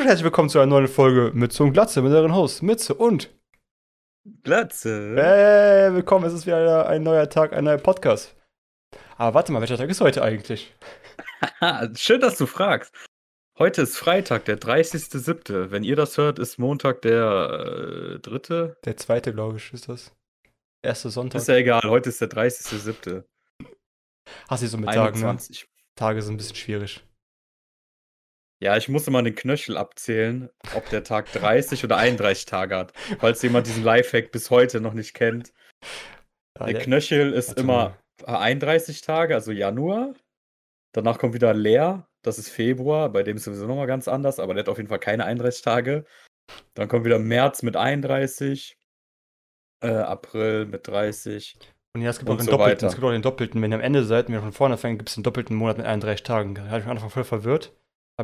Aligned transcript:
und 0.00 0.06
herzlich 0.06 0.24
willkommen 0.24 0.48
zu 0.48 0.58
einer 0.58 0.66
neuen 0.66 0.88
Folge 0.88 1.30
Mütze 1.34 1.62
und 1.62 1.74
Glatze 1.74 2.00
mit 2.00 2.10
euren 2.10 2.34
Hosts 2.34 2.62
Mütze 2.62 2.94
und 2.94 3.28
Glatze. 4.42 5.14
Hey, 5.14 5.92
willkommen, 5.92 6.24
es 6.24 6.32
ist 6.32 6.46
wieder 6.46 6.88
ein 6.88 7.02
neuer 7.02 7.28
Tag, 7.28 7.52
ein 7.52 7.64
neuer 7.64 7.76
Podcast. 7.76 8.34
Aber 9.18 9.34
warte 9.34 9.52
mal, 9.52 9.60
welcher 9.60 9.76
Tag 9.76 9.90
ist 9.90 10.00
heute 10.00 10.22
eigentlich? 10.22 10.74
Schön, 11.96 12.22
dass 12.22 12.38
du 12.38 12.46
fragst. 12.46 12.94
Heute 13.58 13.82
ist 13.82 13.98
Freitag, 13.98 14.46
der 14.46 14.58
30.07. 14.58 15.70
Wenn 15.70 15.84
ihr 15.84 15.96
das 15.96 16.16
hört, 16.16 16.38
ist 16.38 16.56
Montag 16.56 17.02
der 17.02 18.14
äh, 18.14 18.18
dritte. 18.20 18.78
Der 18.86 18.96
zweite, 18.96 19.34
glaube 19.34 19.58
ich, 19.58 19.70
ist 19.74 19.90
das. 19.90 20.16
Erste 20.82 21.10
Sonntag. 21.10 21.42
Ist 21.42 21.48
ja 21.48 21.56
egal, 21.56 21.82
heute 21.84 22.08
ist 22.08 22.22
der 22.22 22.30
30.07. 22.30 23.24
Hast 24.48 24.62
du 24.62 24.66
so 24.66 24.78
mit 24.78 24.88
Tagen, 24.88 25.20
ne? 25.20 25.28
21. 25.28 25.68
Tage 25.94 26.22
sind 26.22 26.34
ein 26.34 26.36
bisschen 26.38 26.56
schwierig. 26.56 27.04
Ja, 28.62 28.76
ich 28.76 28.88
muss 28.88 29.06
immer 29.08 29.22
den 29.22 29.34
Knöchel 29.34 29.76
abzählen, 29.76 30.50
ob 30.74 30.88
der 30.90 31.02
Tag 31.02 31.32
30 31.32 31.82
oder 31.84 31.96
31 31.96 32.44
Tage 32.44 32.76
hat. 32.76 32.92
Falls 33.18 33.40
jemand 33.42 33.66
diesen 33.66 33.82
Lifehack 33.84 34.32
bis 34.32 34.50
heute 34.50 34.80
noch 34.80 34.92
nicht 34.92 35.14
kennt. 35.14 35.52
Ja, 36.58 36.66
Der 36.66 36.74
der- 36.74 36.82
Knöchel 36.82 37.32
ist 37.32 37.54
immer 37.58 37.96
31 38.26 39.00
Tage, 39.00 39.34
also 39.34 39.50
Januar. 39.50 40.12
Danach 40.94 41.18
kommt 41.18 41.32
wieder 41.34 41.54
leer, 41.54 42.06
das 42.22 42.38
ist 42.38 42.50
Februar, 42.50 43.08
bei 43.08 43.22
dem 43.22 43.36
ist 43.36 43.44
sowieso 43.44 43.66
nochmal 43.66 43.86
ganz 43.86 44.08
anders, 44.08 44.38
aber 44.40 44.52
der 44.54 44.64
hat 44.64 44.68
auf 44.68 44.76
jeden 44.76 44.88
Fall 44.90 44.98
keine 44.98 45.24
31 45.24 45.62
Tage. 45.62 46.04
Dann 46.74 46.88
kommt 46.88 47.04
wieder 47.06 47.18
März 47.18 47.62
mit 47.62 47.76
31, 47.76 48.76
äh, 49.82 49.88
April 49.88 50.66
mit 50.66 50.86
30. 50.86 51.56
Und 51.96 52.02
ja, 52.02 52.10
es 52.10 52.18
gibt 52.18 52.28
und 52.28 52.34
auch 52.34 52.38
den 52.40 52.44
so 52.46 52.50
doppelten. 52.52 52.76
weiter. 52.76 52.86
Es 52.88 52.94
gibt 52.94 53.04
auch 53.04 53.10
den 53.12 53.22
doppelten. 53.22 53.62
Wenn 53.62 53.72
ihr 53.72 53.76
am 53.76 53.80
Ende 53.80 54.04
seid, 54.04 54.26
wenn 54.28 54.34
ihr 54.34 54.40
von 54.42 54.52
vorne 54.52 54.76
fängt, 54.76 54.98
gibt 54.98 55.08
es 55.08 55.14
den 55.14 55.22
doppelten 55.24 55.56
Monat 55.56 55.78
mit 55.78 55.86
31 55.86 56.24
Tagen. 56.24 56.54
Da 56.56 56.66
habe 56.66 56.80
ich 56.80 56.84
am 56.84 56.90
Anfang 56.90 57.10
voll 57.10 57.24
verwirrt. 57.24 57.72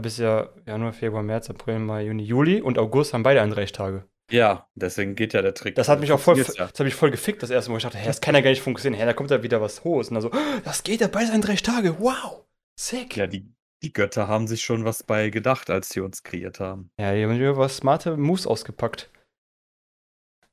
Es 0.05 0.15
ist 0.15 0.19
ja 0.19 0.49
Januar, 0.67 0.93
Februar, 0.93 1.23
März, 1.23 1.49
April, 1.51 1.79
Mai, 1.79 2.05
Juni, 2.05 2.23
Juli 2.25 2.61
und 2.61 2.79
August 2.79 3.15
haben 3.15 3.23
beide 3.23 3.41
31 3.41 3.73
Tage. 3.73 4.05
Ja, 4.31 4.69
deswegen 4.75 5.15
geht 5.15 5.33
ja 5.35 5.41
der 5.43 5.55
Trick. 5.55 5.77
Das 5.77 5.89
hat 5.89 6.01
mich 6.01 6.11
auch 6.11 6.19
voll, 6.19 6.37
ja. 6.37 6.45
das 6.45 6.59
hat 6.59 6.81
mich 6.81 6.95
voll 6.97 7.13
gefickt, 7.13 7.43
das 7.43 7.51
erste 7.51 7.71
Mal. 7.71 7.77
Ich 7.77 7.85
dachte, 7.85 7.99
hä, 7.99 8.07
das 8.07 8.21
kann 8.21 8.35
ja 8.35 8.41
gar 8.41 8.51
nicht 8.51 8.63
funktionieren. 8.63 8.99
Hä, 9.01 9.07
da 9.07 9.13
kommt 9.13 9.31
da 9.31 9.43
wieder 9.43 9.61
was 9.61 9.85
Hohes. 9.85 10.09
Und 10.09 10.15
dann 10.15 10.23
so, 10.23 10.31
"Oh, 10.33 10.61
das 10.65 10.83
geht 10.83 11.01
ja 11.01 11.07
beide 11.07 11.31
31 11.31 11.63
Tage. 11.63 12.01
Wow. 12.01 12.45
Sick. 12.79 13.17
Ja, 13.17 13.29
die, 13.29 13.49
die 13.85 13.93
Götter 13.93 14.27
haben 14.27 14.49
sich 14.49 14.63
schon 14.65 14.85
was 14.85 15.05
bei 15.05 15.31
gedacht, 15.31 15.71
als 15.71 15.91
sie 15.91 16.01
uns 16.01 16.25
kreiert 16.25 16.59
haben. 16.59 16.91
Ja, 16.99 17.13
hier 17.13 17.29
haben 17.29 17.39
wir 17.39 17.57
was 17.57 17.77
smarte 17.77 18.17
Moves 18.17 18.47
ausgepackt. 18.47 19.11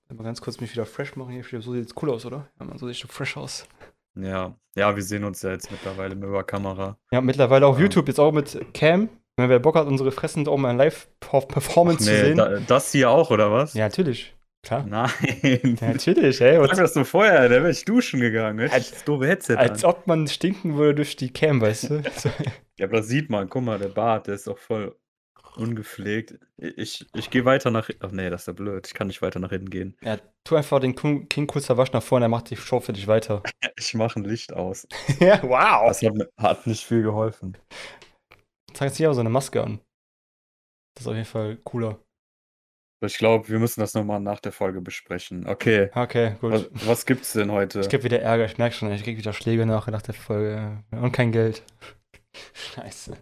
Mal 0.10 0.24
ganz 0.24 0.42
kurz 0.42 0.62
mich 0.62 0.72
wieder 0.72 0.86
fresh 0.86 1.16
machen 1.16 1.32
hier. 1.32 1.44
So 1.62 1.74
sieht 1.74 1.88
es 1.88 1.96
cool 2.00 2.12
aus, 2.12 2.24
oder? 2.28 2.48
Ja, 2.60 2.66
man, 2.66 2.78
so 2.78 2.86
sieht 2.88 2.98
so 2.98 3.08
fresh 3.08 3.36
aus. 3.36 3.68
Ja, 4.16 4.56
ja, 4.76 4.96
wir 4.96 5.02
sehen 5.02 5.24
uns 5.24 5.42
ja 5.42 5.50
jetzt 5.50 5.72
mittlerweile 5.72 6.14
mit 6.14 6.32
der 6.32 6.44
Kamera. 6.44 7.00
Ja, 7.12 7.20
mittlerweile 7.22 7.66
auf 7.66 7.78
Ja. 7.78 7.84
YouTube, 7.86 8.08
jetzt 8.08 8.20
auch 8.20 8.32
mit 8.32 8.64
Cam. 8.76 9.10
Wenn 9.38 9.50
wer 9.50 9.60
Bock 9.60 9.76
hat, 9.76 9.88
unsere 9.88 10.12
Fressen 10.12 10.48
auch 10.48 10.58
mal 10.58 10.72
in 10.72 10.78
Live-Performance 10.78 12.04
zu 12.06 12.12
Nee, 12.12 12.20
sehen. 12.22 12.38
da, 12.38 12.60
das 12.60 12.92
hier 12.92 13.10
auch, 13.10 13.32
oder 13.32 13.52
was? 13.52 13.74
Ja, 13.74 13.86
natürlich. 13.86 14.36
Klar. 14.62 14.86
Nein. 14.88 15.10
Ja, 15.42 15.88
natürlich, 15.88 16.40
ey. 16.40 16.56
Sag 16.56 16.70
Und 16.70 16.78
das 16.78 16.94
so 16.94 17.04
vorher, 17.04 17.44
da 17.50 17.56
wäre 17.56 17.72
ich 17.72 17.84
duschen 17.84 18.22
gegangen. 18.22 18.60
Hätte 18.60 18.74
Als- 18.76 18.92
das 18.92 19.04
doofe 19.04 19.28
Headset 19.28 19.56
als 19.58 19.84
an. 19.84 19.90
ob 19.90 20.08
man 20.08 20.28
stinken 20.28 20.78
würde 20.78 20.96
durch 20.96 21.16
die 21.16 21.34
Cam, 21.34 21.60
weißt 21.62 21.90
du? 21.90 22.02
Ja, 22.78 22.86
aber 22.88 22.98
das 22.98 23.08
sieht 23.08 23.30
man. 23.30 23.50
Guck 23.50 23.64
mal, 23.64 23.78
der 23.78 23.90
Bart, 23.90 24.28
der 24.28 24.36
ist 24.36 24.48
doch 24.48 24.58
voll 24.58 24.96
ungepflegt. 25.58 26.40
Ich, 26.58 27.06
ich 27.14 27.30
gehe 27.30 27.46
weiter 27.46 27.70
nach. 27.72 27.90
Ach 28.00 28.12
nee, 28.12 28.30
das 28.30 28.42
ist 28.42 28.48
ja 28.48 28.54
blöd. 28.54 28.88
Ich 28.88 28.94
kann 28.96 29.08
nicht 29.08 29.22
weiter 29.22 29.40
nach 29.40 29.50
hinten 29.52 29.70
gehen. 29.70 29.96
ja, 30.02 30.18
tu 30.44 30.56
einfach 30.56 30.80
den 30.80 30.96
King 30.96 31.46
kurzer 31.48 31.78
Wasch 31.78 31.92
nach 31.92 32.02
vorne, 32.02 32.26
er 32.26 32.30
macht 32.30 32.50
die 32.50 32.56
Show 32.56 32.80
für 32.80 32.94
dich 32.94 33.08
weiter. 33.08 33.44
Ich 33.78 33.94
mache 33.96 34.20
ein 34.20 34.24
Licht 34.24 34.54
aus. 34.54 34.88
ja, 35.20 35.42
wow. 35.44 35.88
Das 35.88 36.02
hat, 36.02 36.14
hat 36.38 36.68
nicht 36.68 36.84
viel 36.86 37.02
geholfen. 37.04 37.58
Zeig 38.74 38.88
jetzt 38.90 38.98
hier 38.98 39.08
aber 39.08 39.16
so 39.16 39.20
eine 39.22 39.30
Maske 39.30 39.64
an. 39.64 39.80
Das 40.96 41.04
ist 41.04 41.08
auf 41.08 41.14
jeden 41.16 41.26
Fall 41.26 41.58
cooler. 41.64 42.00
Ich 43.06 43.18
glaube, 43.18 43.50
wir 43.50 43.60
müssen 43.60 43.82
das 43.82 43.94
nochmal 43.96 44.22
nach 44.22 44.40
der 44.40 44.54
Folge 44.54 44.80
besprechen. 44.80 45.46
Okay. 45.46 45.90
Okay, 45.94 46.38
gut. 46.40 46.52
Was, 46.54 46.88
was 46.88 47.06
gibt's 47.06 47.34
denn 47.34 47.52
heute? 47.52 47.82
Ich 47.82 47.90
krieg 47.90 48.04
wieder 48.04 48.22
Ärger, 48.22 48.46
ich 48.46 48.58
merke 48.58 48.76
schon, 48.76 48.92
ich 48.94 49.04
krieg 49.04 49.18
wieder 49.18 49.34
Schläge 49.34 49.66
nach, 49.66 49.88
nach 49.88 50.02
der 50.02 50.14
Folge. 50.14 50.84
Und 50.92 51.12
kein 51.12 51.32
Geld. 51.34 51.64
Scheiße. 52.54 53.18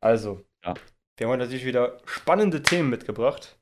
Also, 0.00 0.42
Ja. 0.64 0.74
wir 1.18 1.26
haben 1.26 1.32
heute 1.32 1.42
natürlich 1.44 1.66
wieder 1.66 1.98
spannende 2.06 2.62
Themen 2.62 2.88
mitgebracht. 2.88 3.58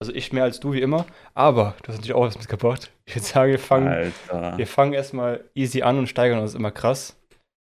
Also 0.00 0.14
ich 0.14 0.32
mehr 0.32 0.44
als 0.44 0.60
du 0.60 0.72
wie 0.72 0.80
immer, 0.80 1.06
aber 1.34 1.74
du 1.82 1.88
hast 1.88 1.96
natürlich 1.96 2.14
auch 2.14 2.24
was 2.24 2.38
mitgebracht. 2.38 2.92
Ich 3.06 3.16
würde 3.16 3.26
sagen, 3.26 3.50
wir 3.50 3.58
fangen, 3.58 3.88
Alter. 3.88 4.56
wir 4.56 4.66
fangen 4.68 4.92
erstmal 4.92 5.50
easy 5.54 5.82
an 5.82 5.98
und 5.98 6.06
steigern 6.06 6.38
uns 6.38 6.54
immer 6.54 6.70
krass. 6.70 7.17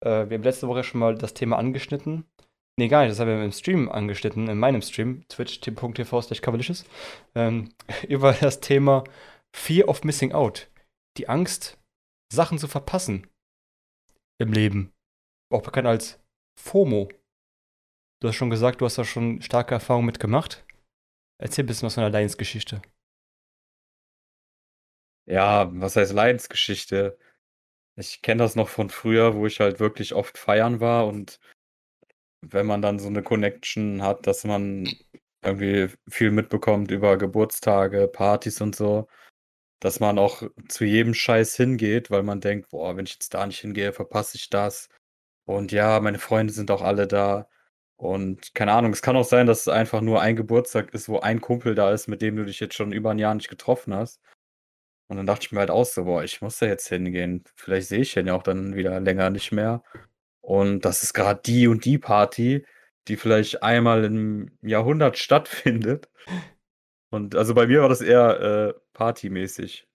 Äh, 0.01 0.29
wir 0.29 0.37
haben 0.37 0.43
letzte 0.43 0.67
Woche 0.67 0.83
schon 0.83 0.99
mal 0.99 1.15
das 1.15 1.33
Thema 1.33 1.57
angeschnitten. 1.57 2.25
Nee, 2.77 2.87
gar 2.87 3.01
nicht, 3.01 3.11
das 3.11 3.19
haben 3.19 3.27
wir 3.27 3.43
im 3.43 3.51
Stream 3.51 3.89
angeschnitten, 3.89 4.47
in 4.47 4.57
meinem 4.57 4.81
Stream, 4.81 5.27
twitch.tv 5.27 6.21
slash 6.21 6.41
ähm, 7.35 7.69
über 8.07 8.33
das 8.33 8.59
Thema 8.59 9.03
Fear 9.55 9.87
of 9.87 10.03
Missing 10.03 10.31
Out. 10.31 10.69
Die 11.17 11.27
Angst, 11.27 11.77
Sachen 12.31 12.57
zu 12.57 12.67
verpassen 12.67 13.27
im 14.39 14.53
Leben. 14.53 14.93
Auch 15.51 15.61
bekannt 15.61 15.87
als 15.87 16.19
FOMO. 16.57 17.09
Du 18.21 18.27
hast 18.27 18.35
schon 18.35 18.49
gesagt, 18.49 18.81
du 18.81 18.85
hast 18.85 18.97
da 18.97 19.03
schon 19.03 19.41
starke 19.41 19.73
Erfahrungen 19.73 20.05
mitgemacht. 20.05 20.65
Erzähl 21.39 21.63
ein 21.63 21.67
bisschen 21.67 21.87
was 21.87 21.95
von 21.95 22.03
der 22.03 22.11
Leidensgeschichte. 22.11 22.81
Ja, 25.27 25.69
was 25.73 25.95
heißt 25.95 26.13
Leidensgeschichte? 26.13 27.17
Ich 28.01 28.23
kenne 28.23 28.39
das 28.43 28.55
noch 28.55 28.67
von 28.67 28.89
früher, 28.89 29.35
wo 29.35 29.45
ich 29.45 29.59
halt 29.59 29.79
wirklich 29.79 30.15
oft 30.15 30.37
feiern 30.37 30.79
war 30.79 31.07
und 31.07 31.39
wenn 32.41 32.65
man 32.65 32.81
dann 32.81 32.97
so 32.99 33.07
eine 33.07 33.21
Connection 33.23 34.01
hat, 34.01 34.25
dass 34.25 34.43
man 34.43 34.89
irgendwie 35.43 35.89
viel 36.09 36.31
mitbekommt 36.31 36.89
über 36.91 37.17
Geburtstage, 37.17 38.07
Partys 38.07 38.59
und 38.61 38.75
so, 38.75 39.07
dass 39.81 39.99
man 39.99 40.19
auch 40.19 40.43
zu 40.69 40.85
jedem 40.85 41.13
Scheiß 41.13 41.55
hingeht, 41.57 42.11
weil 42.11 42.23
man 42.23 42.41
denkt, 42.41 42.69
boah, 42.69 42.97
wenn 42.97 43.05
ich 43.05 43.13
jetzt 43.13 43.33
da 43.35 43.45
nicht 43.47 43.59
hingehe, 43.61 43.93
verpasse 43.93 44.37
ich 44.37 44.49
das. 44.49 44.89
Und 45.45 45.71
ja, 45.71 45.99
meine 45.99 46.19
Freunde 46.19 46.53
sind 46.53 46.71
auch 46.71 46.81
alle 46.81 47.07
da. 47.07 47.49
Und 47.97 48.55
keine 48.55 48.73
Ahnung, 48.73 48.93
es 48.93 49.03
kann 49.03 49.15
auch 49.17 49.25
sein, 49.25 49.47
dass 49.47 49.61
es 49.61 49.67
einfach 49.67 50.01
nur 50.01 50.21
ein 50.21 50.35
Geburtstag 50.35 50.93
ist, 50.95 51.09
wo 51.09 51.19
ein 51.19 51.41
Kumpel 51.41 51.75
da 51.75 51.91
ist, 51.91 52.07
mit 52.07 52.23
dem 52.23 52.35
du 52.35 52.45
dich 52.45 52.59
jetzt 52.59 52.75
schon 52.75 52.93
über 52.93 53.11
ein 53.11 53.19
Jahr 53.19 53.35
nicht 53.35 53.49
getroffen 53.49 53.93
hast. 53.93 54.21
Und 55.11 55.17
dann 55.17 55.25
dachte 55.25 55.45
ich 55.45 55.51
mir 55.51 55.59
halt 55.59 55.71
auch 55.71 55.83
so, 55.83 56.05
boah, 56.05 56.23
ich 56.23 56.41
muss 56.41 56.57
da 56.59 56.67
jetzt 56.67 56.87
hingehen. 56.87 57.43
Vielleicht 57.57 57.89
sehe 57.89 57.99
ich 57.99 58.13
den 58.13 58.27
ja 58.27 58.33
auch 58.33 58.43
dann 58.43 58.75
wieder 58.75 58.97
länger 59.01 59.29
nicht 59.29 59.51
mehr. 59.51 59.83
Und 60.39 60.85
das 60.85 61.03
ist 61.03 61.11
gerade 61.13 61.41
die 61.45 61.67
und 61.67 61.83
die 61.83 61.97
Party, 61.97 62.65
die 63.09 63.17
vielleicht 63.17 63.61
einmal 63.61 64.05
im 64.05 64.57
Jahrhundert 64.61 65.17
stattfindet. 65.17 66.09
Und 67.09 67.35
also 67.35 67.53
bei 67.53 67.67
mir 67.67 67.81
war 67.81 67.89
das 67.89 67.99
eher 67.99 68.39
äh, 68.39 68.73
partymäßig. 68.93 69.85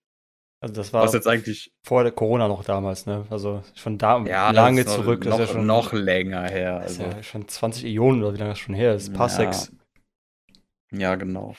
Also 0.60 0.74
das 0.74 0.92
war 0.92 1.04
Was 1.04 1.14
jetzt 1.14 1.26
eigentlich, 1.26 1.72
vor 1.82 2.02
der 2.02 2.12
Corona 2.12 2.46
noch 2.46 2.62
damals, 2.62 3.06
ne? 3.06 3.24
Also 3.30 3.62
schon 3.74 3.96
da 3.96 4.22
ja, 4.26 4.50
lange 4.50 4.84
das 4.84 4.96
zurück. 4.96 5.24
noch, 5.24 5.30
das 5.38 5.40
ist 5.40 5.54
ja 5.54 5.58
schon, 5.60 5.66
noch 5.66 5.94
länger 5.94 6.42
her. 6.46 6.80
das 6.80 6.92
ist 6.92 7.00
Also, 7.00 7.16
ja 7.16 7.22
schon 7.22 7.48
20 7.48 7.84
Ionen 7.86 8.22
oder 8.22 8.34
wie 8.34 8.38
lange 8.38 8.50
das 8.50 8.58
schon 8.58 8.74
her 8.74 8.94
ist. 8.94 9.14
Paar 9.14 9.30
Ja. 9.30 9.50
Ja, 10.92 11.14
genau. 11.14 11.54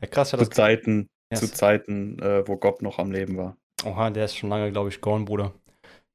Ja, 0.00 0.08
krass, 0.08 0.32
ja, 0.32 0.38
Zu 0.38 0.46
das. 0.46 0.56
Zeiten, 0.56 1.10
Ja, 1.32 1.38
zu 1.38 1.52
Zeiten, 1.52 2.18
äh, 2.20 2.46
wo 2.46 2.56
Gott 2.56 2.82
noch 2.82 2.98
am 2.98 3.10
Leben 3.10 3.36
war. 3.36 3.56
Oha, 3.84 4.10
der 4.10 4.26
ist 4.26 4.36
schon 4.36 4.50
lange, 4.50 4.70
glaube 4.70 4.88
ich, 4.90 5.00
gone, 5.00 5.24
Bruder. 5.24 5.52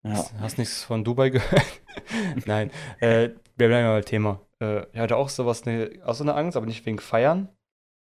Ja. 0.04 0.12
Hast, 0.12 0.34
hast 0.40 0.58
nichts 0.58 0.84
von 0.84 1.04
Dubai 1.04 1.30
gehört? 1.32 1.82
Nein. 2.46 2.72
Äh, 3.00 3.30
wir 3.58 3.68
bleiben 3.68 3.88
mal 3.88 3.96
beim 3.96 4.06
Thema. 4.06 4.42
Äh, 4.62 4.86
ich 4.94 5.00
hatte 5.00 5.18
auch 5.18 5.30
sowas, 5.30 5.66
ne, 5.66 6.00
auch 6.06 6.16
so 6.16 6.24
eine 6.24 6.36
Angst, 6.36 6.58
aber 6.58 6.66
nicht 6.66 6.86
wegen 6.86 7.00
Feiern. 7.00 7.50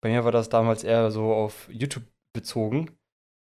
Bei 0.01 0.09
mir 0.09 0.23
war 0.23 0.31
das 0.31 0.49
damals 0.49 0.83
eher 0.83 1.11
so 1.11 1.33
auf 1.33 1.67
YouTube 1.71 2.05
bezogen, 2.33 2.91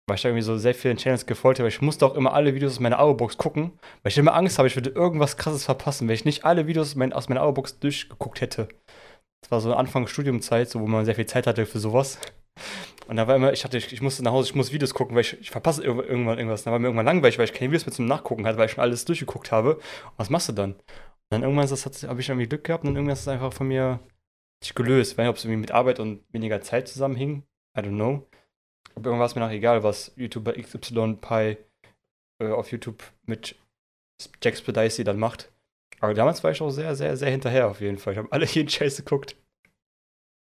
weil 0.07 0.15
ich 0.15 0.21
da 0.23 0.29
irgendwie 0.29 0.43
so 0.43 0.57
sehr 0.57 0.73
vielen 0.73 0.97
Channels 0.97 1.25
gefolgt 1.25 1.59
habe. 1.59 1.69
Ich 1.69 1.81
musste 1.81 2.05
auch 2.05 2.15
immer 2.15 2.33
alle 2.33 2.55
Videos 2.55 2.73
aus 2.73 2.79
meiner 2.79 2.97
Abo-Box 2.99 3.37
gucken, 3.37 3.73
weil 4.01 4.11
ich 4.11 4.17
immer 4.17 4.33
Angst 4.33 4.57
habe, 4.57 4.67
ich 4.67 4.75
würde 4.75 4.89
irgendwas 4.89 5.37
krasses 5.37 5.65
verpassen, 5.65 6.07
wenn 6.07 6.15
ich 6.15 6.25
nicht 6.25 6.45
alle 6.45 6.65
Videos 6.65 6.95
mein, 6.95 7.13
aus 7.13 7.29
meiner 7.29 7.41
Abo-Box 7.41 7.79
durchgeguckt 7.79 8.41
hätte. 8.41 8.69
Das 9.43 9.51
war 9.51 9.61
so 9.61 9.73
Anfang 9.75 10.07
Studiumzeit, 10.07 10.69
so, 10.69 10.81
wo 10.81 10.87
man 10.87 11.05
sehr 11.05 11.15
viel 11.15 11.27
Zeit 11.27 11.45
hatte 11.45 11.67
für 11.67 11.79
sowas. 11.79 12.17
Und 13.07 13.15
da 13.15 13.27
war 13.27 13.35
immer, 13.35 13.53
ich 13.53 13.63
hatte, 13.63 13.77
ich, 13.77 13.91
ich 13.93 14.01
musste 14.01 14.23
nach 14.23 14.31
Hause, 14.33 14.49
ich 14.49 14.55
muss 14.55 14.71
Videos 14.73 14.93
gucken, 14.93 15.15
weil 15.15 15.21
ich, 15.21 15.39
ich 15.39 15.51
verpasse 15.51 15.81
irg- 15.83 16.03
irgendwann 16.03 16.37
irgendwas. 16.37 16.63
Da 16.63 16.71
war 16.71 16.79
mir 16.79 16.87
irgendwann 16.87 17.05
langweilig, 17.05 17.37
weil 17.37 17.45
ich 17.45 17.53
keine 17.53 17.71
Videos 17.71 17.85
mehr 17.85 17.93
zum 17.93 18.05
Nachgucken 18.05 18.45
hatte, 18.45 18.57
weil 18.57 18.65
ich 18.65 18.73
schon 18.73 18.81
alles 18.83 19.05
durchgeguckt 19.05 19.51
habe. 19.51 19.75
Und 19.75 19.83
was 20.17 20.29
machst 20.29 20.49
du 20.49 20.53
dann? 20.53 20.73
Und 20.73 20.81
dann 21.29 21.43
irgendwann 21.43 21.67
habe 21.67 22.21
ich 22.21 22.29
irgendwie 22.29 22.47
Glück 22.47 22.63
gehabt 22.65 22.83
und 22.83 22.89
dann 22.89 22.95
irgendwann 22.97 23.13
ist 23.13 23.21
es 23.21 23.27
einfach 23.27 23.53
von 23.53 23.67
mir 23.67 23.99
sich 24.63 24.75
gelöst. 24.75 25.17
Weil 25.17 25.29
ob 25.29 25.37
es 25.37 25.45
irgendwie 25.45 25.61
mit 25.61 25.71
Arbeit 25.71 25.99
und 25.99 26.23
weniger 26.33 26.61
Zeit 26.61 26.87
zusammenhing, 26.87 27.43
I 27.77 27.81
don't 27.81 27.89
know. 27.95 28.27
Irgendwann 28.95 29.19
war 29.19 29.27
es 29.27 29.35
mir 29.35 29.41
nach 29.41 29.51
egal, 29.51 29.83
was 29.83 30.13
YouTuber 30.17 30.57
XY 30.57 31.57
äh, 32.39 32.47
auf 32.49 32.71
YouTube 32.71 33.03
mit 33.25 33.55
Jack 34.43 34.57
Spedicy 34.57 35.03
dann 35.03 35.19
macht. 35.19 35.51
Aber 35.99 36.13
damals 36.13 36.43
war 36.43 36.51
ich 36.51 36.61
auch 36.61 36.69
sehr, 36.69 36.95
sehr, 36.95 37.17
sehr 37.17 37.31
hinterher 37.31 37.69
auf 37.69 37.81
jeden 37.81 37.97
Fall. 37.97 38.13
Ich 38.13 38.19
habe 38.19 38.31
alle 38.31 38.45
jeden 38.47 38.69
Scheiß 38.69 38.97
geguckt. 38.97 39.35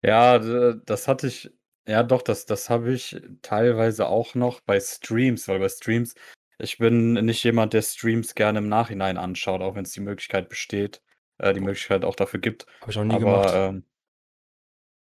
Ja, 0.04 0.38
das 0.38 1.06
hatte 1.08 1.28
ich, 1.28 1.50
ja 1.86 2.02
doch, 2.02 2.22
das, 2.22 2.46
das 2.46 2.70
habe 2.70 2.92
ich 2.92 3.20
teilweise 3.42 4.06
auch 4.06 4.34
noch 4.34 4.60
bei 4.60 4.80
Streams, 4.80 5.48
weil 5.48 5.58
bei 5.58 5.68
Streams, 5.68 6.14
ich 6.58 6.78
bin 6.78 7.14
nicht 7.14 7.42
jemand, 7.44 7.72
der 7.72 7.82
Streams 7.82 8.34
gerne 8.34 8.58
im 8.60 8.68
Nachhinein 8.68 9.16
anschaut, 9.18 9.60
auch 9.60 9.74
wenn 9.74 9.84
es 9.84 9.92
die 9.92 10.00
Möglichkeit 10.00 10.48
besteht. 10.48 11.02
äh, 11.38 11.52
die 11.52 11.60
Möglichkeit 11.60 12.04
auch 12.04 12.14
dafür 12.16 12.40
gibt. 12.40 12.66
Habe 12.80 12.92
ich 12.92 12.98
auch 12.98 13.04
nie 13.04 13.14
Aber 13.14 13.20
gemacht. 13.20 13.54
ähm, 13.54 13.84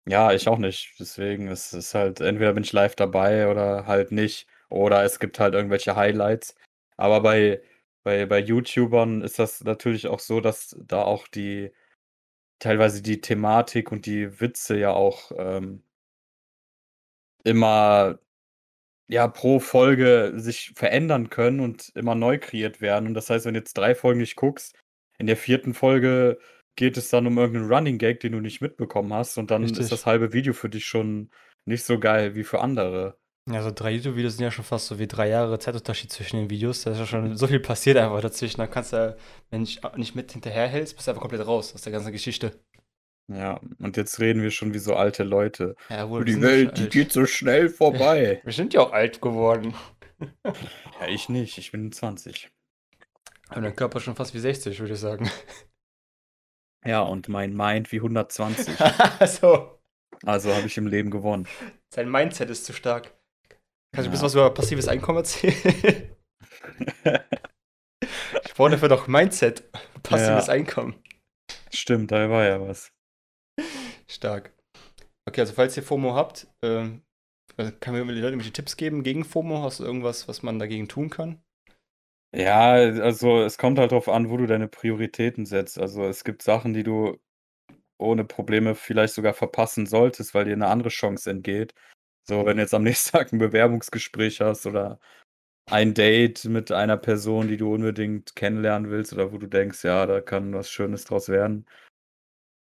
ja, 0.05 0.33
ich 0.33 0.47
auch 0.47 0.57
nicht. 0.57 0.95
Deswegen 0.99 1.47
ist 1.47 1.73
es 1.73 1.93
halt, 1.93 2.19
entweder 2.19 2.53
bin 2.53 2.63
ich 2.63 2.73
live 2.73 2.95
dabei 2.95 3.49
oder 3.49 3.85
halt 3.87 4.11
nicht. 4.11 4.47
Oder 4.69 5.03
es 5.03 5.19
gibt 5.19 5.39
halt 5.39 5.53
irgendwelche 5.53 5.95
Highlights. 5.95 6.55
Aber 6.97 7.21
bei, 7.21 7.61
bei, 8.03 8.25
bei 8.25 8.39
YouTubern 8.39 9.21
ist 9.21 9.39
das 9.39 9.63
natürlich 9.63 10.07
auch 10.07 10.19
so, 10.19 10.41
dass 10.41 10.75
da 10.85 11.03
auch 11.03 11.27
die 11.27 11.71
teilweise 12.59 13.01
die 13.01 13.21
Thematik 13.21 13.91
und 13.91 14.05
die 14.05 14.39
Witze 14.41 14.77
ja 14.77 14.91
auch 14.91 15.31
ähm, 15.37 15.83
immer 17.43 18.19
ja 19.09 19.27
pro 19.27 19.59
Folge 19.59 20.33
sich 20.35 20.71
verändern 20.75 21.29
können 21.29 21.59
und 21.59 21.91
immer 21.95 22.15
neu 22.15 22.39
kreiert 22.39 22.81
werden. 22.81 23.07
Und 23.07 23.13
das 23.13 23.29
heißt, 23.29 23.45
wenn 23.45 23.53
du 23.53 23.59
jetzt 23.59 23.77
drei 23.77 23.95
Folgen 23.95 24.19
nicht 24.19 24.35
guckst, 24.35 24.75
in 25.19 25.27
der 25.27 25.37
vierten 25.37 25.73
Folge 25.73 26.39
geht 26.75 26.97
es 26.97 27.09
dann 27.09 27.27
um 27.27 27.37
irgendeinen 27.37 27.71
Running 27.71 27.97
Gag, 27.97 28.19
den 28.21 28.31
du 28.31 28.39
nicht 28.39 28.61
mitbekommen 28.61 29.13
hast, 29.13 29.37
und 29.37 29.51
dann 29.51 29.63
ist 29.63 29.71
Richtig. 29.71 29.89
das 29.89 30.05
halbe 30.05 30.33
Video 30.33 30.53
für 30.53 30.69
dich 30.69 30.85
schon 30.85 31.29
nicht 31.65 31.83
so 31.83 31.99
geil 31.99 32.35
wie 32.35 32.43
für 32.43 32.61
andere. 32.61 33.17
Ja, 33.49 33.61
so 33.61 33.71
drei 33.71 33.91
YouTube-Videos 33.91 34.37
sind 34.37 34.43
ja 34.43 34.51
schon 34.51 34.63
fast 34.63 34.87
so 34.87 34.99
wie 34.99 35.07
drei 35.07 35.27
Jahre 35.27 35.59
Zeitunterschied 35.59 36.11
zwischen 36.11 36.37
den 36.37 36.49
Videos. 36.49 36.83
Da 36.83 36.91
ist 36.91 36.99
ja 36.99 37.05
schon 37.05 37.35
so 37.35 37.47
viel 37.47 37.59
passiert 37.59 37.97
einfach 37.97 38.21
dazwischen. 38.21 38.57
Da 38.57 38.67
kannst 38.67 38.93
du 38.93 38.97
ja, 38.97 39.15
wenn 39.49 39.65
du 39.65 39.97
nicht 39.97 40.15
mit 40.15 40.31
hinterherhältst, 40.31 40.95
bist 40.95 41.07
du 41.07 41.11
einfach 41.11 41.21
komplett 41.21 41.45
raus 41.45 41.75
aus 41.75 41.81
der 41.81 41.91
ganzen 41.91 42.13
Geschichte. 42.13 42.53
Ja, 43.31 43.59
und 43.79 43.95
jetzt 43.97 44.19
reden 44.19 44.41
wir 44.43 44.51
schon 44.51 44.73
wie 44.73 44.79
so 44.79 44.95
alte 44.95 45.23
Leute. 45.23 45.75
Ja, 45.89 46.09
wohl, 46.09 46.25
wir 46.25 46.35
Die 46.35 46.41
Welt, 46.41 46.77
die 46.77 46.89
geht 46.89 47.11
so 47.11 47.25
schnell 47.25 47.69
vorbei. 47.69 48.41
Wir 48.45 48.51
sind 48.53 48.73
ja 48.73 48.81
auch 48.81 48.91
alt 48.91 49.21
geworden. 49.21 49.73
Ja, 50.99 51.07
ich 51.09 51.27
nicht, 51.27 51.57
ich 51.57 51.71
bin 51.73 51.91
20. 51.91 52.49
Aber 53.49 53.59
dein 53.61 53.75
Körper 53.75 53.97
ist 53.97 54.03
schon 54.03 54.15
fast 54.15 54.33
wie 54.33 54.39
60, 54.39 54.79
würde 54.79 54.93
ich 54.93 54.99
sagen. 54.99 55.29
Ja, 56.85 57.01
und 57.01 57.27
mein 57.27 57.53
Mind 57.53 57.91
wie 57.91 57.97
120. 57.97 58.73
so, 59.25 59.79
Also 60.23 60.53
habe 60.53 60.67
ich 60.67 60.77
im 60.77 60.87
Leben 60.87 61.11
gewonnen. 61.11 61.45
sein 61.93 62.09
Mindset 62.09 62.49
ist 62.49 62.63
zu 62.65 62.71
stark. 62.71 63.13
Kannst 63.93 64.07
du 64.07 64.09
ein 64.09 64.11
bisschen 64.11 64.21
Ja. 64.21 64.23
was 64.23 64.33
über 64.35 64.53
passives 64.53 64.87
Einkommen 64.87 65.17
erzählen? 65.17 66.15
ich 68.45 68.53
brauche 68.53 68.69
dafür 68.71 68.89
doch 68.89 69.07
Mindset. 69.07 69.63
Passives 70.03 70.47
Ja. 70.47 70.53
Einkommen. 70.53 70.95
Stimmt, 71.73 72.11
da 72.11 72.29
war 72.29 72.45
ja 72.45 72.61
was. 72.61 72.93
Stark. 74.13 74.53
Okay, 75.27 75.41
also 75.41 75.53
falls 75.53 75.75
ihr 75.77 75.83
FOMO 75.83 76.13
habt, 76.13 76.47
also 76.61 77.71
kann 77.79 77.93
mir 77.93 77.99
den 77.99 78.07
Leuten 78.09 78.23
irgendwelche 78.23 78.53
Tipps 78.53 78.77
geben 78.77 79.03
gegen 79.03 79.25
FOMO? 79.25 79.63
Hast 79.63 79.79
du 79.79 79.83
irgendwas, 79.83 80.27
was 80.27 80.43
man 80.43 80.59
dagegen 80.59 80.87
tun 80.87 81.09
kann? 81.09 81.41
Ja, 82.35 82.71
also 82.71 83.41
es 83.43 83.57
kommt 83.57 83.77
halt 83.77 83.91
drauf 83.91 84.09
an, 84.09 84.29
wo 84.29 84.37
du 84.37 84.47
deine 84.47 84.67
Prioritäten 84.67 85.45
setzt. 85.45 85.79
Also 85.79 86.03
es 86.05 86.23
gibt 86.23 86.41
Sachen, 86.41 86.73
die 86.73 86.83
du 86.83 87.19
ohne 87.99 88.25
Probleme 88.25 88.75
vielleicht 88.75 89.13
sogar 89.13 89.33
verpassen 89.33 89.85
solltest, 89.85 90.33
weil 90.33 90.45
dir 90.45 90.53
eine 90.53 90.67
andere 90.67 90.89
Chance 90.89 91.29
entgeht. 91.29 91.73
So, 92.27 92.45
wenn 92.45 92.57
du 92.57 92.63
jetzt 92.63 92.73
am 92.73 92.83
nächsten 92.83 93.11
Tag 93.17 93.31
ein 93.31 93.39
Bewerbungsgespräch 93.39 94.41
hast 94.41 94.65
oder 94.65 94.99
ein 95.69 95.93
Date 95.93 96.45
mit 96.45 96.71
einer 96.71 96.97
Person, 96.97 97.47
die 97.47 97.57
du 97.57 97.73
unbedingt 97.73 98.35
kennenlernen 98.35 98.91
willst 98.91 99.13
oder 99.13 99.31
wo 99.31 99.37
du 99.37 99.47
denkst, 99.47 99.83
ja, 99.83 100.05
da 100.05 100.21
kann 100.21 100.53
was 100.53 100.69
Schönes 100.69 101.05
draus 101.05 101.29
werden. 101.29 101.67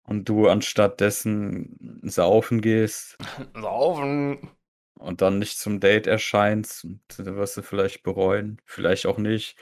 Und 0.07 0.29
du 0.29 0.47
anstatt 0.47 0.99
dessen 1.01 2.01
saufen 2.03 2.61
gehst 2.61 3.17
Saufen. 3.55 4.49
und 4.99 5.21
dann 5.21 5.39
nicht 5.39 5.57
zum 5.57 5.79
Date 5.79 6.07
erscheinst, 6.07 6.85
und 6.85 7.01
dann 7.17 7.35
wirst 7.35 7.57
du 7.57 7.63
vielleicht 7.63 8.03
bereuen, 8.03 8.61
vielleicht 8.65 9.07
auch 9.07 9.17
nicht. 9.17 9.57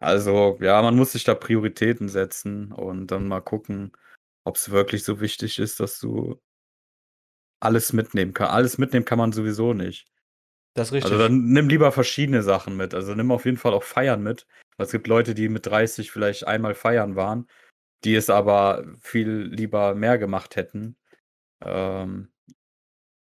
Also, 0.00 0.58
ja, 0.60 0.80
man 0.82 0.94
muss 0.94 1.12
sich 1.12 1.24
da 1.24 1.34
Prioritäten 1.34 2.08
setzen 2.08 2.70
und 2.72 3.08
dann 3.08 3.26
mal 3.26 3.40
gucken, 3.40 3.92
ob 4.44 4.56
es 4.56 4.70
wirklich 4.70 5.04
so 5.04 5.20
wichtig 5.20 5.58
ist, 5.58 5.80
dass 5.80 5.98
du 5.98 6.40
alles 7.60 7.92
mitnehmen 7.92 8.34
kannst. 8.34 8.52
Alles 8.52 8.78
mitnehmen 8.78 9.04
kann 9.04 9.18
man 9.18 9.32
sowieso 9.32 9.74
nicht. 9.74 10.06
Das 10.74 10.88
ist 10.88 10.92
richtig. 10.92 11.12
Also 11.12 11.24
dann 11.24 11.46
nimm 11.46 11.68
lieber 11.68 11.90
verschiedene 11.90 12.42
Sachen 12.42 12.76
mit. 12.76 12.94
Also 12.94 13.14
nimm 13.14 13.32
auf 13.32 13.44
jeden 13.44 13.56
Fall 13.56 13.74
auch 13.74 13.82
Feiern 13.82 14.22
mit. 14.22 14.46
Weil 14.76 14.86
es 14.86 14.92
gibt 14.92 15.08
Leute, 15.08 15.34
die 15.34 15.48
mit 15.48 15.66
30 15.66 16.12
vielleicht 16.12 16.46
einmal 16.46 16.74
feiern 16.74 17.16
waren, 17.16 17.48
die 18.04 18.14
es 18.14 18.30
aber 18.30 18.84
viel 19.00 19.28
lieber 19.28 19.94
mehr 19.94 20.18
gemacht 20.18 20.56
hätten. 20.56 20.96
Ähm, 21.64 22.30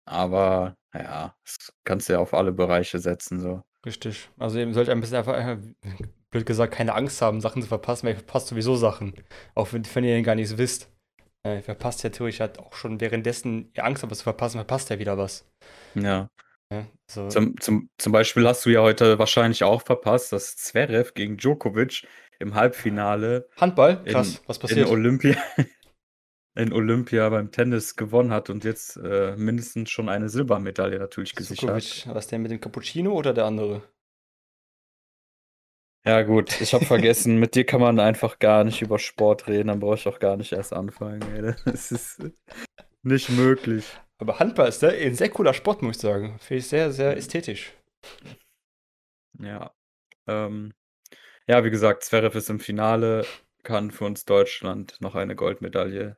aber 0.07 0.77
ja, 0.95 1.37
das 1.45 1.73
kannst 1.85 2.09
du 2.09 2.15
ja 2.15 2.19
auf 2.19 2.35
alle 2.35 2.53
Bereiche 2.53 2.99
setzen. 2.99 3.41
So. 3.41 3.63
Richtig. 3.87 4.29
Also 4.39 4.59
ihr 4.59 4.73
sollt 4.75 4.89
ein 4.89 5.01
bisschen 5.01 5.17
einfach, 5.17 5.37
äh, 5.37 5.59
blöd 6.31 6.47
gesagt, 6.47 6.75
keine 6.75 6.95
Angst 6.95 7.23
haben, 7.23 7.41
Sachen 7.41 7.63
zu 7.63 7.69
verpassen, 7.69 8.07
weil 8.07 8.15
ihr 8.15 8.19
verpasst 8.19 8.49
sowieso 8.49 8.77
Sachen. 8.77 9.15
Auch 9.55 9.73
wenn, 9.73 9.85
wenn 9.95 10.05
ihr 10.05 10.23
gar 10.23 10.35
nichts 10.35 10.59
wisst. 10.59 10.91
Äh, 11.47 11.57
ihr 11.57 11.63
verpasst 11.63 12.03
ja 12.03 12.11
theoretisch 12.11 12.41
halt 12.41 12.59
auch 12.59 12.75
schon 12.75 13.01
währenddessen 13.01 13.71
ihr 13.75 13.85
Angst 13.85 14.03
habt, 14.03 14.11
was 14.11 14.19
zu 14.19 14.25
verpassen, 14.25 14.59
verpasst 14.59 14.91
ihr 14.91 14.99
wieder 14.99 15.17
was. 15.17 15.49
Ja. 15.95 16.29
Ja, 16.73 16.87
so. 17.11 17.27
Zum, 17.29 17.61
zum, 17.61 17.91
zum 17.99 18.13
Beispiel 18.13 18.47
hast 18.47 18.65
du 18.65 18.71
ja 18.71 18.81
heute 18.81 19.19
wahrscheinlich 19.19 19.65
auch 19.65 19.83
verpasst, 19.83 20.33
dass 20.33 20.57
Zverev 20.57 21.15
gegen 21.15 21.37
Djokovic 21.37 22.07
im 22.41 22.55
Halbfinale 22.55 23.49
Handball? 23.57 24.01
in, 24.05 24.13
Krass, 24.13 24.43
was 24.47 24.57
in 24.57 24.63
passiert? 24.63 24.89
Olympia 24.89 25.37
in 26.57 26.73
Olympia 26.73 27.29
beim 27.29 27.53
Tennis 27.53 27.95
gewonnen 27.95 28.33
hat 28.33 28.51
und 28.51 28.65
jetzt 28.65 28.97
äh, 28.97 29.37
mindestens 29.37 29.91
schon 29.91 30.09
eine 30.09 30.29
Silbermedaille 30.29 30.99
natürlich 30.99 31.35
gesichert 31.35 31.71
hat. 31.71 31.83
Sukovic, 31.83 32.15
was 32.15 32.27
der 32.27 32.39
mit 32.41 32.51
dem 32.51 32.61
Cappuccino 32.61 33.13
oder 33.13 33.33
der 33.33 33.45
andere? 33.45 33.83
Ja, 36.05 36.23
gut, 36.23 36.61
ich 36.63 36.73
habe 36.73 36.87
vergessen, 36.87 37.37
mit 37.39 37.55
dir 37.55 37.65
kann 37.67 37.81
man 37.81 38.01
einfach 38.01 38.39
gar 38.39 38.65
nicht 38.65 38.81
über 38.81 38.99
Sport 38.99 39.49
reden, 39.49 39.69
dann 39.69 39.81
brauche 39.81 39.97
ich 39.97 40.09
auch 40.09 40.19
gar 40.19 40.37
nicht 40.39 40.53
erst 40.53 40.73
anfangen. 40.73 41.23
Ey. 41.35 41.55
Das 41.67 41.93
ist 41.93 42.23
nicht 43.03 43.29
möglich. 43.29 43.85
Aber 44.19 44.39
Handball 44.39 44.69
ist 44.69 44.83
ein 44.83 45.15
sehr 45.15 45.29
cooler 45.29 45.55
Sport, 45.55 45.83
muss 45.83 45.97
ich 45.97 46.03
sagen. 46.03 46.39
Finde 46.39 46.59
ich 46.61 46.69
sehr, 46.69 46.91
sehr 46.91 47.17
ästhetisch. 47.17 47.73
Ja. 49.39 49.73
Ähm, 50.27 50.73
ja, 51.51 51.65
wie 51.65 51.71
gesagt, 51.71 52.05
Zverev 52.05 52.39
ist 52.39 52.49
im 52.49 52.61
Finale, 52.61 53.27
kann 53.65 53.91
für 53.91 54.05
uns 54.05 54.25
Deutschland 54.25 54.97
noch 55.01 55.17
eine 55.17 55.35
Goldmedaille 55.35 56.17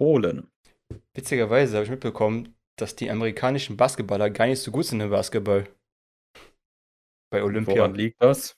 holen. 0.00 0.50
Witzigerweise 1.14 1.76
habe 1.76 1.84
ich 1.84 1.90
mitbekommen, 1.90 2.56
dass 2.76 2.96
die 2.96 3.08
amerikanischen 3.08 3.76
Basketballer 3.76 4.30
gar 4.30 4.46
nicht 4.46 4.58
so 4.60 4.72
gut 4.72 4.86
sind 4.86 5.00
im 5.00 5.10
Basketball. 5.10 5.68
Bei 7.30 7.44
Olympia. 7.44 7.76
Woran 7.76 7.94
liegt 7.94 8.20
das? 8.20 8.56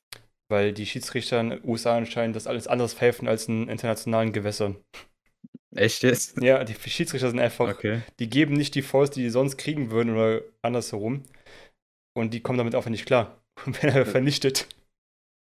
Weil 0.49 0.73
die 0.73 0.87
Schiedsrichter 0.87 1.39
in 1.41 1.51
den 1.51 1.65
USA 1.65 1.99
anscheinend 1.99 2.35
das 2.35 2.47
alles 2.47 2.67
anderes 2.67 2.95
pfeifen 2.95 3.29
als 3.29 3.47
in 3.49 3.69
internationalen 3.69 4.33
Gewässern. 4.33 4.83
Echt 5.77 6.03
jetzt? 6.03 6.41
Ja, 6.41 6.65
die 6.65 6.75
Schiedsrichter 6.75 7.29
sind 7.29 7.41
einfach, 7.41 7.69
Okay. 7.69 8.01
die 8.19 8.31
geben 8.31 8.55
nicht 8.55 8.75
die 8.75 8.83
Fouls, 8.83 9.11
die 9.11 9.23
die 9.23 9.31
sonst 9.31 9.59
kriegen 9.59 9.91
würden 9.91 10.15
oder 10.15 10.41
andersherum. 10.63 11.25
Und 12.17 12.33
die 12.33 12.41
kommen 12.41 12.57
damit 12.57 12.75
einfach 12.75 12.91
nicht 12.91 13.05
klar. 13.05 13.39
Und 13.67 13.83
werden 13.83 13.95
einfach 13.95 14.13
vernichtet. 14.13 14.67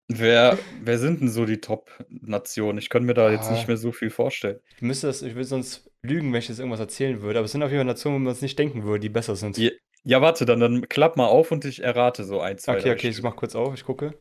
Wer, 0.10 0.58
wer 0.82 1.00
sind 1.00 1.20
denn 1.20 1.30
so 1.30 1.46
die 1.46 1.60
Top-Nationen? 1.60 2.78
Ich 2.78 2.90
könnte 2.90 3.08
mir 3.08 3.14
da 3.14 3.30
jetzt 3.30 3.50
Ah. 3.50 3.52
nicht 3.52 3.68
mehr 3.68 3.76
so 3.76 3.92
viel 3.92 4.10
vorstellen. 4.10 4.60
Ich 4.78 4.82
müsste 4.82 5.08
das, 5.08 5.22
ich 5.22 5.36
würde 5.36 5.44
sonst 5.46 5.92
lügen, 6.02 6.32
wenn 6.32 6.40
ich 6.40 6.48
jetzt 6.48 6.60
irgendwas 6.60 6.80
erzählen 6.80 7.22
würde. 7.22 7.40
Aber 7.40 7.46
es 7.46 7.52
sind 7.52 7.62
auf 7.62 7.70
jeden 7.70 7.80
Fall 7.82 7.86
Nationen, 7.94 8.16
wo 8.16 8.20
man 8.20 8.32
es 8.32 8.42
nicht 8.42 8.58
denken 8.58 8.84
würde, 8.84 9.02
die 9.02 9.10
besser 9.10 9.36
sind. 9.36 9.58
Ja, 9.58 9.70
ja, 10.04 10.22
warte, 10.22 10.46
dann, 10.46 10.62
dann 10.62 10.88
klapp 10.88 11.18
mal 11.18 11.26
auf 11.28 11.52
und 11.52 11.66
ich 11.66 11.84
errate 11.84 12.24
so 12.24 12.40
ein, 12.40 12.58
zwei, 12.58 12.74
okay, 12.78 12.84
drei 12.84 12.92
okay, 12.94 13.08
ich 13.10 13.16
Stück. 13.16 13.26
mach 13.26 13.36
kurz 13.36 13.56
auf, 13.56 13.74
ich 13.74 13.84
gucke. 13.84 14.18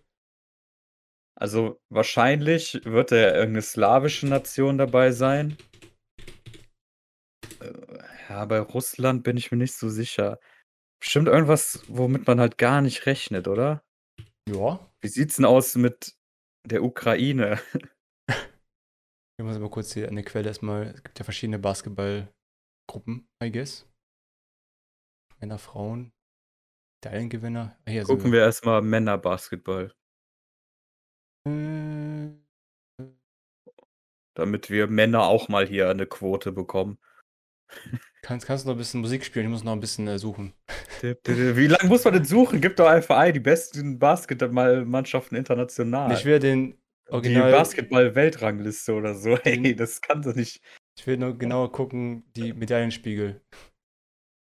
Also 1.39 1.79
wahrscheinlich 1.91 2.81
wird 2.85 3.13
da 3.13 3.17
irgendeine 3.17 3.63
slawische 3.63 4.27
Nation 4.27 4.79
dabei 4.79 5.13
sein. 5.13 5.57
Äh, 7.61 7.73
Ja, 8.29 8.45
bei 8.47 8.59
Russland 8.59 9.23
bin 9.23 9.37
ich 9.37 9.53
mir 9.53 9.59
nicht 9.59 9.75
so 9.75 9.89
sicher. 9.89 10.41
Bestimmt 10.99 11.29
irgendwas, 11.29 11.85
womit 11.87 12.27
man 12.27 12.41
halt 12.41 12.59
gar 12.59 12.81
nicht 12.83 13.07
rechnet, 13.07 13.47
oder? 13.47 13.85
Ja. 14.49 14.91
Wie 15.01 15.09
sieht's 15.09 15.37
denn 15.37 15.45
aus 15.45 15.75
mit 15.75 16.17
der 16.67 16.83
Ukraine? 16.83 17.61
Ich 19.39 19.45
muss 19.45 19.57
aber 19.57 19.69
kurz 19.69 19.93
hier 19.93 20.09
an 20.09 20.15
der 20.15 20.25
Quelle 20.25 20.49
erstmal. 20.49 20.85
Es 20.95 21.03
gibt 21.03 21.19
ja 21.19 21.25
verschiedene 21.25 21.59
Basketballgruppen, 21.59 23.29
I 23.45 23.53
guess. 23.53 23.87
Männer, 25.41 25.59
Frauen, 25.59 26.13
Medaillengewinner. 27.05 27.77
Ah, 27.85 27.91
Hier 27.91 28.07
sind 28.07 28.17
Gucken 28.17 28.33
wir 28.33 28.41
erstmal 28.41 28.81
Männerbasketball, 28.81 29.93
Äh, 31.47 32.31
damit 34.35 34.71
wir 34.71 34.87
Männer 34.87 35.25
auch 35.25 35.49
mal 35.49 35.67
hier 35.67 35.91
eine 35.91 36.07
Quote 36.07 36.53
bekommen. 36.53 36.99
Kannst, 38.23 38.47
kannst 38.47 38.65
du 38.65 38.69
noch 38.69 38.77
ein 38.77 38.79
bisschen 38.79 39.01
Musik 39.01 39.25
spielen? 39.25 39.47
Ich 39.47 39.51
muss 39.51 39.65
noch 39.65 39.73
ein 39.73 39.81
bisschen 39.81 40.07
äh, 40.09 40.19
suchen. 40.19 40.55
Wie 41.01 41.67
lange 41.67 41.89
muss 41.89 42.05
man 42.05 42.15
denn 42.15 42.25
suchen? 42.25 42.61
Gib 42.61 42.77
doch 42.77 42.89
einfach 42.89 43.19
ein, 43.19 43.33
die 43.33 43.41
besten 43.41 43.99
Basketballmannschaften 43.99 45.37
international. 45.37 46.13
Ich 46.13 46.25
will 46.25 46.39
den 46.39 46.79
die 47.09 47.13
Original. 47.13 47.53
Basketball-Weltrangliste 47.53 48.93
oder 48.95 49.15
so. 49.15 49.39
Hey, 49.39 49.77
das 49.77 50.01
kann 50.01 50.23
doch 50.23 50.35
nicht. 50.35 50.61
Ich 50.99 51.07
will 51.07 51.17
nur 51.17 51.37
genauer 51.39 51.71
gucken, 51.71 52.25
die 52.35 52.53
Medaillenspiegel. 52.53 53.41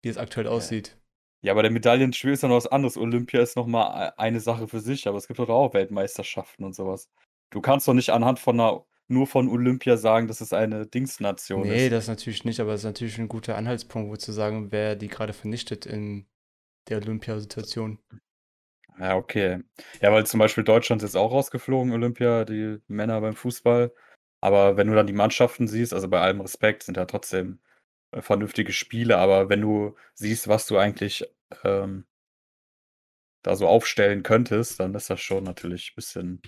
Wie 0.03 0.09
es 0.09 0.17
aktuell 0.17 0.47
aussieht. 0.47 0.97
Ja, 1.43 1.53
aber 1.53 1.62
der 1.62 1.71
Medaillenspiel 1.71 2.33
ist 2.33 2.43
ja 2.43 2.49
noch 2.49 2.57
was 2.57 2.67
anderes. 2.67 2.97
Olympia 2.97 3.43
ist 3.43 3.57
noch 3.57 3.67
mal 3.67 4.12
eine 4.17 4.41
Sache 4.41 4.67
für 4.67 4.81
sich, 4.81 5.07
aber 5.07 5.19
es 5.19 5.29
gibt 5.29 5.38
doch 5.38 5.49
auch 5.49 5.75
Weltmeisterschaften 5.75 6.65
und 6.65 6.75
sowas. 6.75 7.09
Du 7.50 7.61
kannst 7.61 7.87
doch 7.87 7.95
nicht 7.95 8.11
anhand 8.11 8.38
von 8.38 8.59
einer 8.59 8.85
nur 9.09 9.27
von 9.27 9.49
Olympia 9.49 9.97
sagen, 9.97 10.29
dass 10.29 10.41
es 10.41 10.53
eine 10.53 10.87
Dingsnation 10.87 11.65
Nee, 11.65 11.87
ist. 11.87 11.93
das 11.93 12.09
natürlich 12.09 12.45
nicht, 12.45 12.61
aber 12.61 12.75
es 12.75 12.81
ist 12.81 12.85
natürlich 12.85 13.19
ein 13.19 13.29
guter 13.29 13.57
Anhaltspunkt, 13.57 14.11
wo 14.11 14.17
zu 14.17 14.33
sagen, 14.33 14.71
wer 14.71 14.97
die 14.97 15.09
gerade 15.09 15.33
vernichtet 15.33 15.87
in 15.87 16.27
der 16.88 16.99
Olympiasituation. 16.99 17.99
Ja, 18.99 19.17
okay. 19.17 19.62
Ja, 20.00 20.12
weil 20.12 20.27
zum 20.27 20.41
Beispiel 20.41 20.65
Deutschland 20.65 21.03
ist 21.03 21.11
jetzt 21.11 21.17
auch 21.17 21.31
rausgeflogen, 21.33 21.93
Olympia, 21.93 22.45
die 22.45 22.79
Männer 22.88 23.21
beim 23.21 23.35
Fußball. 23.35 23.93
Aber 24.41 24.77
wenn 24.77 24.88
du 24.88 24.95
dann 24.95 25.07
die 25.07 25.12
Mannschaften 25.12 25.69
siehst, 25.69 25.95
also 25.95 26.09
bei 26.09 26.21
allem 26.21 26.41
Respekt, 26.41 26.83
sind 26.83 26.97
ja 26.97 27.05
trotzdem 27.07 27.61
äh, 28.12 28.23
vernünftige 28.23 28.73
Spiele, 28.73 29.19
aber 29.19 29.49
wenn 29.49 29.61
du 29.61 29.97
siehst, 30.15 30.49
was 30.49 30.67
du 30.67 30.79
eigentlich 30.79 31.25
ähm, 31.65 32.07
da 33.43 33.57
so 33.57 33.67
aufstellen 33.69 34.23
könntest, 34.23 34.81
dann 34.81 34.95
ist 34.95 35.11
das 35.11 35.21
schon 35.21 35.45
natürlich 35.45 35.91
ein 35.93 35.97
bisschen 35.97 36.43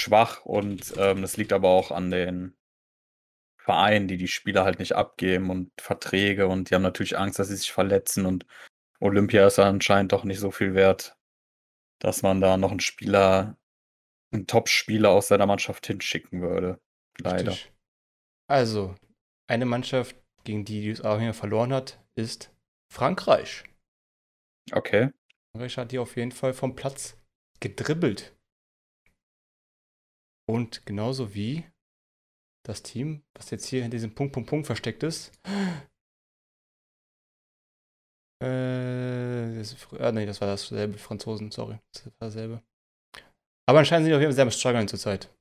schwach 0.00 0.44
und 0.44 0.94
ähm, 0.96 1.22
das 1.22 1.36
liegt 1.36 1.52
aber 1.52 1.68
auch 1.68 1.90
an 1.90 2.10
den 2.10 2.56
Vereinen, 3.58 4.08
die 4.08 4.16
die 4.16 4.28
Spieler 4.28 4.64
halt 4.64 4.78
nicht 4.78 4.94
abgeben 4.94 5.50
und 5.50 5.70
Verträge 5.80 6.48
und 6.48 6.70
die 6.70 6.74
haben 6.74 6.82
natürlich 6.82 7.18
Angst, 7.18 7.38
dass 7.38 7.48
sie 7.48 7.56
sich 7.56 7.72
verletzen 7.72 8.26
und 8.26 8.46
Olympia 9.00 9.46
ist 9.46 9.58
ja 9.58 9.68
anscheinend 9.68 10.12
doch 10.12 10.24
nicht 10.24 10.40
so 10.40 10.50
viel 10.50 10.74
wert, 10.74 11.16
dass 12.00 12.22
man 12.22 12.40
da 12.40 12.56
noch 12.56 12.70
einen 12.70 12.80
Spieler, 12.80 13.56
einen 14.32 14.46
Top-Spieler 14.46 15.10
aus 15.10 15.28
seiner 15.28 15.46
Mannschaft 15.46 15.86
hinschicken 15.86 16.42
würde. 16.42 16.80
Leider. 17.18 17.52
Richtig. 17.52 17.72
Also, 18.48 18.94
eine 19.46 19.64
Mannschaft, 19.66 20.16
gegen 20.44 20.64
die 20.64 20.80
die 20.80 20.90
USA 20.90 21.18
hier 21.18 21.34
verloren 21.34 21.72
hat, 21.72 22.02
ist 22.14 22.52
Frankreich. 22.92 23.64
Okay. 24.72 25.10
Frankreich 25.52 25.78
hat 25.78 25.92
die 25.92 25.98
auf 25.98 26.16
jeden 26.16 26.32
Fall 26.32 26.52
vom 26.52 26.74
Platz 26.76 27.16
gedribbelt. 27.60 28.36
Und 30.50 30.84
genauso 30.84 31.32
wie 31.32 31.64
das 32.66 32.82
Team, 32.82 33.22
was 33.34 33.50
jetzt 33.50 33.66
hier 33.66 33.84
in 33.84 33.90
diesem 33.92 34.12
Punkt, 34.16 34.32
Punkt, 34.34 34.48
Punkt 34.50 34.66
versteckt 34.66 35.04
ist. 35.04 35.30
Äh, 38.42 39.54
das, 39.58 39.76
ah, 40.00 40.10
nee, 40.10 40.26
das 40.26 40.40
war 40.40 40.48
dasselbe, 40.48 40.98
Franzosen, 40.98 41.52
sorry. 41.52 41.78
Das 41.92 42.06
war 42.06 42.12
dasselbe. 42.18 42.62
Aber 43.68 43.78
anscheinend 43.78 44.06
sind 44.06 44.10
die 44.10 44.14
auf 44.16 44.20
jeden 44.20 44.30
Fall 44.30 44.34
sehr 44.34 44.44
am 44.44 44.50
Struggeln 44.50 44.88
zurzeit. 44.88 45.32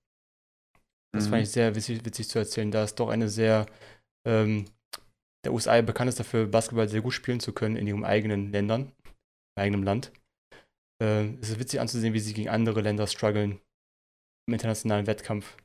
Das 1.11 1.25
Mhm. 1.25 1.29
fand 1.31 1.43
ich 1.43 1.49
sehr 1.49 1.73
witzig, 1.73 2.05
witzig 2.05 2.29
zu 2.29 2.37
erzählen, 2.37 2.69
da 2.69 2.83
es 2.83 2.93
doch 2.93 3.09
eine 3.09 3.29
sehr, 3.29 3.65
ähm, 4.27 4.65
der 5.43 5.53
USA 5.53 5.81
bekannt 5.81 6.09
ist 6.09 6.19
dafür, 6.19 6.45
Basketball 6.45 6.87
sehr 6.87 7.01
gut 7.01 7.13
spielen 7.13 7.39
zu 7.39 7.51
können 7.51 7.77
in 7.77 7.87
ihren 7.87 8.05
eigenen 8.05 8.51
Ländern, 8.51 8.91
im 9.05 9.61
eigenen 9.63 9.83
Land. 9.83 10.11
Äh, 11.01 11.33
es 11.41 11.49
ist 11.49 11.59
witzig 11.59 11.79
anzusehen, 11.79 12.13
wie 12.13 12.19
sie 12.19 12.33
gegen 12.33 12.49
andere 12.49 12.81
Länder 12.81 13.07
strugglen 13.07 13.59
im 14.49 14.53
internationalen 14.53 15.07
Wettkampf. 15.07 15.55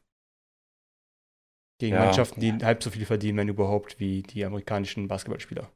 Gegen 1.80 1.96
Ja. 1.96 2.04
Mannschaften, 2.04 2.40
die 2.40 2.52
halb 2.64 2.82
so 2.82 2.90
viel 2.90 3.04
verdienen, 3.04 3.38
wenn 3.38 3.48
überhaupt, 3.48 3.98
wie 3.98 4.22
die 4.22 4.44
amerikanischen 4.44 5.08
Basketballspieler. 5.08 5.70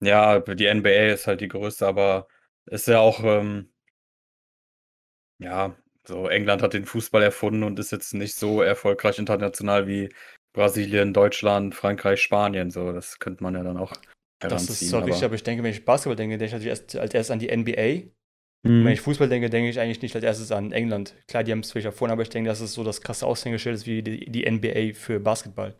Ja, 0.00 0.38
die 0.40 0.66
NBA 0.66 1.12
ist 1.12 1.26
halt 1.26 1.40
die 1.40 1.48
größte, 1.48 1.86
aber 1.86 2.28
ist 2.66 2.86
ja 2.86 3.00
auch, 3.00 3.22
ähm 3.24 3.72
ja, 5.40 5.76
so 6.04 6.28
England 6.28 6.62
hat 6.62 6.72
den 6.72 6.84
Fußball 6.84 7.22
erfunden 7.22 7.62
und 7.62 7.78
ist 7.78 7.92
jetzt 7.92 8.14
nicht 8.14 8.34
so 8.34 8.62
erfolgreich 8.62 9.18
international 9.18 9.86
wie 9.86 10.08
Brasilien, 10.52 11.12
Deutschland, 11.12 11.74
Frankreich, 11.74 12.20
Spanien. 12.22 12.70
So, 12.70 12.92
das 12.92 13.18
könnte 13.18 13.42
man 13.42 13.54
ja 13.54 13.62
dann 13.62 13.76
auch 13.76 13.92
Das 14.40 14.68
ist 14.68 14.88
zwar 14.88 15.04
richtig, 15.04 15.24
aber 15.24 15.34
ich 15.34 15.42
denke, 15.42 15.62
wenn 15.62 15.70
ich 15.70 15.84
Basketball 15.84 16.16
denke, 16.16 16.38
denke 16.38 16.46
ich 16.46 16.52
natürlich 16.52 16.70
erst, 16.70 16.96
als 16.96 17.14
erstes 17.14 17.30
an 17.30 17.38
die 17.38 17.50
NBA. 17.54 18.10
Mhm. 18.62 18.84
Wenn 18.84 18.92
ich 18.92 19.00
Fußball 19.00 19.28
denke, 19.28 19.50
denke 19.50 19.70
ich 19.70 19.78
eigentlich 19.78 20.02
nicht 20.02 20.14
als 20.14 20.24
erstes 20.24 20.52
an 20.52 20.72
England. 20.72 21.14
Klar, 21.28 21.44
die 21.44 21.52
haben 21.52 21.60
es 21.60 21.70
vielleicht 21.70 21.86
erfunden, 21.86 22.12
aber 22.12 22.22
ich 22.22 22.28
denke, 22.28 22.48
dass 22.48 22.60
es 22.60 22.74
so 22.74 22.84
das 22.84 23.00
krasse 23.00 23.26
Aushängeschild 23.26 23.76
ist 23.76 23.86
wie 23.86 24.02
die, 24.02 24.30
die 24.30 24.50
NBA 24.50 24.94
für 24.94 25.20
Basketball. 25.20 25.76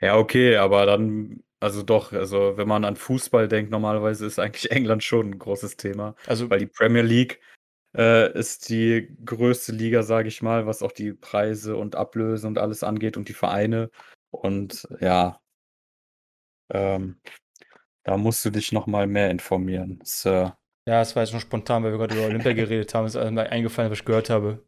Ja, 0.00 0.18
okay, 0.18 0.56
aber 0.56 0.84
dann, 0.84 1.42
also 1.60 1.82
doch, 1.82 2.12
also 2.12 2.56
wenn 2.56 2.68
man 2.68 2.84
an 2.84 2.96
Fußball 2.96 3.48
denkt, 3.48 3.70
normalerweise 3.70 4.26
ist 4.26 4.38
eigentlich 4.38 4.70
England 4.70 5.04
schon 5.04 5.30
ein 5.30 5.38
großes 5.38 5.76
Thema, 5.76 6.14
Also, 6.26 6.50
weil 6.50 6.58
die 6.58 6.66
Premier 6.66 7.02
League 7.02 7.40
äh, 7.96 8.32
ist 8.38 8.68
die 8.68 9.16
größte 9.24 9.72
Liga, 9.72 10.02
sage 10.02 10.28
ich 10.28 10.42
mal, 10.42 10.66
was 10.66 10.82
auch 10.82 10.92
die 10.92 11.12
Preise 11.12 11.76
und 11.76 11.96
Ablöse 11.96 12.46
und 12.46 12.58
alles 12.58 12.82
angeht 12.82 13.16
und 13.16 13.28
die 13.28 13.34
Vereine. 13.34 13.90
Und 14.30 14.86
ja, 15.00 15.40
ähm, 16.70 17.20
da 18.04 18.16
musst 18.16 18.44
du 18.44 18.50
dich 18.50 18.72
noch 18.72 18.86
mal 18.86 19.06
mehr 19.06 19.30
informieren, 19.30 20.00
Sir. 20.04 20.58
Ja, 20.86 21.00
es 21.00 21.14
war 21.16 21.22
jetzt 21.22 21.30
schon 21.32 21.40
spontan, 21.40 21.82
weil 21.82 21.92
wir 21.92 21.98
gerade 21.98 22.14
über 22.14 22.26
Olympia 22.26 22.52
geredet 22.54 22.94
haben. 22.94 23.06
Es 23.06 23.14
ist 23.14 23.30
mir 23.30 23.50
eingefallen, 23.50 23.90
was 23.90 23.98
ich 23.98 24.04
gehört 24.04 24.30
habe. 24.30 24.64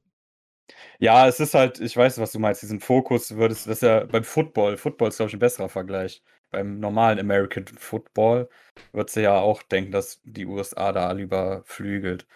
Ja, 0.98 1.26
es 1.28 1.40
ist 1.40 1.54
halt, 1.54 1.80
ich 1.80 1.96
weiß, 1.96 2.18
was 2.18 2.32
du 2.32 2.38
meinst, 2.38 2.62
diesen 2.62 2.80
Fokus 2.80 3.36
würdest, 3.36 3.66
das 3.66 3.76
ist 3.78 3.82
ja 3.82 4.04
beim 4.04 4.24
Football, 4.24 4.76
Football 4.76 5.08
ist, 5.08 5.16
glaube 5.16 5.28
ich, 5.28 5.34
ein 5.36 5.40
besserer 5.40 5.68
Vergleich. 5.68 6.22
Beim 6.50 6.80
normalen 6.80 7.18
American 7.18 7.66
Football 7.66 8.48
würdest 8.92 9.16
du 9.16 9.22
ja 9.22 9.38
auch 9.38 9.62
denken, 9.62 9.92
dass 9.92 10.20
die 10.24 10.46
USA 10.46 10.92
da 10.92 11.12
lieber 11.12 11.62
flügelt. 11.64 12.26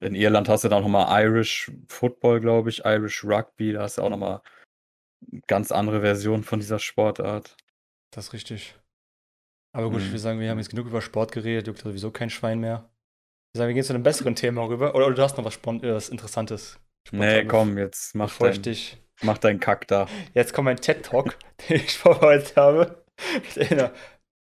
In 0.00 0.14
Irland 0.14 0.48
hast 0.48 0.64
du 0.64 0.68
dann 0.68 0.82
nochmal 0.82 1.24
Irish 1.24 1.70
Football, 1.88 2.40
glaube 2.40 2.70
ich, 2.70 2.84
Irish 2.84 3.24
Rugby, 3.24 3.72
da 3.72 3.82
hast 3.82 3.98
du 3.98 4.02
auch 4.02 4.10
nochmal 4.10 4.42
ganz 5.46 5.70
andere 5.72 6.00
Version 6.00 6.42
von 6.42 6.58
dieser 6.60 6.80
Sportart. 6.80 7.56
Das 8.10 8.26
ist 8.28 8.32
richtig. 8.32 8.76
Aber 9.72 9.90
gut, 9.90 10.00
ich 10.00 10.06
Mhm. 10.06 10.10
würde 10.10 10.18
sagen, 10.18 10.40
wir 10.40 10.50
haben 10.50 10.58
jetzt 10.58 10.70
genug 10.70 10.86
über 10.88 11.00
Sport 11.00 11.32
geredet, 11.32 11.66
juckt 11.68 11.78
sowieso 11.80 12.10
kein 12.10 12.30
Schwein 12.30 12.58
mehr. 12.60 12.91
Sagen, 13.54 13.68
wir 13.68 13.74
gehen 13.74 13.84
zu 13.84 13.92
einem 13.92 14.02
besseren 14.02 14.34
Thema 14.34 14.66
rüber. 14.66 14.94
Oder, 14.94 15.06
oder 15.06 15.14
du 15.14 15.22
hast 15.22 15.36
noch 15.36 15.44
was, 15.44 15.54
Spon 15.54 15.82
äh, 15.82 15.94
was 15.94 16.08
Interessantes. 16.08 16.80
Nee, 17.10 17.44
komm, 17.44 17.76
jetzt 17.76 18.14
mach 18.14 18.28
Bevor 18.28 18.48
ich 18.48 18.56
dein, 18.56 18.62
dich. 18.62 19.02
mach 19.22 19.38
deinen 19.38 19.60
Kack 19.60 19.88
da. 19.88 20.06
Jetzt 20.34 20.54
kommt 20.54 20.66
mein 20.66 20.78
TED-Talk, 20.78 21.36
den 21.68 21.76
ich 21.76 21.98
vorbereitet 21.98 22.56
habe. 22.56 23.04
Mit 23.56 23.70
einer 23.70 23.92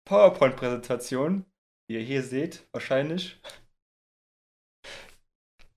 PowerPoint-Präsentation, 0.08 1.44
die 1.88 1.94
ihr 1.94 2.02
hier 2.02 2.22
seht, 2.22 2.68
wahrscheinlich. 2.72 3.40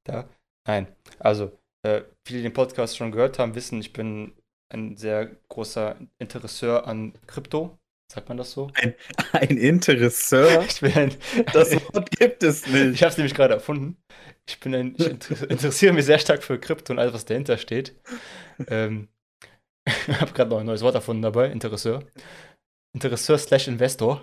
Da. 0.03 0.29
Nein. 0.67 0.87
Also, 1.19 1.57
äh, 1.83 2.03
viele, 2.27 2.39
die 2.39 2.43
den 2.43 2.53
Podcast 2.53 2.97
schon 2.97 3.11
gehört 3.11 3.39
haben, 3.39 3.55
wissen, 3.55 3.79
ich 3.79 3.93
bin 3.93 4.33
ein 4.71 4.95
sehr 4.95 5.25
großer 5.49 5.97
Interesseur 6.19 6.87
an 6.87 7.13
Krypto. 7.25 7.79
Sagt 8.13 8.29
man 8.29 8.37
das 8.37 8.51
so? 8.51 8.69
Ein 9.31 9.57
Interesseur? 9.57 10.63
Ich 10.69 10.81
bin 10.81 10.93
ein, 10.93 11.15
Das 11.51 11.73
Wort 11.73 12.11
gibt 12.11 12.43
es 12.43 12.67
nicht. 12.67 12.93
Ich 12.93 13.01
habe 13.01 13.09
es 13.09 13.17
nämlich 13.17 13.33
gerade 13.33 13.55
erfunden. 13.55 13.97
Ich 14.47 14.59
bin 14.59 14.75
ein, 14.75 14.95
ich 14.99 15.07
inter 15.07 15.49
interessiere 15.49 15.93
mich 15.93 16.05
sehr 16.05 16.19
stark 16.19 16.43
für 16.43 16.59
Krypto 16.59 16.93
und 16.93 16.99
alles, 16.99 17.13
was 17.13 17.25
dahinter 17.25 17.57
steht. 17.57 17.95
Ähm, 18.67 19.07
ich 19.87 20.21
habe 20.21 20.31
gerade 20.31 20.51
noch 20.51 20.59
ein 20.59 20.67
neues 20.67 20.83
Wort 20.83 20.93
erfunden 20.93 21.23
dabei, 21.23 21.47
Interesseur. 21.47 22.03
Interesseur 22.93 23.39
slash 23.39 23.67
Investor. 23.67 24.21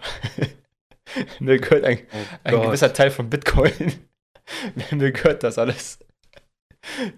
Mir 1.41 1.59
gehört 1.59 1.83
ein, 1.83 1.99
Oh 2.13 2.39
ein 2.45 2.63
gewisser 2.63 2.93
Teil 2.93 3.11
von 3.11 3.29
Bitcoin. 3.29 3.73
Mir 4.93 5.11
gehört 5.11 5.43
das 5.43 5.59
alles. 5.59 5.99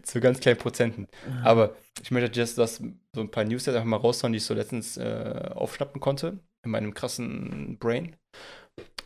Zu 0.04 0.20
ganz 0.20 0.40
kleinen 0.40 0.58
Prozenten. 0.58 1.06
Aber 1.44 1.76
ich 2.00 2.10
möchte 2.10 2.40
jetzt 2.40 2.56
das, 2.56 2.76
so 3.14 3.20
ein 3.20 3.30
paar 3.30 3.44
News 3.44 3.66
jetzt 3.66 3.74
einfach 3.74 3.84
mal 3.84 3.98
raushauen, 3.98 4.32
die 4.32 4.38
ich 4.38 4.44
so 4.44 4.54
letztens 4.54 4.96
äh, 4.96 5.50
aufschnappen 5.54 6.00
konnte. 6.00 6.38
In 6.64 6.70
meinem 6.70 6.94
krassen 6.94 7.78
Brain. 7.78 8.16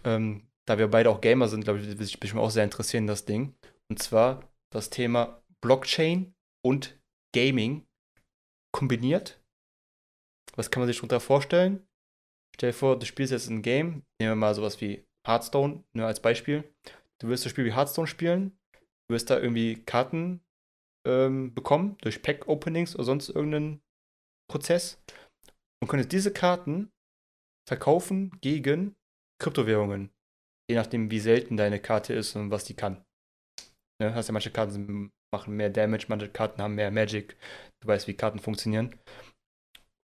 Ähm, 0.05 0.47
da 0.67 0.79
wir 0.79 0.89
beide 0.89 1.11
auch 1.11 1.21
Gamer 1.21 1.49
sind, 1.49 1.65
glaube 1.65 1.81
ich, 1.81 1.87
würde 1.87 2.05
ich 2.05 2.21
mich 2.21 2.35
auch 2.35 2.51
sehr 2.51 2.65
interessieren, 2.65 3.07
das 3.07 3.25
Ding. 3.25 3.55
Und 3.89 4.03
zwar 4.03 4.49
das 4.73 4.91
Thema 4.91 5.43
Blockchain 5.63 6.35
und 6.65 6.99
Gaming 7.35 7.87
kombiniert. 8.75 9.41
Was 10.57 10.71
kann 10.71 10.81
man 10.81 10.89
sich 10.89 10.97
darunter 10.97 11.21
vorstellen? 11.21 11.87
Stell 12.55 12.71
dir 12.71 12.77
vor, 12.77 12.99
du 12.99 13.07
spielst 13.07 13.33
jetzt 13.33 13.49
ein 13.49 13.63
Game. 13.63 14.05
Nehmen 14.19 14.33
wir 14.33 14.35
mal 14.37 14.55
sowas 14.55 14.81
wie 14.81 15.05
Hearthstone 15.27 15.85
ne, 15.95 16.07
als 16.07 16.21
Beispiel. 16.21 16.65
Du 17.21 17.29
willst 17.29 17.45
das 17.45 17.51
Spiel 17.53 17.65
wie 17.65 17.75
Hearthstone 17.75 18.07
spielen. 18.07 18.59
Du 19.09 19.15
wirst 19.15 19.31
da 19.31 19.39
irgendwie 19.39 19.83
Karten 19.85 20.41
ähm, 21.07 21.55
bekommen 21.55 21.97
durch 22.01 22.23
Pack-Openings 22.23 22.95
oder 22.95 23.05
sonst 23.05 23.29
irgendeinen 23.29 23.83
Prozess. 24.51 24.99
Und 25.81 25.89
könntest 25.89 26.13
diese 26.13 26.33
Karten 26.33 26.91
verkaufen 27.69 28.31
gegen 28.41 28.97
Kryptowährungen. 29.41 30.11
Je 30.71 30.77
nachdem, 30.77 31.11
wie 31.11 31.21
selten 31.21 31.57
deine 31.57 31.81
Karte 31.81 32.15
ist 32.15 32.35
und 32.37 32.51
was 32.51 32.65
die 32.65 32.75
kann. 32.75 33.05
Ne, 34.01 34.15
hast 34.15 34.29
ja 34.29 34.33
manche 34.33 34.51
Karten 34.51 34.73
sind, 34.73 35.13
machen 35.33 35.57
mehr 35.57 35.71
Damage, 35.71 36.07
manche 36.09 36.29
Karten 36.29 36.61
haben 36.61 36.75
mehr 36.75 36.91
Magic. 36.91 37.37
Du 37.81 37.89
weißt, 37.89 38.09
wie 38.09 38.15
Karten 38.15 38.39
funktionieren. 38.39 38.95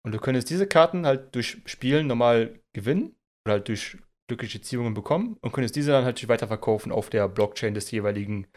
Und 0.05 0.13
du 0.13 0.19
könntest 0.19 0.49
diese 0.49 0.67
Karten 0.67 1.05
halt 1.05 1.35
durch 1.35 1.61
Spielen 1.65 2.07
normal 2.07 2.59
gewinnen 2.73 3.15
oder 3.45 3.55
halt 3.55 3.67
durch 3.67 3.97
glückliche 4.27 4.61
Ziehungen 4.61 4.93
bekommen 4.93 5.37
und 5.41 5.51
könntest 5.51 5.75
diese 5.75 5.91
dann 5.91 6.05
halt 6.05 6.27
weiterverkaufen 6.27 6.91
auf 6.91 7.09
der 7.09 7.27
Blockchain 7.27 7.73
des 7.73 7.89
jeweiligen 7.91 8.47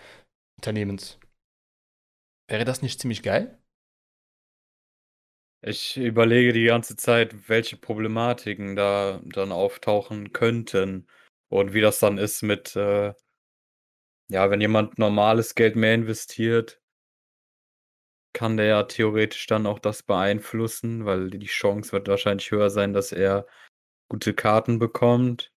Unternehmens. 0.58 1.18
Wäre 2.48 2.64
das 2.64 2.82
nicht 2.82 3.00
ziemlich 3.00 3.22
geil? 3.22 3.58
Ich 5.64 5.96
überlege 5.96 6.52
die 6.52 6.64
ganze 6.64 6.96
Zeit, 6.96 7.48
welche 7.48 7.76
Problematiken 7.76 8.74
da 8.74 9.20
dann 9.24 9.52
auftauchen 9.52 10.32
könnten 10.32 11.06
und 11.48 11.72
wie 11.72 11.80
das 11.80 12.00
dann 12.00 12.18
ist 12.18 12.42
mit, 12.42 12.74
äh, 12.74 13.14
ja, 14.28 14.50
wenn 14.50 14.60
jemand 14.60 14.98
normales 14.98 15.54
Geld 15.54 15.76
mehr 15.76 15.94
investiert, 15.94 16.80
kann 18.32 18.56
der 18.56 18.66
ja 18.66 18.82
theoretisch 18.84 19.46
dann 19.46 19.66
auch 19.66 19.78
das 19.78 20.02
beeinflussen, 20.02 21.04
weil 21.04 21.30
die 21.30 21.46
Chance 21.46 21.92
wird 21.92 22.08
wahrscheinlich 22.08 22.50
höher 22.50 22.70
sein, 22.70 22.92
dass 22.92 23.12
er 23.12 23.46
gute 24.08 24.34
Karten 24.34 24.78
bekommt. 24.78 25.52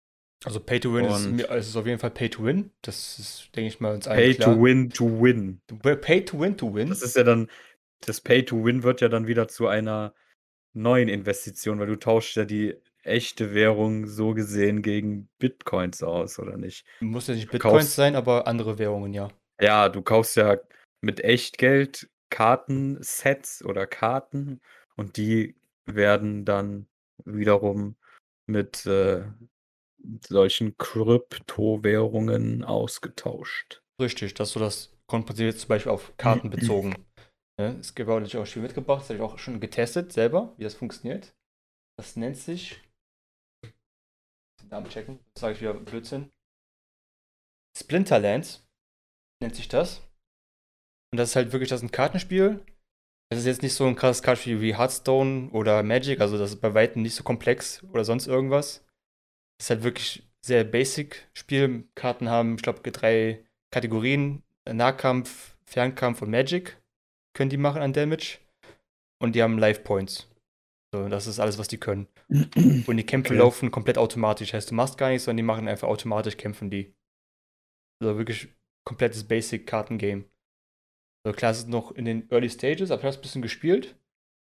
Also 0.45 0.61
Pay 0.61 0.81
to 0.81 0.95
Win 0.95 1.07
ist, 1.07 1.49
also 1.49 1.69
ist 1.71 1.77
auf 1.77 1.87
jeden 1.87 1.99
Fall 1.99 2.11
Pay 2.11 2.29
to 2.29 2.45
Win. 2.45 2.73
Das 2.83 3.19
ist, 3.19 3.49
denke 3.57 3.69
ich 3.69 3.81
mal, 3.81 3.95
uns 3.95 4.07
allen 4.07 4.19
Pay 4.19 4.35
klar. 4.35 4.55
to 4.55 4.63
win 4.63 4.91
to 4.91 5.07
win. 5.23 5.63
Pay 5.83 6.25
to 6.25 6.39
Win 6.39 6.57
to 6.59 6.75
Win. 6.75 6.91
Das 6.91 7.01
ist 7.01 7.17
ja 7.17 7.23
dann, 7.23 7.49
das 8.01 8.21
Pay 8.21 8.45
to 8.45 8.65
win 8.65 8.83
wird 8.83 9.01
ja 9.01 9.09
dann 9.09 9.27
wieder 9.27 9.49
zu 9.49 9.67
einer 9.67 10.15
neuen 10.75 11.09
Investition, 11.09 11.79
weil 11.79 11.87
du 11.87 11.97
tauschst 11.97 12.37
ja 12.37 12.45
die 12.45 12.77
echte 13.03 13.55
Währung 13.55 14.07
so 14.07 14.35
gesehen 14.35 14.83
gegen 14.83 15.29
Bitcoins 15.39 16.03
aus, 16.03 16.39
oder 16.39 16.57
nicht? 16.57 16.87
Muss 17.01 17.27
ja 17.27 17.35
nicht 17.35 17.51
Bitcoins 17.51 17.85
kaufst- 17.85 17.95
sein, 17.95 18.17
aber 18.17 18.47
andere 18.47 18.79
Währungen, 18.79 19.13
ja. 19.13 19.29
Ja, 19.61 19.89
du 19.89 20.03
kaufst 20.03 20.37
ja 20.37 20.59
mit 21.01 21.23
Echtgeld 21.23 22.09
Kartensets 22.31 23.65
oder 23.65 23.87
Karten 23.87 24.61
und 24.97 25.17
die 25.17 25.55
werden 25.87 26.45
dann 26.45 26.87
wiederum 27.25 27.97
mit 28.47 28.85
äh, 28.87 29.23
solchen 30.27 30.77
Kryptowährungen 30.77 32.65
ausgetauscht. 32.65 33.83
Richtig, 34.01 34.35
dass 34.35 34.53
du 34.53 34.59
das 34.59 34.91
jetzt 35.37 35.61
zum 35.61 35.69
Beispiel 35.69 35.93
auf 35.93 36.13
Karten 36.17 36.51
bezogen. 36.51 36.97
Ne? 37.59 37.81
Gibt 37.95 38.09
auch 38.09 38.15
natürlich 38.15 38.37
auch 38.37 38.47
Spiel 38.47 38.63
mitgebracht, 38.63 39.03
das 39.03 39.11
habe 39.11 39.19
ich 39.19 39.23
auch 39.23 39.39
schon 39.39 39.61
getestet 39.61 40.13
selber, 40.13 40.55
wie 40.57 40.65
das 40.65 40.75
funktioniert. 40.75 41.35
Das 41.97 42.17
nennt 42.17 42.37
sich. 42.37 42.81
Den 44.61 44.69
Namen 44.69 44.89
checken, 44.89 45.21
das 45.35 45.41
sage 45.41 45.55
ich 45.55 45.61
wieder 45.61 45.75
Blödsinn. 45.75 46.33
Splinterlands 47.77 48.67
nennt 49.41 49.55
sich 49.55 49.69
das. 49.69 50.01
Und 51.13 51.19
das 51.19 51.31
ist 51.31 51.37
halt 51.37 51.53
wirklich 51.53 51.69
das 51.69 51.81
ist 51.81 51.89
ein 51.89 51.93
Kartenspiel. 51.93 52.65
Es 53.31 53.39
ist 53.39 53.47
jetzt 53.47 53.63
nicht 53.63 53.75
so 53.75 53.87
ein 53.87 53.97
krasses 53.97 54.23
Kartenspiel 54.23 54.61
wie 54.61 54.77
Hearthstone 54.77 55.51
oder 55.51 55.83
Magic, 55.83 56.21
also 56.21 56.39
das 56.39 56.51
ist 56.51 56.61
bei 56.61 56.75
weitem 56.75 57.03
nicht 57.03 57.15
so 57.15 57.23
komplex 57.23 57.83
oder 57.85 58.05
sonst 58.05 58.27
irgendwas. 58.27 58.85
Es 59.59 59.67
ist 59.67 59.71
halt 59.71 59.83
wirklich 59.85 60.29
sehr 60.45 60.65
basic 60.65 61.29
Spiel. 61.35 61.89
Karten 61.95 62.29
haben, 62.29 62.57
ich 62.57 62.63
glaube, 62.63 62.91
drei 62.91 63.45
Kategorien: 63.71 64.43
Nahkampf, 64.69 65.57
Fernkampf 65.65 66.23
und 66.23 66.31
Magic 66.31 66.77
können 67.35 67.51
die 67.51 67.57
machen 67.57 67.83
an 67.83 67.93
Damage. 67.93 68.39
Und 69.21 69.35
die 69.35 69.43
haben 69.43 69.59
Life 69.59 69.83
Points. 69.83 70.31
So, 70.95 71.09
das 71.09 71.27
ist 71.27 71.41
alles, 71.41 71.59
was 71.59 71.69
die 71.69 71.79
können. 71.79 72.07
Und 72.31 72.97
die 72.97 73.07
Kämpfe 73.07 73.31
Okay. 73.31 73.39
laufen 73.39 73.71
komplett 73.71 73.99
automatisch. 73.99 74.53
Heißt, 74.53 74.71
du 74.71 74.75
machst 74.75 74.99
gar 74.99 75.09
nichts, 75.09 75.25
sondern 75.25 75.39
die 75.39 75.43
machen 75.43 75.69
einfach 75.69 75.89
automatisch, 75.89 76.37
kämpfen 76.37 76.71
die. 76.71 76.95
Also 78.01 78.17
wirklich 78.19 78.49
komplettes 78.87 79.25
Basic-Kartengame. 79.25 80.25
Also 81.27 81.37
klar, 81.37 81.51
es 81.53 81.59
ist 81.59 81.69
noch 81.69 81.93
in 81.93 82.05
den 82.05 82.31
Early 82.31 82.51
Stages, 82.51 82.91
aber 82.91 83.01
ich 83.01 83.07
habe 83.07 83.17
ein 83.17 83.23
bisschen 83.23 83.43
gespielt. 83.43 83.97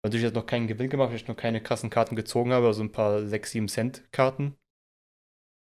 Natürlich 0.04 0.24
jetzt 0.24 0.34
noch 0.34 0.46
keinen 0.46 0.68
Gewinn 0.68 0.90
gemacht, 0.90 1.08
weil 1.08 1.16
ich 1.16 1.26
noch 1.26 1.36
keine 1.36 1.62
krassen 1.62 1.90
Karten 1.90 2.14
gezogen 2.14 2.52
habe, 2.52 2.66
also 2.66 2.82
ein 2.82 2.92
paar 2.92 3.26
6, 3.26 3.50
7 3.50 3.68
Cent 3.68 4.12
Karten. 4.12 4.56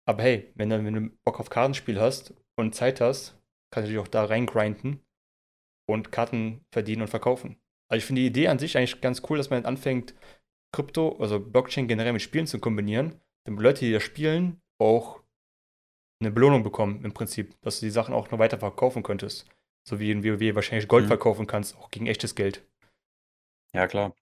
Aber 0.06 0.22
hey, 0.22 0.52
wenn, 0.54 0.70
dann, 0.70 0.84
wenn 0.84 0.94
du 0.94 1.10
Bock 1.24 1.40
auf 1.40 1.50
Kartenspiel 1.50 2.00
hast 2.00 2.34
und 2.56 2.74
Zeit 2.74 3.00
hast, 3.00 3.36
kannst 3.72 3.88
du 3.88 3.92
dich 3.92 4.00
auch 4.00 4.08
da 4.08 4.24
reingrinden 4.24 5.00
und 5.88 6.12
Karten 6.12 6.64
verdienen 6.70 7.02
und 7.02 7.08
verkaufen. 7.08 7.56
Also 7.90 7.98
ich 7.98 8.04
finde 8.04 8.20
die 8.20 8.26
Idee 8.28 8.48
an 8.48 8.58
sich 8.58 8.76
eigentlich 8.76 9.00
ganz 9.00 9.22
cool, 9.28 9.38
dass 9.38 9.50
man 9.50 9.64
anfängt, 9.64 10.14
Krypto, 10.72 11.16
also 11.18 11.40
Blockchain 11.40 11.88
generell 11.88 12.12
mit 12.12 12.20
Spielen 12.22 12.46
zu 12.46 12.58
kombinieren, 12.58 13.20
damit 13.44 13.62
Leute, 13.62 13.80
die 13.86 13.92
das 13.92 14.02
spielen, 14.02 14.60
auch 14.78 15.22
eine 16.20 16.30
Belohnung 16.30 16.62
bekommen 16.62 17.04
im 17.04 17.14
Prinzip, 17.14 17.58
dass 17.62 17.80
du 17.80 17.86
die 17.86 17.90
Sachen 17.90 18.12
auch 18.14 18.30
noch 18.30 18.38
weiter 18.38 18.58
verkaufen 18.58 19.02
könntest. 19.02 19.48
So 19.88 19.98
wie 19.98 20.10
in 20.10 20.22
WoW 20.24 20.54
wahrscheinlich 20.54 20.88
Gold 20.88 21.04
Mhm. 21.04 21.08
verkaufen 21.08 21.46
kannst, 21.46 21.76
auch 21.78 21.90
gegen 21.90 22.06
echtes 22.06 22.34
Geld. 22.34 22.66
Ja, 23.72 23.86
klar. 23.86 24.14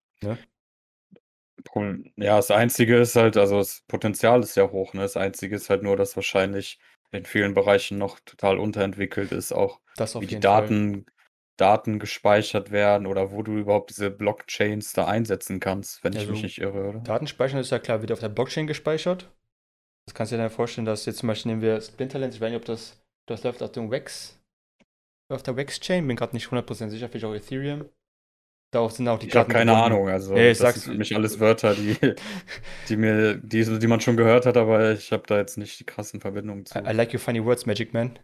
Problem- 1.65 2.13
Ja, 2.17 2.37
das 2.37 2.51
Einzige 2.51 2.97
ist 2.99 3.17
halt, 3.17 3.37
also 3.37 3.59
das 3.59 3.83
Potenzial 3.89 4.41
ist 4.41 4.55
ja 4.57 4.71
hoch, 4.71 4.93
ne? 4.95 5.01
Das 5.01 5.17
Einzige 5.17 5.57
ist 5.57 5.69
halt 5.71 5.83
nur, 5.83 5.97
dass 5.97 6.15
wahrscheinlich 6.15 6.79
in 7.11 7.25
vielen 7.25 7.55
Bereichen 7.55 7.99
noch 7.99 8.21
total 8.21 8.59
unterentwickelt 8.59 9.33
ist, 9.33 9.53
auch 9.53 9.81
wie 10.21 10.27
die. 10.27 10.39
Daten, 10.39 11.07
Daten 11.57 11.99
gespeichert 11.99 12.71
werden 12.71 13.07
oder 13.07 13.33
wo 13.33 13.43
du 13.43 13.57
überhaupt 13.59 13.91
diese 13.91 14.11
Blockchains 14.11 14.93
da 14.93 15.07
einsetzen 15.07 15.61
kannst, 15.61 16.05
wenn 16.05 16.13
ich 16.13 16.21
Also, 16.21 16.33
mich 16.33 16.43
nicht 16.43 16.59
irre, 16.59 16.89
oder? 16.89 16.99
Datenspeichern 17.01 17.61
ist 17.61 17.71
ja 17.71 17.79
klar, 17.79 18.01
wird 18.03 18.13
auf 18.13 18.21
der 18.21 18.29
Blockchain 18.29 18.67
gespeichert. 18.67 19.31
Das 20.07 20.15
kannst 20.15 20.33
du 20.33 20.37
dir 20.37 20.43
dann 20.43 20.51
vorstellen, 20.51 20.85
dass 20.85 21.07
jetzt 21.07 21.19
zum 21.19 21.29
Beispiel 21.29 21.51
nehmen 21.53 21.63
wir 21.63 21.81
Splinterlands, 21.81 22.37
ich 22.37 22.41
weiß 22.43 22.51
nicht, 22.51 22.59
ob 22.61 22.65
das, 22.65 23.03
das 23.29 23.43
läuft 23.43 23.63
auf 23.63 23.73
dem 23.73 23.91
Wax, 23.91 24.39
auf 25.33 25.43
der 25.43 25.57
Wax-Chain, 25.57 26.07
bin 26.07 26.17
gerade 26.17 26.37
nicht 26.37 26.47
100% 26.49 26.91
sicher, 26.91 27.09
vielleicht 27.09 27.25
auch 27.25 27.35
Ethereum. 27.35 27.89
Darauf 28.73 28.93
sind 28.93 29.09
auch 29.09 29.19
die 29.19 29.29
Ich 29.29 29.35
habe 29.37 29.49
keine 29.53 29.73
gebunden. 29.73 29.93
Ahnung, 29.95 30.09
also 30.09 30.35
Nee, 30.35 30.51
ich 30.51 30.59
das 30.59 30.75
sag's- 30.75 30.83
sind 30.83 30.93
für 30.93 30.99
mich 30.99 31.17
alles 31.17 31.41
Wörter, 31.41 31.75
die, 31.75 31.97
die 32.89 32.97
mir, 32.97 33.37
die, 33.37 33.65
die 33.79 33.87
man 33.87 34.01
schon 34.01 34.17
gehört 34.17 34.45
hat, 34.47 34.57
aber 34.57 34.93
ich 34.93 35.13
habe 35.13 35.23
da 35.27 35.39
jetzt 35.39 35.57
nicht 35.57 35.81
die 35.81 35.85
krassen 35.85 36.21
Verbindungen 36.21 36.67
zu. 36.67 36.79
I, 36.79 36.83
I 36.91 36.93
like 36.93 37.13
your 37.15 37.21
funny 37.21 37.43
words, 37.45 37.65
Magic 37.67 37.95
Man. 37.95 38.19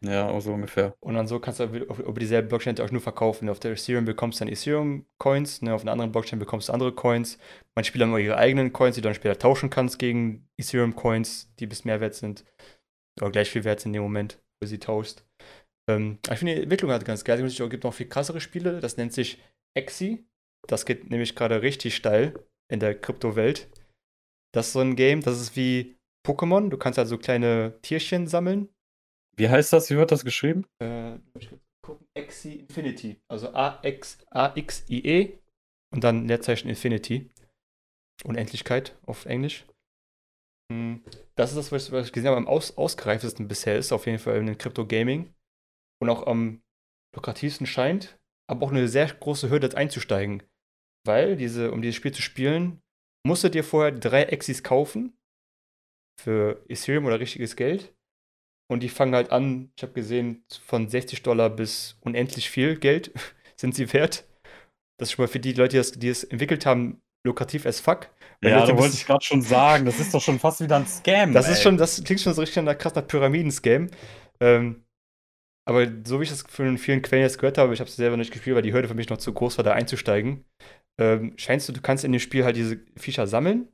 Ja, 0.00 0.28
auch 0.28 0.40
so 0.40 0.52
ungefähr. 0.52 0.94
Und 1.00 1.14
dann 1.14 1.26
so 1.26 1.40
kannst 1.40 1.58
du 1.58 1.64
über, 1.64 2.20
dieselbe 2.20 2.48
Blockchain 2.48 2.78
auch 2.80 2.90
nur 2.92 3.00
verkaufen. 3.00 3.48
Auf 3.48 3.58
der 3.58 3.72
Ethereum 3.72 4.04
bekommst 4.04 4.40
du 4.40 4.44
dann 4.44 4.52
Ethereum-Coins, 4.52 5.62
ne, 5.62 5.74
auf 5.74 5.82
einer 5.82 5.92
anderen 5.92 6.12
Blockchain 6.12 6.38
bekommst 6.38 6.68
du 6.68 6.72
andere 6.72 6.92
Coins. 6.92 7.38
Manche 7.74 7.88
Spieler 7.88 8.06
haben 8.06 8.14
auch 8.14 8.18
ihre 8.18 8.36
eigenen 8.36 8.72
Coins, 8.72 8.94
die 8.94 9.00
du 9.00 9.08
dann 9.08 9.14
später 9.14 9.38
tauschen 9.38 9.70
kannst 9.70 9.98
gegen 9.98 10.48
Ethereum-Coins, 10.56 11.52
die 11.58 11.66
bis 11.66 11.84
mehr 11.84 12.00
wert 12.00 12.14
sind. 12.14 12.44
Oder 13.20 13.32
gleich 13.32 13.50
viel 13.50 13.64
wert 13.64 13.80
sind 13.80 13.90
in 13.90 13.94
dem 13.94 14.02
Moment, 14.02 14.36
wo 14.36 14.64
du 14.64 14.66
sie 14.68 14.78
tauschst. 14.78 15.26
Ähm, 15.90 16.18
ich 16.30 16.38
finde 16.38 16.54
die 16.54 16.62
Entwicklung 16.62 16.92
halt 16.92 17.04
ganz 17.04 17.24
geil. 17.24 17.44
Es 17.44 17.56
gibt 17.56 17.82
noch 17.84 17.94
viel 17.94 18.08
krassere 18.08 18.40
Spiele, 18.40 18.78
das 18.78 18.96
nennt 18.96 19.12
sich 19.12 19.42
Exi. 19.76 20.24
Das 20.68 20.86
geht 20.86 21.10
nämlich 21.10 21.34
gerade 21.34 21.62
richtig 21.62 21.96
steil 21.96 22.34
in 22.70 22.78
der 22.78 22.94
Kryptowelt. 22.94 23.68
Das 24.54 24.68
ist 24.68 24.72
so 24.74 24.80
ein 24.80 24.96
Game, 24.96 25.22
das 25.22 25.40
ist 25.40 25.56
wie 25.56 25.96
Pokémon. 26.26 26.68
Du 26.68 26.76
kannst 26.76 26.98
halt 26.98 27.08
so 27.08 27.18
kleine 27.18 27.78
Tierchen 27.82 28.28
sammeln 28.28 28.68
Wie 29.38 29.48
heißt 29.48 29.72
das? 29.72 29.88
Wie 29.90 29.96
wird 29.96 30.10
das 30.10 30.24
geschrieben? 30.24 30.66
äh, 30.82 31.16
ich 31.38 31.48
gucken, 31.82 32.06
Axie 32.16 32.56
Infinity. 32.60 33.20
Also 33.28 33.54
A-X- 33.54 34.18
A-X-I-E 34.30 35.38
und 35.94 36.04
dann 36.04 36.26
Leerzeichen 36.26 36.68
Infinity. 36.68 37.30
Unendlichkeit 38.24 38.98
auf 39.06 39.26
Englisch. 39.26 39.64
Hm, 40.72 41.02
Das 41.36 41.50
ist 41.54 41.72
das, 41.72 41.92
was 41.92 42.06
ich 42.06 42.12
gesehen 42.12 42.28
habe, 42.28 42.36
am 42.36 42.48
aus 42.48 42.76
ausgereiftesten 42.76 43.46
bisher 43.48 43.78
ist, 43.78 43.92
auf 43.92 44.06
jeden 44.06 44.18
Fall 44.18 44.36
in 44.38 44.46
den 44.46 44.58
Crypto 44.58 44.86
Gaming. 44.86 45.32
Und 46.02 46.10
auch 46.10 46.26
am 46.26 46.60
lukrativsten 47.14 47.66
scheint, 47.66 48.18
aber 48.50 48.66
auch 48.66 48.70
eine 48.70 48.88
sehr 48.88 49.06
große 49.06 49.50
Hürde, 49.50 49.66
jetzt 49.66 49.76
einzusteigen. 49.76 50.42
Weil, 51.06 51.36
diese, 51.36 51.70
um 51.72 51.80
dieses 51.80 51.96
Spiel 51.96 52.12
zu 52.12 52.22
spielen, 52.22 52.80
musst 53.26 53.44
du 53.44 53.48
dir 53.48 53.64
vorher 53.64 53.92
drei 53.92 54.24
Exis 54.24 54.62
kaufen. 54.62 55.16
Für 56.20 56.64
Ethereum 56.68 57.06
oder 57.06 57.20
richtiges 57.20 57.54
Geld. 57.54 57.94
Und 58.70 58.82
die 58.82 58.88
fangen 58.88 59.14
halt 59.14 59.32
an, 59.32 59.70
ich 59.76 59.82
habe 59.82 59.94
gesehen, 59.94 60.44
von 60.66 60.88
60 60.88 61.22
Dollar 61.22 61.50
bis 61.50 61.96
unendlich 62.00 62.50
viel 62.50 62.76
Geld 62.76 63.12
sind 63.56 63.74
sie 63.74 63.92
wert. 63.92 64.26
Das 64.98 65.08
ist 65.08 65.12
schon 65.14 65.24
mal 65.24 65.28
für 65.28 65.40
die 65.40 65.52
Leute, 65.52 65.70
die 65.70 65.76
das, 65.78 65.92
die 65.92 66.08
es 66.08 66.24
entwickelt 66.24 66.66
haben, 66.66 67.00
lukrativ 67.24 67.66
as 67.66 67.80
fuck. 67.80 68.08
Wenn 68.40 68.50
Ja, 68.50 68.66
da 68.66 68.76
wollte 68.76 68.94
ich 68.94 69.06
gerade 69.06 69.24
schon 69.24 69.42
sagen. 69.42 69.84
Das 69.84 69.98
ist 69.98 70.12
doch 70.14 70.20
schon 70.20 70.38
fast 70.38 70.60
wieder 70.60 70.76
ein 70.76 70.86
Scam. 70.86 71.32
Das 71.32 71.48
ist 71.48 71.62
schon, 71.62 71.76
das 71.76 72.02
klingt 72.04 72.20
schon 72.20 72.34
so 72.34 72.40
richtig 72.40 72.62
nach 72.62 72.76
krass 72.76 72.94
nach 72.94 73.06
Pyramiden-Scam. 73.06 73.88
Ähm, 74.40 74.84
aber 75.66 75.86
so 76.04 76.18
wie 76.18 76.24
ich 76.24 76.30
das 76.30 76.42
von 76.42 76.78
vielen 76.78 77.02
Quellen 77.02 77.22
jetzt 77.22 77.38
gehört 77.38 77.58
habe, 77.58 77.74
ich 77.74 77.80
habe 77.80 77.90
es 77.90 77.96
selber 77.96 78.16
nicht 78.16 78.32
gespielt, 78.32 78.56
weil 78.56 78.62
die 78.62 78.72
Hürde 78.72 78.88
für 78.88 78.94
mich 78.94 79.10
noch 79.10 79.18
zu 79.18 79.32
groß 79.32 79.58
war, 79.58 79.64
da 79.64 79.72
einzusteigen. 79.72 80.44
Ähm, 80.98 81.34
scheinst 81.36 81.68
du, 81.68 81.72
du 81.72 81.80
kannst 81.80 82.04
in 82.04 82.12
dem 82.12 82.20
Spiel 82.20 82.44
halt 82.44 82.56
diese 82.56 82.80
Viecher 82.96 83.26
sammeln. 83.26 83.68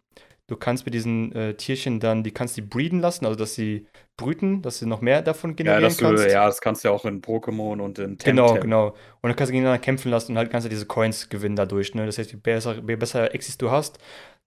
Du 0.47 0.57
kannst 0.57 0.85
mit 0.85 0.95
diesen 0.95 1.33
äh, 1.33 1.55
Tierchen 1.55 2.01
dann, 2.01 2.23
die 2.23 2.33
kannst 2.33 2.57
die 2.57 2.63
breeden 2.63 3.01
lassen, 3.01 3.25
also 3.25 3.39
dass 3.39 3.55
sie 3.55 3.87
brüten, 4.17 4.63
dass 4.63 4.79
du 4.79 4.87
noch 4.87 5.01
mehr 5.01 5.23
davon 5.23 5.51
Ja, 5.51 5.55
generieren 5.57 5.83
dass 5.83 5.97
du, 5.97 6.05
kannst. 6.05 6.27
ja, 6.27 6.47
das 6.47 6.61
kannst 6.61 6.85
du 6.85 6.89
ja 6.89 6.95
auch 6.95 7.05
in 7.05 7.21
Pokémon 7.23 7.81
und 7.81 7.99
in 7.99 8.17
Genau, 8.19 8.47
Temtem. 8.49 8.63
genau. 8.63 8.89
Und 8.89 8.97
dann 9.23 9.37
kannst 9.37 9.51
du 9.51 9.53
gegeneinander 9.53 9.83
kämpfen 9.83 10.11
lassen 10.11 10.33
und 10.33 10.39
halt 10.39 10.51
kannst 10.51 10.65
du 10.67 10.69
diese 10.69 10.87
Coins 10.87 11.29
gewinnen 11.29 11.57
dadurch. 11.57 11.95
Ne? 11.95 12.07
Das 12.07 12.19
heißt, 12.19 12.31
je 12.33 12.39
besser, 12.39 12.77
je 12.87 12.97
besser 12.97 13.35
Exis 13.35 13.59
du 13.59 13.71
hast, 13.71 13.99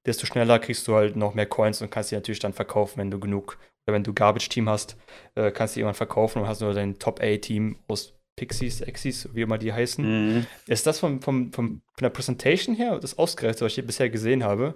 desto 0.06 0.26
schneller 0.26 0.60
kriegst 0.60 0.88
du 0.88 0.96
halt 0.96 1.16
noch 1.16 1.34
mehr 1.34 1.46
Coins 1.48 1.82
und 1.82 1.92
kannst 1.92 2.12
die 2.12 2.16
natürlich 2.16 2.40
dann 2.40 2.54
verkaufen, 2.54 3.00
wenn 3.00 3.12
du 3.12 3.20
genug, 3.20 3.58
oder 3.86 3.94
wenn 3.96 4.04
du 4.04 4.14
Garbage-Team 4.14 4.70
hast, 4.70 4.98
äh, 5.36 5.52
kannst 5.52 5.76
du 5.76 5.80
die 5.80 5.82
irgendwann 5.82 5.96
verkaufen 5.96 6.42
und 6.42 6.48
hast 6.48 6.62
nur 6.62 6.74
dein 6.74 6.98
Top-A-Team 7.00 7.78
aus 7.88 8.14
Pixies, 8.38 8.82
Exis, 8.82 9.30
wie 9.34 9.42
immer 9.42 9.58
die 9.58 9.74
heißen. 9.74 10.06
Mhm. 10.38 10.48
Ist 10.68 10.86
das 10.88 11.00
vom, 11.00 11.22
vom, 11.22 11.52
vom, 11.52 11.82
von 11.94 12.04
der 12.04 12.10
Präsentation 12.10 12.76
her 12.76 13.00
das 13.00 13.18
ausgereifte, 13.18 13.66
was 13.66 13.72
ich 13.72 13.76
hier 13.76 13.86
bisher 13.86 14.10
gesehen 14.10 14.44
habe? 14.44 14.76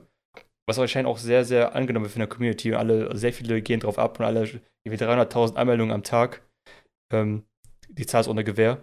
Was 0.71 0.77
wahrscheinlich 0.77 1.11
auch 1.11 1.17
sehr, 1.17 1.43
sehr 1.43 1.75
angenommen 1.75 2.05
wird 2.05 2.13
von 2.13 2.21
der 2.21 2.29
Community. 2.29 2.71
Und 2.71 2.77
alle, 2.77 3.17
sehr 3.17 3.33
viele 3.33 3.61
gehen 3.61 3.81
drauf 3.81 3.99
ab 3.99 4.17
und 4.19 4.25
alle 4.25 4.61
irgendwie 4.85 5.03
300.000 5.03 5.57
Anmeldungen 5.57 5.93
am 5.93 6.03
Tag. 6.03 6.41
Ähm, 7.11 7.43
die 7.89 8.05
Zahl 8.05 8.21
ist 8.21 8.29
ohne 8.29 8.45
Gewähr. 8.45 8.79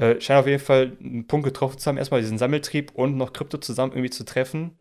Äh, 0.00 0.20
scheint 0.20 0.38
auf 0.38 0.46
jeden 0.46 0.62
Fall 0.62 0.96
einen 1.00 1.26
Punkt 1.26 1.44
getroffen 1.44 1.78
zu 1.78 1.88
haben, 1.88 1.96
erstmal 1.96 2.20
diesen 2.20 2.38
Sammeltrieb 2.38 2.92
und 2.94 3.16
noch 3.16 3.32
Krypto 3.32 3.58
zusammen 3.58 3.92
irgendwie 3.94 4.10
zu 4.10 4.24
treffen. 4.24 4.78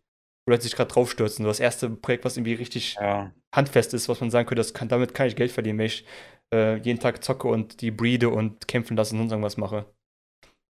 Oder 0.48 0.62
sich 0.62 0.76
gerade 0.76 0.94
draufstürzen. 0.94 1.44
Das 1.44 1.60
erste 1.60 1.90
Projekt, 1.90 2.24
was 2.24 2.38
irgendwie 2.38 2.54
richtig 2.54 2.96
Ja. 3.02 3.34
handfest 3.54 3.96
ist, 3.96 4.08
was 4.10 4.22
man 4.22 4.30
sagen 4.30 4.48
könnte, 4.48 4.60
das 4.60 4.76
kann, 4.76 4.90
damit 4.90 5.16
kann 5.16 5.28
ich 5.28 5.36
Geld 5.36 5.52
verdienen, 5.52 5.80
wenn 5.80 5.88
ich 5.88 6.06
äh, 6.54 6.78
jeden 6.78 7.00
Tag 7.00 7.24
zocke 7.24 7.48
und 7.48 7.82
die 7.82 7.90
breede 7.90 8.30
und 8.30 8.68
kämpfen 8.68 8.96
lasse 8.96 9.14
und 9.16 9.22
sonst 9.22 9.32
irgendwas 9.32 9.58
mache. 9.58 9.86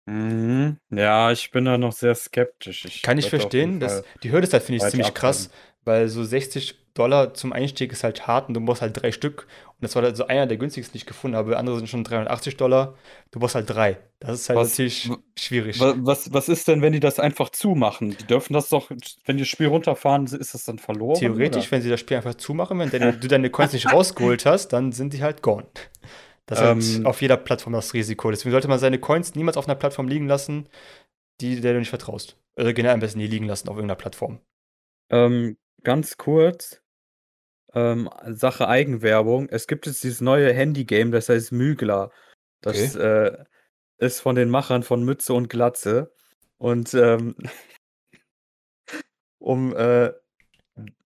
Mhm. 0.10 0.78
Ja, 0.92 1.32
ich 1.32 1.52
bin 1.52 1.66
da 1.66 1.78
noch 1.78 1.92
sehr 1.94 2.16
skeptisch. 2.16 2.86
Ich 2.86 3.02
Kann 3.02 3.18
ich 3.18 3.32
würde 3.32 3.46
auf 3.46 3.54
jeden 3.54 3.80
verstehen. 3.80 3.80
Das, 3.80 3.94
Fall 3.94 4.20
die 4.24 4.32
Hürde 4.32 4.48
ist 4.48 4.54
halt, 4.54 4.64
finde 4.64 4.78
ich, 4.78 4.82
weiter 4.84 4.92
ziemlich 4.92 5.14
krass, 5.14 5.50
weil 5.86 6.08
so 6.10 6.24
60 6.24 6.76
Dollar 6.96 7.34
zum 7.34 7.54
Einstieg 7.54 7.92
ist 7.94 8.04
halt 8.04 8.28
hart 8.28 8.50
und 8.50 8.56
du 8.56 8.62
brauchst 8.62 8.82
halt 8.82 9.00
drei 9.02 9.12
Stück. 9.12 9.48
Und 9.68 9.84
das 9.84 9.96
war 9.96 10.04
halt 10.04 10.18
so 10.18 10.28
einer 10.28 10.48
der 10.48 10.58
günstigsten, 10.58 10.92
die 10.94 10.98
ich 10.98 11.06
gefunden 11.06 11.38
habe. 11.38 11.56
Andere 11.58 11.78
sind 11.78 11.88
schon 11.88 12.04
380 12.04 12.58
Dollar. 12.58 12.96
Du 13.32 13.40
brauchst 13.40 13.56
halt 13.56 13.70
drei. 13.70 13.98
Das 14.20 14.32
ist 14.42 14.50
halt 14.50 14.60
Was, 14.60 14.70
natürlich 14.72 15.10
schwierig. 15.38 15.80
wa- 15.80 15.94
was, 16.00 16.34
was 16.34 16.50
ist 16.50 16.68
denn, 16.68 16.82
wenn 16.82 16.92
die 16.92 17.00
das 17.00 17.20
einfach 17.20 17.50
zumachen? 17.52 18.18
Die 18.18 18.26
dürfen 18.28 18.52
das 18.54 18.68
doch, 18.68 18.90
wenn 18.90 19.38
die 19.38 19.44
das 19.44 19.48
Spiel 19.48 19.68
runterfahren, 19.68 20.26
ist 20.26 20.54
das 20.54 20.66
dann 20.66 20.80
verloren, 20.80 21.18
Theoretisch, 21.20 21.72
wenn 21.72 21.82
sie 21.82 21.90
das 21.90 22.02
Spiel 22.02 22.18
einfach 22.18 22.36
zumachen, 22.36 22.80
wenn 22.80 22.90
deine, 22.90 23.14
du 23.14 23.28
deine 23.30 23.50
Coins 23.50 23.72
nicht 23.72 23.94
rausgeholt 23.94 24.46
hast, 24.46 24.70
dann 24.74 24.92
sind 24.92 25.14
die 25.14 25.24
halt 25.24 25.42
gone. 25.42 25.68
Das 26.50 26.60
ist 26.62 26.98
Ähm, 26.98 27.06
auf 27.06 27.22
jeder 27.22 27.38
Plattform 27.38 27.74
das 27.74 27.94
Risiko. 27.94 28.32
Deswegen 28.32 28.52
sollte 28.52 28.68
man 28.68 28.80
seine 28.80 28.98
Coins 29.00 29.36
niemals 29.36 29.56
auf 29.56 29.68
einer 29.68 29.76
Plattform 29.76 30.08
liegen 30.08 30.28
lassen, 30.28 30.68
die, 31.42 31.62
der 31.62 31.74
du 31.74 31.80
nicht 31.80 31.90
vertraust. 31.90 32.40
Also 32.56 32.74
generell 32.74 32.96
am 32.96 33.00
besten 33.00 33.20
nie 33.20 33.28
liegen 33.28 33.46
lassen 33.46 33.70
auf 33.70 33.76
irgendeiner 33.76 33.98
Plattform. 33.98 34.40
ähm, 35.12 35.58
ganz 35.84 36.18
kurz, 36.18 36.82
ähm, 37.76 38.10
Sache 38.26 38.68
Eigenwerbung. 38.68 39.48
Es 39.50 39.68
gibt 39.68 39.86
jetzt 39.86 40.04
dieses 40.04 40.22
neue 40.22 40.52
Handy-Game, 40.52 41.12
das 41.12 41.30
heißt 41.30 41.52
Mügler. 41.52 42.12
Das 42.62 42.96
äh, 42.96 43.38
ist 44.00 44.20
von 44.20 44.36
den 44.36 44.50
Machern 44.50 44.82
von 44.82 45.04
Mütze 45.04 45.36
und 45.36 45.50
Glatze. 45.50 46.12
Und 46.58 46.96
ähm, 46.96 47.36
um 49.38 49.76
äh, 49.76 50.14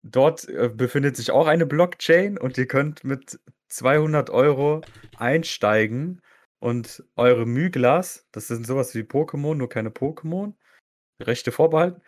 dort 0.03 0.47
äh, 0.51 0.69
befindet 0.69 1.17
sich 1.17 1.31
auch 1.31 1.47
eine 1.47 1.65
Blockchain 1.65 2.37
und 2.37 2.59
ihr 2.59 2.67
könnt 2.67 3.05
mit 3.05 3.41
200 3.71 4.31
Euro 4.31 4.83
einsteigen 5.17 6.21
und 6.59 7.05
eure 7.17 7.47
Müglers, 7.47 8.29
das 8.33 8.49
sind 8.49 8.67
sowas 8.67 8.95
wie 8.95 9.01
Pokémon, 9.01 9.55
nur 9.55 9.69
keine 9.69 9.91
Pokémon, 9.91 10.55
Rechte 11.21 11.53
vorbehalten, 11.53 12.03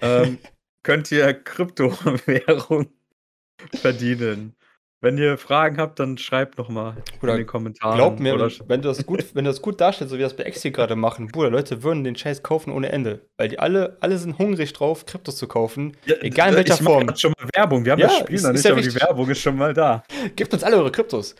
ähm, 0.00 0.38
könnt 0.82 1.10
ihr 1.10 1.32
Kryptowährung 1.34 2.92
verdienen. 3.74 4.54
Wenn 5.04 5.18
ihr 5.18 5.38
Fragen 5.38 5.76
habt, 5.76 6.00
dann 6.00 6.18
schreibt 6.18 6.58
noch 6.58 6.68
mal 6.68 6.96
Oder 7.22 7.32
in 7.34 7.38
den 7.38 7.46
Kommentaren. 7.46 7.96
Glaub 7.96 8.18
mir, 8.18 8.34
oder 8.34 8.50
wenn, 8.50 8.68
wenn 8.68 8.82
du 8.82 8.88
das 8.88 9.04
gut, 9.06 9.24
wenn 9.34 9.44
du 9.44 9.50
das 9.50 9.62
gut 9.62 9.80
darstellst, 9.80 10.10
so 10.10 10.18
wie 10.18 10.22
das 10.22 10.34
bei 10.34 10.42
Exi 10.44 10.70
gerade 10.70 10.96
machen, 10.96 11.28
Bruder, 11.28 11.50
Leute 11.50 11.82
würden 11.82 12.02
den 12.04 12.16
Scheiß 12.16 12.42
kaufen 12.42 12.72
ohne 12.72 12.90
Ende. 12.90 13.20
Weil 13.36 13.48
die 13.48 13.58
alle, 13.58 13.96
alle 14.00 14.18
sind 14.18 14.38
hungrig 14.38 14.72
drauf, 14.72 15.06
Kryptos 15.06 15.36
zu 15.36 15.46
kaufen. 15.46 15.96
Ja, 16.06 16.16
egal 16.22 16.50
in 16.50 16.56
welcher 16.56 16.74
ich 16.74 16.82
Form. 16.82 17.06
grad 17.06 17.20
schon 17.20 17.32
mal 17.38 17.48
Werbung. 17.54 17.84
Wir 17.84 17.92
haben 17.92 17.98
Ja, 18.00 18.06
das 18.08 18.18
Spiel 18.18 18.34
ist- 18.34 18.42
noch 18.42 18.52
nicht, 18.52 18.64
ja 18.64 18.72
aber 18.72 18.80
die. 18.80 18.94
Werbung 18.94 19.28
ist 19.30 19.40
schon 19.40 19.56
mal 19.56 19.74
da. 19.74 20.02
Gebt 20.34 20.52
uns 20.52 20.64
alle 20.64 20.76
eure 20.78 20.90
Kryptos. 20.90 21.36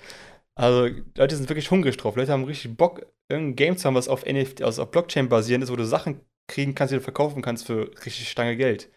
Also, 0.57 0.88
Leute 1.16 1.35
sind 1.37 1.48
wirklich 1.48 1.70
hungrig 1.70 1.96
drauf. 1.96 2.14
Leute 2.16 2.31
haben 2.33 2.44
richtig 2.44 2.77
Bock, 2.77 3.07
irgendein 3.29 3.57
Game 3.57 3.77
zu 3.77 3.87
haben, 3.87 3.94
was 3.96 4.09
auf 4.09 4.24
NFT, 4.24 4.62
also 4.62 4.83
auf 4.83 4.90
Blockchain 4.90 5.29
basierend 5.29 5.64
ist, 5.64 5.70
wo 5.72 5.77
du 5.77 5.85
Sachen 5.85 6.20
kriegen 6.46 6.74
kannst, 6.74 6.92
die 6.92 6.96
du 6.98 7.03
verkaufen 7.03 7.42
kannst 7.42 7.66
für 7.66 7.90
richtig 8.05 8.29
Stange 8.29 8.57
Geld. 8.57 8.88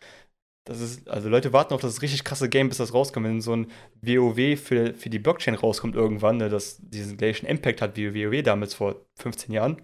Das 0.67 0.81
ist, 0.81 1.07
also 1.07 1.29
Leute 1.29 1.53
warten 1.53 1.73
auf 1.73 1.79
das 1.79 2.01
richtig 2.01 2.25
krasse 2.25 2.49
Game, 2.49 2.67
bis 2.67 2.77
das 2.77 2.93
rauskommt. 2.93 3.25
Wenn 3.25 3.39
so 3.39 3.55
ein 3.55 3.71
WoW 4.01 4.59
für, 4.59 4.93
für 4.93 5.09
die 5.09 5.17
Blockchain 5.17 5.55
rauskommt 5.55 5.95
irgendwann, 5.95 6.37
ne, 6.37 6.49
das 6.49 6.77
diesen 6.81 7.15
gleichen 7.15 7.45
Impact 7.45 7.81
hat 7.81 7.95
wie 7.95 8.13
WoW 8.13 8.43
damals 8.43 8.73
vor 8.73 9.05
15 9.15 9.53
Jahren, 9.53 9.81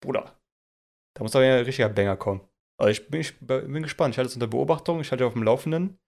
Bruder, 0.00 0.38
da 1.14 1.22
muss 1.22 1.34
aber 1.34 1.46
ein 1.46 1.64
richtiger 1.64 1.88
Banger 1.88 2.18
kommen. 2.18 2.42
Also 2.76 2.90
ich 2.90 3.08
bin, 3.08 3.22
ich 3.22 3.38
bin 3.38 3.82
gespannt. 3.82 4.14
Ich 4.14 4.18
halte 4.18 4.28
es 4.28 4.34
unter 4.34 4.48
Beobachtung, 4.48 5.00
ich 5.00 5.10
halte 5.10 5.24
auf 5.24 5.32
dem 5.32 5.42
Laufenden. 5.44 5.98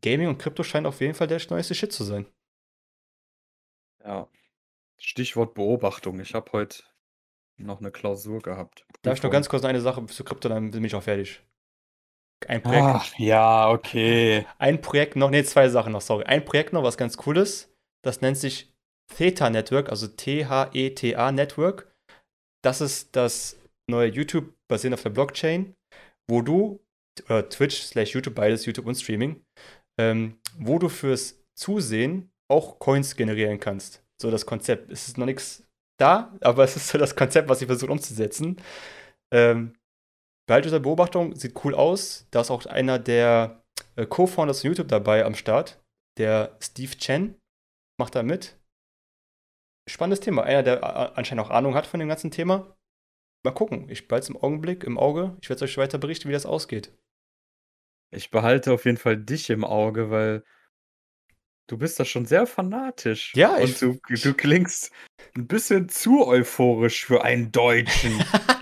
Gaming 0.00 0.26
und 0.26 0.38
Krypto 0.38 0.64
scheint 0.64 0.88
auf 0.88 1.00
jeden 1.00 1.14
Fall 1.14 1.28
der 1.28 1.40
neueste 1.48 1.76
Shit 1.76 1.92
zu 1.92 2.02
sein. 2.02 2.26
Ja. 4.04 4.28
Stichwort 4.98 5.54
Beobachtung. 5.54 6.18
Ich 6.18 6.34
habe 6.34 6.50
heute 6.50 6.82
noch 7.56 7.78
eine 7.78 7.92
Klausur 7.92 8.40
gehabt. 8.40 8.84
Darf 9.02 9.18
ich 9.18 9.22
noch 9.22 9.30
ganz 9.30 9.48
kurz 9.48 9.64
eine 9.64 9.80
Sache 9.80 10.04
zu 10.06 10.24
Krypto, 10.24 10.48
dann 10.48 10.72
bin 10.72 10.84
ich 10.84 10.96
auch 10.96 11.04
fertig. 11.04 11.40
Ein 12.48 12.62
Projekt, 12.62 12.84
Ach, 12.84 13.18
ja, 13.18 13.70
okay. 13.70 14.46
ein 14.58 14.80
Projekt 14.80 15.16
noch, 15.16 15.30
nee, 15.30 15.44
zwei 15.44 15.68
Sachen 15.68 15.92
noch, 15.92 16.00
sorry. 16.00 16.24
Ein 16.24 16.44
Projekt 16.44 16.72
noch, 16.72 16.82
was 16.82 16.96
ganz 16.96 17.16
cool 17.26 17.36
ist, 17.36 17.72
das 18.04 18.20
nennt 18.20 18.36
sich 18.36 18.72
Theta 19.14 19.50
Network, 19.50 19.88
also 19.90 20.06
T-H-E-T-A 20.06 21.32
Network. 21.32 21.94
Das 22.64 22.80
ist 22.80 23.14
das 23.16 23.58
neue 23.90 24.08
YouTube 24.08 24.54
basierend 24.68 24.94
auf 24.94 25.02
der 25.02 25.10
Blockchain, 25.10 25.74
wo 26.28 26.42
du, 26.42 26.80
oder 27.26 27.48
Twitch 27.48 27.82
slash 27.82 28.14
YouTube, 28.14 28.34
beides 28.34 28.64
YouTube 28.64 28.86
und 28.86 28.94
Streaming, 28.94 29.44
ähm, 29.98 30.38
wo 30.58 30.78
du 30.78 30.88
fürs 30.88 31.42
Zusehen 31.54 32.30
auch 32.48 32.78
Coins 32.78 33.16
generieren 33.16 33.60
kannst. 33.60 34.02
So 34.20 34.30
das 34.30 34.46
Konzept. 34.46 34.90
Es 34.90 35.08
ist 35.08 35.18
noch 35.18 35.26
nichts 35.26 35.64
da, 35.98 36.36
aber 36.40 36.64
es 36.64 36.76
ist 36.76 36.88
so 36.88 36.98
das 36.98 37.16
Konzept, 37.16 37.48
was 37.48 37.58
sie 37.58 37.66
versuchen 37.66 37.90
umzusetzen. 37.90 38.56
Ähm, 39.32 39.74
Unter 40.48 40.80
Beobachtung, 40.80 41.34
sieht 41.36 41.64
cool 41.64 41.74
aus. 41.74 42.26
Da 42.30 42.40
ist 42.40 42.50
auch 42.50 42.66
einer 42.66 42.98
der 42.98 43.62
äh, 43.96 44.06
Co-Founders 44.06 44.60
von 44.60 44.68
YouTube 44.70 44.88
dabei 44.88 45.24
am 45.24 45.34
Start. 45.34 45.82
Der 46.18 46.56
Steve 46.60 46.96
Chen 46.98 47.38
macht 47.98 48.14
da 48.14 48.22
mit. 48.22 48.58
Spannendes 49.88 50.20
Thema. 50.20 50.42
Einer, 50.42 50.62
der 50.62 50.82
äh, 50.82 51.12
anscheinend 51.14 51.44
auch 51.46 51.50
Ahnung 51.50 51.74
hat 51.74 51.86
von 51.86 52.00
dem 52.00 52.08
ganzen 52.08 52.30
Thema. 52.30 52.76
Mal 53.44 53.52
gucken. 53.54 53.88
Ich 53.88 54.08
behalte 54.08 54.24
es 54.24 54.30
im 54.30 54.36
Augenblick, 54.36 54.84
im 54.84 54.98
Auge. 54.98 55.36
Ich 55.40 55.48
werde 55.48 55.64
euch 55.64 55.76
weiter 55.78 55.98
berichten, 55.98 56.28
wie 56.28 56.32
das 56.32 56.46
ausgeht. 56.46 56.92
Ich 58.14 58.30
behalte 58.30 58.72
auf 58.72 58.84
jeden 58.84 58.98
Fall 58.98 59.16
dich 59.16 59.48
im 59.50 59.64
Auge, 59.64 60.10
weil 60.10 60.44
du 61.68 61.78
bist 61.78 61.98
da 61.98 62.04
schon 62.04 62.26
sehr 62.26 62.46
fanatisch. 62.46 63.32
Ja, 63.34 63.56
Und 63.56 63.62
ich- 63.70 63.78
du, 63.78 63.98
du 64.08 64.34
klingst 64.34 64.92
ein 65.34 65.46
bisschen 65.46 65.88
zu 65.88 66.26
euphorisch 66.26 67.06
für 67.06 67.24
einen 67.24 67.50
Deutschen. 67.52 68.22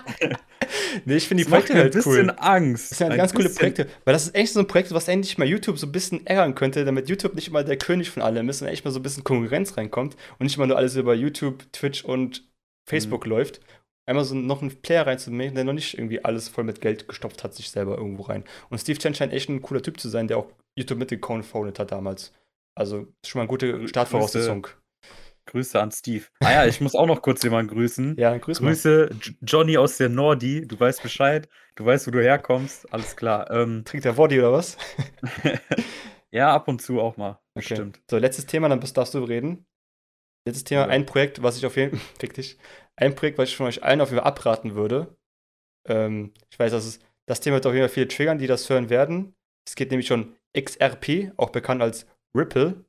nee, 1.05 1.17
ich 1.17 1.29
finde 1.29 1.45
die 1.45 1.49
Projekte 1.51 1.73
mir 1.75 1.79
ein 1.81 1.83
halt 1.85 1.95
bisschen 1.95 2.13
cool. 2.31 2.35
Angst. 2.39 2.91
Das 2.91 2.99
sind 2.99 3.05
halt 3.07 3.13
Ein 3.13 3.19
ganz 3.19 3.35
coole. 3.35 3.49
Projekte, 3.51 3.87
weil 4.05 4.13
das 4.13 4.25
ist 4.27 4.35
echt 4.35 4.53
so 4.53 4.61
ein 4.61 4.67
Projekt, 4.67 4.93
was 4.93 5.09
endlich 5.09 5.39
mal 5.39 5.47
YouTube 5.49 5.79
so 5.79 5.87
ein 5.87 5.93
bisschen 5.93 6.27
ärgern 6.27 6.55
könnte, 6.55 6.85
damit 6.85 7.09
YouTube 7.09 7.35
nicht 7.35 7.49
immer 7.49 7.65
der 7.65 7.77
König 7.77 8.11
von 8.11 8.23
allem 8.23 8.49
ist 8.49 8.63
und 8.63 8.69
echt 8.69 8.85
mal 8.85 8.91
so 8.91 9.01
ein 9.01 9.03
bisschen 9.03 9.25
Konkurrenz 9.25 9.77
reinkommt 9.77 10.17
und 10.39 10.45
nicht 10.45 10.57
immer 10.57 10.67
nur 10.67 10.77
alles 10.77 10.97
über 10.97 11.15
YouTube, 11.15 11.65
Twitch 11.73 12.05
und 12.05 12.49
Facebook 12.89 13.25
Mhm. 13.27 13.31
läuft. 13.31 13.61
Einmal 14.07 14.25
so 14.25 14.35
noch 14.35 14.61
einen 14.63 14.83
Player 14.83 15.07
reinzumachen, 15.07 15.55
der 15.55 15.65
noch 15.65 15.73
nicht 15.73 15.97
irgendwie 15.97 16.25
alles 16.25 16.49
voll 16.49 16.65
mit 16.65 16.81
Geld 16.81 17.07
gestopft 17.07 17.45
hat, 17.45 17.55
sich 17.55 17.71
selber 17.71 17.97
irgendwo 17.97 18.23
rein. 18.25 18.45
Und 18.69 18.79
Steve 18.79 18.99
Chen 18.99 19.15
scheint 19.15 19.33
echt 19.33 19.49
ein 19.49 19.63
cooler 19.63 19.83
Typ 19.83 20.01
zu 20.01 20.09
sein, 20.09 20.27
der 20.27 20.39
auch 20.39 20.51
YouTube 20.77 20.99
mitgeconfounded 20.99 21.79
hat 21.79 21.93
damals. 21.93 22.33
Also 22.75 23.07
schon 23.25 23.39
mal 23.39 23.43
eine 23.43 23.49
gute. 23.49 23.87
Startvoraussetzung. 23.89 24.67
Grüße 25.47 25.81
an 25.81 25.91
Steve. 25.91 26.25
Ah 26.41 26.53
ja, 26.53 26.67
ich 26.67 26.81
muss 26.81 26.95
auch 26.95 27.07
noch 27.07 27.23
kurz 27.23 27.43
jemanden 27.43 27.73
grüßen. 27.75 28.17
Ja, 28.19 28.37
grüß 28.37 28.61
mal. 28.61 28.69
Grüße 28.71 29.11
Johnny 29.43 29.77
aus 29.79 29.97
der 29.97 30.09
Nordi. 30.09 30.67
Du 30.67 30.79
weißt 30.79 31.03
Bescheid. 31.03 31.49
Du 31.75 31.85
weißt, 31.85 32.07
wo 32.07 32.11
du 32.11 32.23
herkommst. 32.23 32.93
Alles 32.93 33.17
klar. 33.17 33.51
Ähm, 33.51 33.83
Trinkt 33.85 34.05
der 34.05 34.17
Woddy 34.17 34.39
oder 34.39 34.53
was? 34.53 34.77
ja, 36.31 36.53
ab 36.55 36.69
und 36.69 36.83
zu 36.83 37.01
auch 37.01 37.17
mal. 37.17 37.33
Okay. 37.55 37.69
Bestimmt. 37.69 38.01
So, 38.11 38.19
letztes 38.19 38.47
Thema, 38.47 38.69
dann 38.69 38.81
bist- 38.81 38.97
darfst 38.97 39.15
du 39.15 39.23
reden. 39.25 39.67
Letztes 40.47 40.65
Thema, 40.65 40.83
Ja. 40.83 40.89
ein 40.89 41.07
Projekt, 41.07 41.43
was 41.43 41.57
ich 41.59 41.67
auf 41.67 41.77
jeden 41.77 41.99
Fall, 42.21 42.29
dich, 42.31 42.59
ein 42.97 43.15
Projekt, 43.15 43.39
was 43.39 43.49
ich 43.51 43.57
von 43.57 43.67
euch 43.67 43.83
allen 43.83 44.01
auf 44.01 44.11
jeden 44.11 44.21
Fall 44.21 44.29
abraten 44.29 44.75
würde. 44.75 45.17
Ähm, 45.89 46.33
ich 46.51 46.59
weiß, 46.59 46.73
dass 46.73 46.87
es, 46.87 47.01
das 47.27 47.41
Thema 47.41 47.57
wird 47.57 47.67
auf 47.67 47.75
jeden 47.75 47.87
Fall 47.87 47.95
viele 47.95 48.09
triggern, 48.09 48.39
die 48.39 48.47
das 48.47 48.69
hören 48.71 48.91
werden. 48.91 49.35
Es 49.67 49.75
geht 49.75 49.91
nämlich 49.91 50.07
schon 50.07 50.35
XRP, 50.57 51.33
auch 51.37 51.51
bekannt 51.51 51.83
als 51.83 52.07
Ripple. 52.37 52.85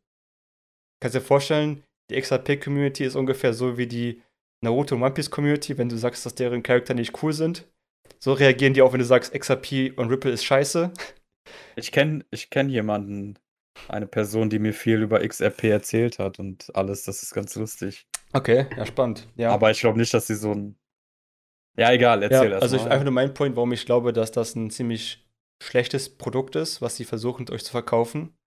Kannst 1.01 1.15
dir 1.15 1.21
vorstellen, 1.21 1.83
die 2.11 2.21
XRP-Community 2.21 3.03
ist 3.05 3.15
ungefähr 3.15 3.53
so 3.53 3.77
wie 3.77 3.87
die 3.87 4.21
Naruto 4.63 4.95
und 4.95 5.01
One 5.01 5.13
Piece-Community, 5.13 5.77
wenn 5.77 5.89
du 5.89 5.97
sagst, 5.97 6.25
dass 6.25 6.35
deren 6.35 6.63
Charakter 6.63 6.93
nicht 6.93 7.23
cool 7.23 7.33
sind. 7.33 7.67
So 8.19 8.33
reagieren 8.33 8.73
die 8.73 8.81
auch, 8.81 8.93
wenn 8.93 8.99
du 8.99 9.05
sagst, 9.05 9.33
XRP 9.33 9.97
und 9.97 10.09
Ripple 10.09 10.31
ist 10.31 10.43
scheiße. 10.43 10.91
Ich 11.75 11.91
kenne 11.91 12.23
ich 12.29 12.49
kenn 12.49 12.69
jemanden, 12.69 13.39
eine 13.87 14.05
Person, 14.05 14.49
die 14.49 14.59
mir 14.59 14.73
viel 14.73 15.01
über 15.01 15.27
XRP 15.27 15.65
erzählt 15.65 16.19
hat 16.19 16.39
und 16.39 16.73
alles. 16.75 17.03
Das 17.03 17.23
ist 17.23 17.33
ganz 17.33 17.55
lustig. 17.55 18.05
Okay, 18.33 18.67
ja, 18.77 18.85
spannend. 18.85 19.27
Ja. 19.35 19.51
Aber 19.51 19.71
ich 19.71 19.79
glaube 19.79 19.97
nicht, 19.97 20.13
dass 20.13 20.27
sie 20.27 20.35
so 20.35 20.51
ein. 20.53 20.75
Ja, 21.77 21.91
egal, 21.91 22.21
erzähl 22.21 22.49
Ja, 22.49 22.55
erst 22.55 22.63
also 22.63 22.75
ich, 22.75 22.83
mal. 22.83 22.91
einfach 22.91 23.05
nur 23.05 23.13
mein 23.13 23.33
Point, 23.33 23.55
warum 23.55 23.71
ich 23.71 23.85
glaube, 23.85 24.13
dass 24.13 24.31
das 24.31 24.55
ein 24.55 24.69
ziemlich 24.69 25.27
schlechtes 25.63 26.17
Produkt 26.17 26.55
ist, 26.55 26.81
was 26.81 26.97
sie 26.97 27.05
versuchen, 27.05 27.49
euch 27.49 27.63
zu 27.63 27.71
verkaufen. 27.71 28.37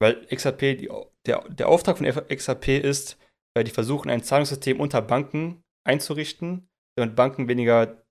Weil 0.00 0.26
XRP, 0.26 0.88
der, 1.26 1.48
der 1.48 1.68
Auftrag 1.68 1.98
von 1.98 2.06
XRP 2.06 2.68
ist, 2.78 3.18
weil 3.54 3.64
die 3.64 3.70
versuchen, 3.70 4.10
ein 4.10 4.22
Zahlungssystem 4.22 4.80
unter 4.80 5.00
Banken 5.00 5.62
einzurichten, 5.84 6.68
damit 6.96 7.16
Banken 7.16 7.48
weniger 7.48 8.04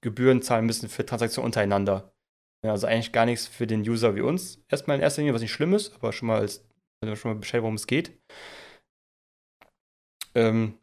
Gebühren 0.00 0.42
zahlen 0.42 0.66
müssen 0.66 0.88
für 0.88 1.06
Transaktionen 1.06 1.46
untereinander. 1.46 2.12
Ja, 2.64 2.70
also 2.70 2.86
eigentlich 2.86 3.12
gar 3.12 3.26
nichts 3.26 3.46
für 3.46 3.66
den 3.66 3.80
User 3.80 4.14
wie 4.14 4.20
uns. 4.20 4.62
Erstmal 4.68 4.96
in 4.96 5.02
erster 5.02 5.20
Linie, 5.20 5.34
was 5.34 5.42
nicht 5.42 5.52
schlimm 5.52 5.74
ist, 5.74 5.94
aber 5.94 6.12
schon 6.12 6.28
mal 6.28 6.38
als 6.40 6.64
also 7.02 7.16
schon 7.16 7.32
mal 7.32 7.40
Bescheid, 7.40 7.62
worum 7.62 7.74
es 7.74 7.86
geht. 7.86 8.12
Ähm, 10.34 10.78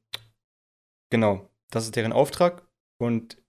genau, 1.09 1.49
das 1.71 1.85
ist 1.85 1.95
deren 1.95 2.11
Auftrag. 2.11 2.67
Und 3.01 3.41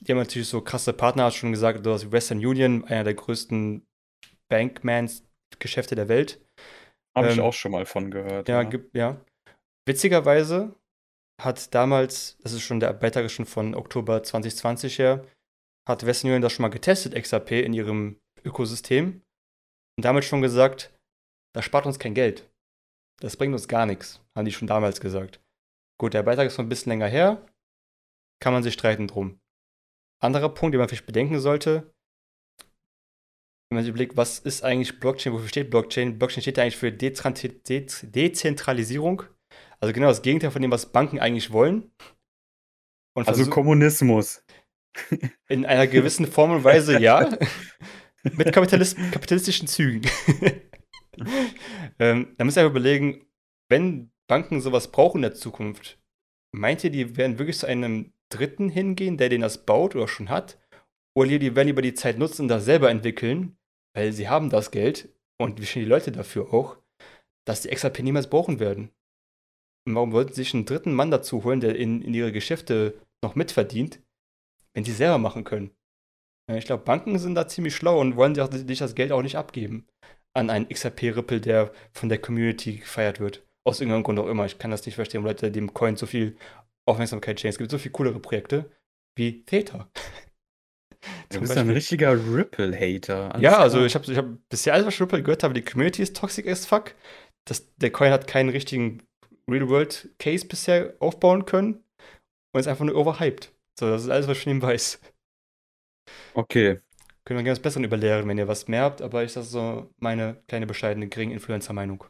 die 0.00 0.12
haben 0.12 0.18
natürlich 0.18 0.48
so 0.48 0.60
krasse 0.60 0.92
Partner, 0.92 1.24
hast 1.24 1.36
schon 1.36 1.52
gesagt, 1.52 1.84
du 1.84 1.92
hast 1.92 2.12
Western 2.12 2.44
Union, 2.44 2.84
einer 2.84 3.04
der 3.04 3.14
größten 3.14 3.86
Bankmans-Geschäfte 5.58 5.94
der 5.94 6.08
Welt. 6.08 6.40
Habe 7.16 7.28
ich 7.28 7.38
ähm, 7.38 7.44
auch 7.44 7.52
schon 7.52 7.72
mal 7.72 7.86
von 7.86 8.10
gehört. 8.10 8.48
Ja, 8.48 8.62
gibt, 8.62 8.94
ja. 8.94 9.20
Witzigerweise 9.86 10.74
hat 11.40 11.74
damals, 11.74 12.36
das 12.42 12.52
ist 12.52 12.62
schon 12.62 12.80
der 12.80 12.92
Beitrag 12.92 13.24
ist 13.24 13.32
schon 13.32 13.46
von 13.46 13.74
Oktober 13.74 14.22
2020 14.22 14.98
her, 14.98 15.24
hat 15.88 16.04
Western 16.04 16.28
Union 16.28 16.42
das 16.42 16.52
schon 16.52 16.62
mal 16.62 16.68
getestet, 16.68 17.14
XRP, 17.14 17.52
in 17.52 17.72
ihrem 17.72 18.18
Ökosystem. 18.44 19.22
Und 19.96 20.04
damit 20.04 20.24
schon 20.24 20.42
gesagt, 20.42 20.92
das 21.54 21.64
spart 21.64 21.86
uns 21.86 21.98
kein 21.98 22.14
Geld. 22.14 22.48
Das 23.20 23.36
bringt 23.36 23.52
uns 23.52 23.68
gar 23.68 23.86
nichts, 23.86 24.20
haben 24.36 24.44
die 24.44 24.52
schon 24.52 24.68
damals 24.68 25.00
gesagt. 25.00 25.40
Gut, 26.00 26.14
der 26.14 26.22
Beitrag 26.22 26.46
ist 26.46 26.54
schon 26.54 26.66
ein 26.66 26.68
bisschen 26.68 26.90
länger 26.90 27.08
her, 27.08 27.44
kann 28.40 28.52
man 28.52 28.62
sich 28.62 28.74
streiten 28.74 29.08
drum. 29.08 29.40
Anderer 30.20 30.48
Punkt, 30.48 30.74
den 30.74 30.78
man 30.78 30.88
vielleicht 30.88 31.06
bedenken 31.06 31.40
sollte, 31.40 31.92
wenn 33.68 33.76
man 33.76 33.84
sich 33.84 33.90
überlegt, 33.90 34.16
was 34.16 34.38
ist 34.38 34.64
eigentlich 34.64 34.98
Blockchain, 34.98 35.34
wofür 35.34 35.48
steht 35.48 35.70
Blockchain? 35.70 36.18
Blockchain 36.18 36.40
steht 36.40 36.56
ja 36.56 36.62
eigentlich 36.62 36.78
für 36.78 36.90
Dezentralisierung. 36.90 39.24
Also 39.78 39.92
genau 39.92 40.08
das 40.08 40.22
Gegenteil 40.22 40.50
von 40.50 40.62
dem, 40.62 40.70
was 40.70 40.90
Banken 40.90 41.18
eigentlich 41.18 41.52
wollen. 41.52 41.92
also 43.14 43.50
Kommunismus. 43.50 44.42
In 45.48 45.66
einer 45.66 45.86
gewissen 45.86 46.26
Form 46.26 46.52
und 46.52 46.64
Weise, 46.64 46.98
ja. 46.98 47.28
Mit 48.22 48.50
Kapitalist 48.52 48.96
kapitalistischen 49.12 49.68
Zügen. 49.68 50.10
ähm, 51.98 52.34
da 52.36 52.44
ich 52.44 52.58
einfach 52.58 52.70
überlegen, 52.70 53.26
wenn 53.70 54.10
Banken 54.28 54.60
sowas 54.60 54.90
brauchen 54.90 55.18
in 55.18 55.22
der 55.22 55.34
Zukunft, 55.34 56.00
meint 56.52 56.82
ihr, 56.84 56.90
die 56.90 57.16
werden 57.16 57.38
wirklich 57.38 57.58
zu 57.58 57.66
einem 57.66 58.12
Dritten 58.30 58.70
hingehen, 58.70 59.18
der 59.18 59.28
den 59.28 59.42
das 59.42 59.64
baut 59.64 59.94
oder 59.94 60.08
schon 60.08 60.30
hat? 60.30 60.58
Oder 61.16 61.38
die 61.38 61.54
werden 61.54 61.68
lieber 61.68 61.82
die 61.82 61.94
Zeit 61.94 62.18
nutzen 62.18 62.42
und 62.42 62.48
das 62.48 62.64
selber 62.64 62.90
entwickeln, 62.90 63.57
weil 63.98 64.12
sie 64.12 64.28
haben 64.28 64.48
das 64.48 64.70
Geld 64.70 65.08
und 65.40 65.60
wie 65.60 65.66
stehen 65.66 65.82
die 65.82 65.88
Leute 65.88 66.12
dafür 66.12 66.54
auch, 66.54 66.76
dass 67.44 67.62
die 67.62 67.68
XRP 67.68 68.04
niemals 68.04 68.30
brauchen 68.30 68.60
werden. 68.60 68.90
Und 69.86 69.96
warum 69.96 70.12
wollten 70.12 70.32
sie 70.32 70.44
sich 70.44 70.54
einen 70.54 70.66
dritten 70.66 70.92
Mann 70.94 71.10
dazu 71.10 71.42
holen, 71.42 71.60
der 71.60 71.74
in, 71.74 72.00
in 72.02 72.14
ihre 72.14 72.30
Geschäfte 72.30 72.94
noch 73.24 73.34
mitverdient, 73.34 74.00
wenn 74.72 74.84
sie 74.84 74.92
selber 74.92 75.18
machen 75.18 75.42
können? 75.42 75.72
Ich 76.52 76.64
glaube, 76.64 76.84
Banken 76.84 77.18
sind 77.18 77.34
da 77.34 77.48
ziemlich 77.48 77.74
schlau 77.74 78.00
und 78.00 78.14
wollen 78.14 78.36
sich 78.36 78.78
das 78.78 78.94
Geld 78.94 79.10
auch 79.10 79.22
nicht 79.22 79.36
abgeben 79.36 79.88
an 80.32 80.48
einen 80.48 80.68
XRP-Ripple, 80.68 81.40
der 81.40 81.72
von 81.90 82.08
der 82.08 82.18
Community 82.18 82.76
gefeiert 82.76 83.18
wird. 83.18 83.44
Aus 83.64 83.80
irgendeinem 83.80 84.04
Grund 84.04 84.20
auch 84.20 84.28
immer. 84.28 84.46
Ich 84.46 84.58
kann 84.58 84.70
das 84.70 84.86
nicht 84.86 84.94
verstehen, 84.94 85.24
Leute 85.24 85.50
dem 85.50 85.74
Coin 85.74 85.96
so 85.96 86.06
viel 86.06 86.36
Aufmerksamkeit 86.86 87.40
schenken. 87.40 87.54
Es 87.54 87.58
gibt 87.58 87.72
so 87.72 87.78
viel 87.78 87.90
coolere 87.90 88.20
Projekte 88.20 88.70
wie 89.16 89.44
Theta. 89.44 89.90
Du 91.30 91.40
bist 91.40 91.56
ein 91.56 91.70
richtiger 91.70 92.12
Ripple-Hater. 92.12 93.38
Ja, 93.40 93.58
also 93.58 93.84
ich 93.84 93.94
habe 93.94 94.10
ich 94.10 94.18
hab 94.18 94.26
bisher 94.48 94.74
alles, 94.74 94.86
was 94.86 94.94
ich 94.94 95.00
Ripple 95.00 95.22
gehört 95.22 95.42
habe, 95.42 95.54
die 95.54 95.62
Community 95.62 96.02
ist 96.02 96.16
toxic 96.16 96.46
as 96.48 96.66
fuck. 96.66 96.94
Das, 97.44 97.74
der 97.76 97.90
Coin 97.90 98.10
hat 98.10 98.26
keinen 98.26 98.48
richtigen 98.48 99.02
Real-World-Case 99.48 100.46
bisher 100.46 100.94
aufbauen 101.00 101.44
können 101.44 101.84
und 102.52 102.60
ist 102.60 102.66
einfach 102.66 102.84
nur 102.84 102.96
overhyped. 102.96 103.52
So, 103.78 103.88
das 103.88 104.02
ist 104.02 104.10
alles, 104.10 104.26
was 104.26 104.38
ich 104.38 104.42
von 104.42 104.52
ihm 104.52 104.62
weiß. 104.62 105.00
Okay. 106.34 106.80
Können 107.24 107.38
wir 107.38 107.44
gerne 107.44 107.56
was 107.56 107.62
Besseres 107.62 107.86
überlehren, 107.86 108.26
wenn 108.26 108.38
ihr 108.38 108.48
was 108.48 108.68
mehr 108.68 108.82
habt, 108.82 109.02
aber 109.02 109.22
ich 109.22 109.34
das 109.34 109.50
so 109.50 109.90
meine 109.98 110.42
kleine 110.48 110.66
bescheidene 110.66 111.08
geringe 111.08 111.34
Influencer-Meinung. 111.34 112.04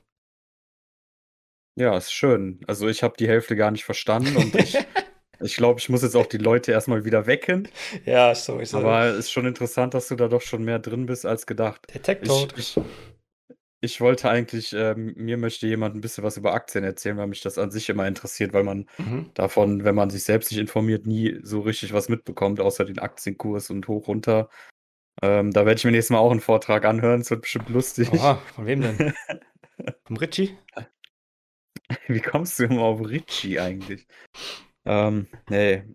Ja, 1.77 1.96
ist 1.96 2.12
schön. 2.12 2.61
Also 2.66 2.88
ich 2.88 3.03
habe 3.03 3.16
die 3.18 3.29
Hälfte 3.29 3.55
gar 3.55 3.70
nicht 3.70 3.85
verstanden 3.85 4.37
und 4.37 4.55
ich 4.55 4.77
Ich 5.40 5.57
glaube, 5.57 5.79
ich 5.79 5.88
muss 5.88 6.03
jetzt 6.03 6.16
auch 6.16 6.27
die 6.27 6.38
Leute 6.38 6.72
erstmal 6.72 7.05
wieder 7.05 7.27
wecken. 7.27 7.68
Ja, 8.05 8.35
so 8.35 8.59
ist 8.59 8.70
es. 8.70 8.74
Aber 8.74 9.05
es 9.05 9.18
ist 9.18 9.31
schon 9.31 9.46
interessant, 9.46 9.94
dass 9.94 10.09
du 10.09 10.16
da 10.16 10.29
doch 10.29 10.42
schon 10.42 10.64
mehr 10.64 10.79
drin 10.79 11.07
bist 11.07 11.27
als 11.27 11.46
gedacht. 11.46 11.87
Der 11.94 12.03
tech 12.03 12.18
ich, 12.22 12.57
ich, 12.57 12.81
ich 13.81 14.01
wollte 14.01 14.29
eigentlich, 14.29 14.72
äh, 14.72 14.94
mir 14.96 15.37
möchte 15.37 15.66
jemand 15.66 15.94
ein 15.94 16.01
bisschen 16.01 16.24
was 16.24 16.37
über 16.37 16.55
Aktien 16.55 16.83
erzählen, 16.83 17.16
weil 17.16 17.29
mich 17.29 17.40
das 17.40 17.59
an 17.59 17.70
sich 17.70 17.88
immer 17.88 18.07
interessiert, 18.07 18.53
weil 18.53 18.64
man 18.64 18.88
mhm. 18.98 19.31
davon, 19.35 19.85
wenn 19.85 19.94
man 19.94 20.11
sich 20.11 20.24
selbst 20.24 20.51
nicht 20.51 20.61
informiert, 20.61 21.07
nie 21.07 21.38
so 21.42 21.61
richtig 21.61 21.92
was 21.92 22.09
mitbekommt, 22.09 22.61
außer 22.61 22.85
den 22.85 22.98
Aktienkurs 22.98 23.70
und 23.70 23.87
hoch 23.87 24.09
runter. 24.09 24.48
Ähm, 25.22 25.53
da 25.53 25.66
werde 25.66 25.79
ich 25.79 25.85
mir 25.85 25.92
nächstes 25.92 26.11
Mal 26.11 26.18
auch 26.18 26.31
einen 26.31 26.40
Vortrag 26.40 26.85
anhören, 26.85 27.20
es 27.20 27.31
wird 27.31 27.42
bestimmt 27.42 27.68
lustig. 27.68 28.12
Oha, 28.12 28.37
von 28.55 28.66
wem 28.66 28.81
denn? 28.81 29.14
Vom 30.05 30.16
Richie? 30.16 30.57
Wie 32.09 32.20
kommst 32.20 32.59
du 32.59 32.64
immer 32.64 32.83
auf 32.83 33.01
Richie 33.01 33.61
eigentlich? 33.61 34.07
Ähm, 34.88 35.27
ne. 35.51 35.94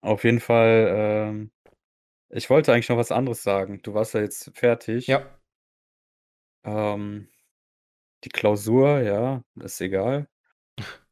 Auf 0.00 0.24
jeden 0.24 0.40
Fall, 0.40 0.88
ähm 0.90 1.50
ich 2.30 2.50
wollte 2.50 2.72
eigentlich 2.72 2.88
noch 2.90 2.98
was 2.98 3.10
anderes 3.12 3.42
sagen. 3.42 3.80
Du 3.82 3.94
warst 3.94 4.14
ja 4.14 4.20
jetzt 4.20 4.50
fertig. 4.54 5.06
Ja. 5.06 5.24
Ähm, 6.64 7.28
die 8.24 8.28
Klausur, 8.30 9.00
ja, 9.00 9.42
ist 9.60 9.80
egal. 9.80 10.28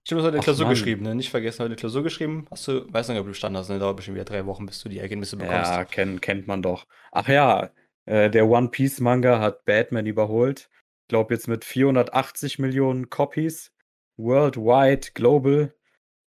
Stimmt, 0.05 0.21
du 0.21 0.25
hast 0.25 0.25
heute 0.27 0.37
'ne 0.37 0.43
Klausur 0.43 0.67
Mann. 0.67 0.75
geschrieben, 0.75 1.03
ne? 1.03 1.15
Nicht 1.15 1.31
vergessen, 1.31 1.65
heute 1.65 1.77
Klausur 1.77 2.03
geschrieben. 2.03 2.47
Hast 2.51 2.69
du 2.69 2.93
weiß 2.93 3.09
nicht, 3.09 3.19
ob 3.19 3.25
du 3.27 3.31
bestanden 3.31 3.59
hast, 3.59 3.69
ne? 3.71 3.79
Dauert 3.79 3.97
bestimmt 3.97 4.17
wieder 4.17 4.25
drei 4.25 4.47
Wochen, 4.47 4.67
bis 4.67 4.81
du 4.83 4.89
die 4.89 4.99
Ergebnisse 4.99 5.37
bekommst. 5.37 5.71
Ja, 5.71 5.85
kennt 5.85 6.23
kennt 6.23 6.47
man 6.47 6.63
doch. 6.63 6.87
Ach 7.13 7.29
ja, 7.29 7.71
äh, 8.05 8.31
der 8.31 8.47
One 8.47 8.69
Piece 8.69 9.01
Manga 9.01 9.41
hat 9.41 9.65
Batman 9.65 10.07
überholt. 10.07 10.69
Ich 11.03 11.09
glaube 11.09 11.35
jetzt 11.35 11.49
mit 11.49 11.65
480 11.65 12.59
Millionen 12.59 13.11
Copies 13.11 13.73
worldwide, 14.17 15.09
global. 15.15 15.75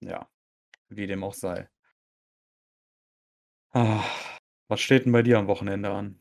ja. 0.00 0.28
Wie 0.88 1.06
dem 1.06 1.24
auch 1.24 1.34
sei. 1.34 1.68
Ah. 3.72 4.04
Was 4.68 4.80
steht 4.80 5.04
denn 5.04 5.12
bei 5.12 5.22
dir 5.22 5.38
am 5.38 5.46
Wochenende 5.46 5.90
an? 5.90 6.18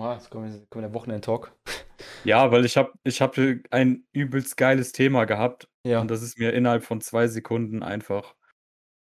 Oh, 0.00 0.12
jetzt 0.12 0.30
kommt, 0.30 0.68
kommt 0.70 0.82
der 0.84 0.94
Wochenend-Talk. 0.94 1.52
Ja, 2.24 2.50
weil 2.50 2.64
ich 2.64 2.76
habe 2.76 2.92
ich 3.04 3.20
hab 3.22 3.36
ein 3.70 4.06
übelst 4.12 4.56
geiles 4.56 4.92
Thema 4.92 5.26
gehabt 5.26 5.68
Ja. 5.86 6.00
und 6.00 6.10
das 6.10 6.22
ist 6.22 6.38
mir 6.38 6.52
innerhalb 6.52 6.82
von 6.82 7.00
zwei 7.00 7.28
Sekunden 7.28 7.82
einfach 7.82 8.34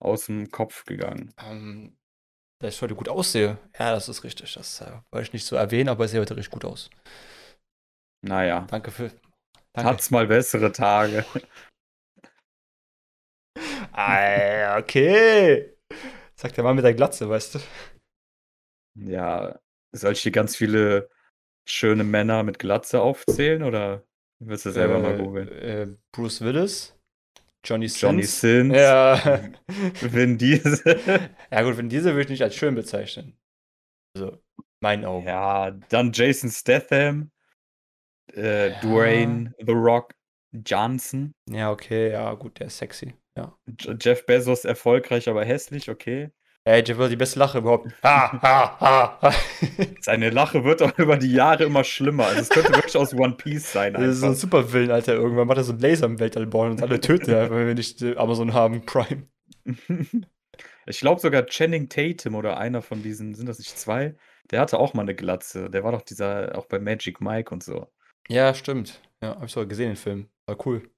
aus 0.02 0.26
dem 0.26 0.50
Kopf 0.52 0.86
gegangen. 0.86 1.34
Ähm, 1.38 1.98
dass 2.60 2.76
ich 2.76 2.82
heute 2.82 2.96
gut 2.96 3.10
aussehe. 3.10 3.58
Ja, 3.78 3.92
das 3.92 4.10
ist 4.10 4.24
richtig. 4.24 4.54
Das 4.54 4.82
äh, 4.82 4.92
wollte 5.12 5.28
ich 5.28 5.34
nicht 5.34 5.46
so 5.46 5.56
erwähnen, 5.56 5.90
aber 5.90 6.06
ich 6.06 6.12
sehe 6.12 6.20
heute 6.22 6.36
richtig 6.36 6.52
gut 6.52 6.66
aus. 6.66 6.90
Naja, 8.26 8.66
Danke 8.70 8.90
für. 8.92 9.12
Danke. 9.74 9.90
hat's 9.92 10.10
mal 10.12 10.26
bessere 10.28 10.72
Tage. 10.72 11.24
Ah, 13.92 14.78
okay. 14.78 15.74
Sagt 16.36 16.56
der 16.58 16.64
Mann 16.64 16.76
mit 16.76 16.86
der 16.86 16.94
Glatze, 16.94 17.30
weißt 17.30 17.56
du? 17.56 17.60
Ja, 19.06 19.60
soll 19.92 20.14
ich 20.14 20.24
dir 20.24 20.32
ganz 20.32 20.56
viele 20.56 21.10
schöne 21.66 22.04
Männer 22.04 22.44
mit 22.44 22.60
Glatze 22.60 23.02
aufzählen 23.02 23.64
oder 23.64 24.04
willst 24.40 24.66
du 24.66 24.72
selber 24.72 25.00
mal 25.00 25.16
Äh, 25.16 25.18
googeln? 25.24 25.48
äh, 25.50 25.88
Bruce 26.12 26.42
Willis, 26.42 26.96
Johnny 27.64 27.86
Johnny 27.88 28.24
Sins. 28.24 28.42
Sins, 28.42 28.76
Ja. 28.76 29.42
Vin 30.02 30.38
Diesel. 30.38 31.30
Ja 31.52 31.62
gut, 31.64 31.78
Vin 31.78 31.90
Diesel 31.90 32.14
würde 32.14 32.24
ich 32.24 32.30
nicht 32.30 32.44
als 32.44 32.56
schön 32.56 32.76
bezeichnen. 32.76 33.38
Also, 34.16 34.40
Meinen 34.82 35.06
Augen. 35.06 35.28
Ja, 35.28 35.72
dann 35.72 36.12
Jason 36.14 36.50
Statham, 36.50 37.32
äh, 38.34 38.70
Ja. 38.70 38.80
Dwayne 38.82 39.54
The 39.60 39.72
Rock 39.74 40.14
Johnson, 40.66 41.34
Ja, 41.50 41.72
okay, 41.72 42.12
ja, 42.12 42.34
gut, 42.34 42.60
der 42.60 42.68
ist 42.68 42.78
sexy. 42.78 43.14
Ja. 43.38 43.56
Jeff 44.00 44.26
Bezos 44.26 44.66
erfolgreich, 44.66 45.30
aber 45.30 45.46
hässlich, 45.46 45.90
okay. 45.90 46.32
Ey, 46.70 46.84
Jeff 46.86 47.00
war 47.00 47.10
die 47.10 47.16
beste 47.16 47.40
Lache 47.40 47.58
überhaupt. 47.58 47.88
Ha, 48.04 48.32
ha, 48.44 48.80
ha, 48.80 49.18
ha. 49.20 49.34
Seine 50.02 50.30
Lache 50.30 50.64
wird 50.64 50.84
auch 50.84 50.96
über 51.00 51.18
die 51.18 51.32
Jahre 51.32 51.64
immer 51.64 51.84
schlimmer. 51.84 52.28
Also 52.28 52.42
es 52.42 52.50
könnte 52.50 52.72
wirklich 52.76 52.96
aus 52.96 53.12
One 53.12 53.34
Piece 53.34 53.74
sein 53.74 53.94
Das 53.94 54.04
ist 54.04 54.20
so 54.20 54.28
ein 54.28 54.30
einfach. 54.34 54.42
Supervillain, 54.42 54.92
Alter. 54.92 55.14
Irgendwann 55.14 55.48
macht 55.48 55.58
er 55.58 55.64
so 55.64 55.72
einen 55.72 55.82
Laser 55.82 56.06
im 56.06 56.20
Weltall 56.20 56.46
bauen 56.46 56.72
und 56.72 56.84
alle 56.84 57.02
töten 57.02 57.32
er, 57.32 57.50
wenn 57.50 57.66
wir 57.66 57.74
nicht 57.74 58.04
äh, 58.04 58.16
Amazon 58.18 58.54
haben, 58.54 58.86
Prime. 58.86 59.24
Ich 60.86 61.02
glaube 61.02 61.22
sogar 61.22 61.46
Channing 61.46 61.88
Tatum 61.88 62.34
oder 62.34 62.58
einer 62.58 62.82
von 62.82 63.04
diesen, 63.04 63.36
sind 63.36 63.48
das 63.48 63.60
nicht 63.60 63.78
zwei? 63.78 64.16
Der 64.50 64.60
hatte 64.60 64.80
auch 64.80 64.96
mal 64.96 65.04
eine 65.04 65.14
Glatze. 65.14 65.70
Der 65.70 65.84
war 65.84 65.92
doch 65.92 66.02
dieser, 66.02 66.58
auch 66.58 66.66
bei 66.66 66.80
Magic 66.80 67.22
Mike 67.22 67.54
und 67.54 67.64
so. 67.64 67.92
Ja, 68.28 68.56
stimmt. 68.56 69.00
Ja, 69.22 69.36
hab 69.36 69.44
ich 69.46 69.52
sogar 69.52 69.68
gesehen, 69.68 69.90
den 69.90 69.96
Film. 69.98 70.30
War 70.48 70.58
cool. 70.66 70.90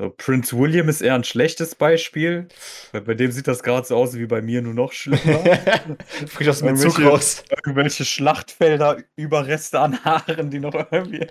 So, 0.00 0.10
Prince 0.10 0.56
William 0.56 0.88
ist 0.88 1.00
eher 1.00 1.16
ein 1.16 1.24
schlechtes 1.24 1.74
Beispiel. 1.74 2.46
Bei 2.92 3.14
dem 3.14 3.32
sieht 3.32 3.48
das 3.48 3.64
gerade 3.64 3.84
so 3.84 3.96
aus 3.96 4.16
wie 4.16 4.26
bei 4.26 4.40
mir, 4.40 4.62
nur 4.62 4.74
noch 4.74 4.92
schlimmer. 4.92 5.18
Frisch 6.28 6.46
aus 6.48 6.60
dem 6.60 6.76
Zug 6.76 7.00
raus. 7.00 7.42
Irgendwelche 7.50 8.04
Schlachtfelder, 8.04 9.02
Überreste 9.16 9.80
an 9.80 10.04
Haaren, 10.04 10.50
die 10.50 10.60
noch 10.60 10.74
irgendwie 10.92 11.26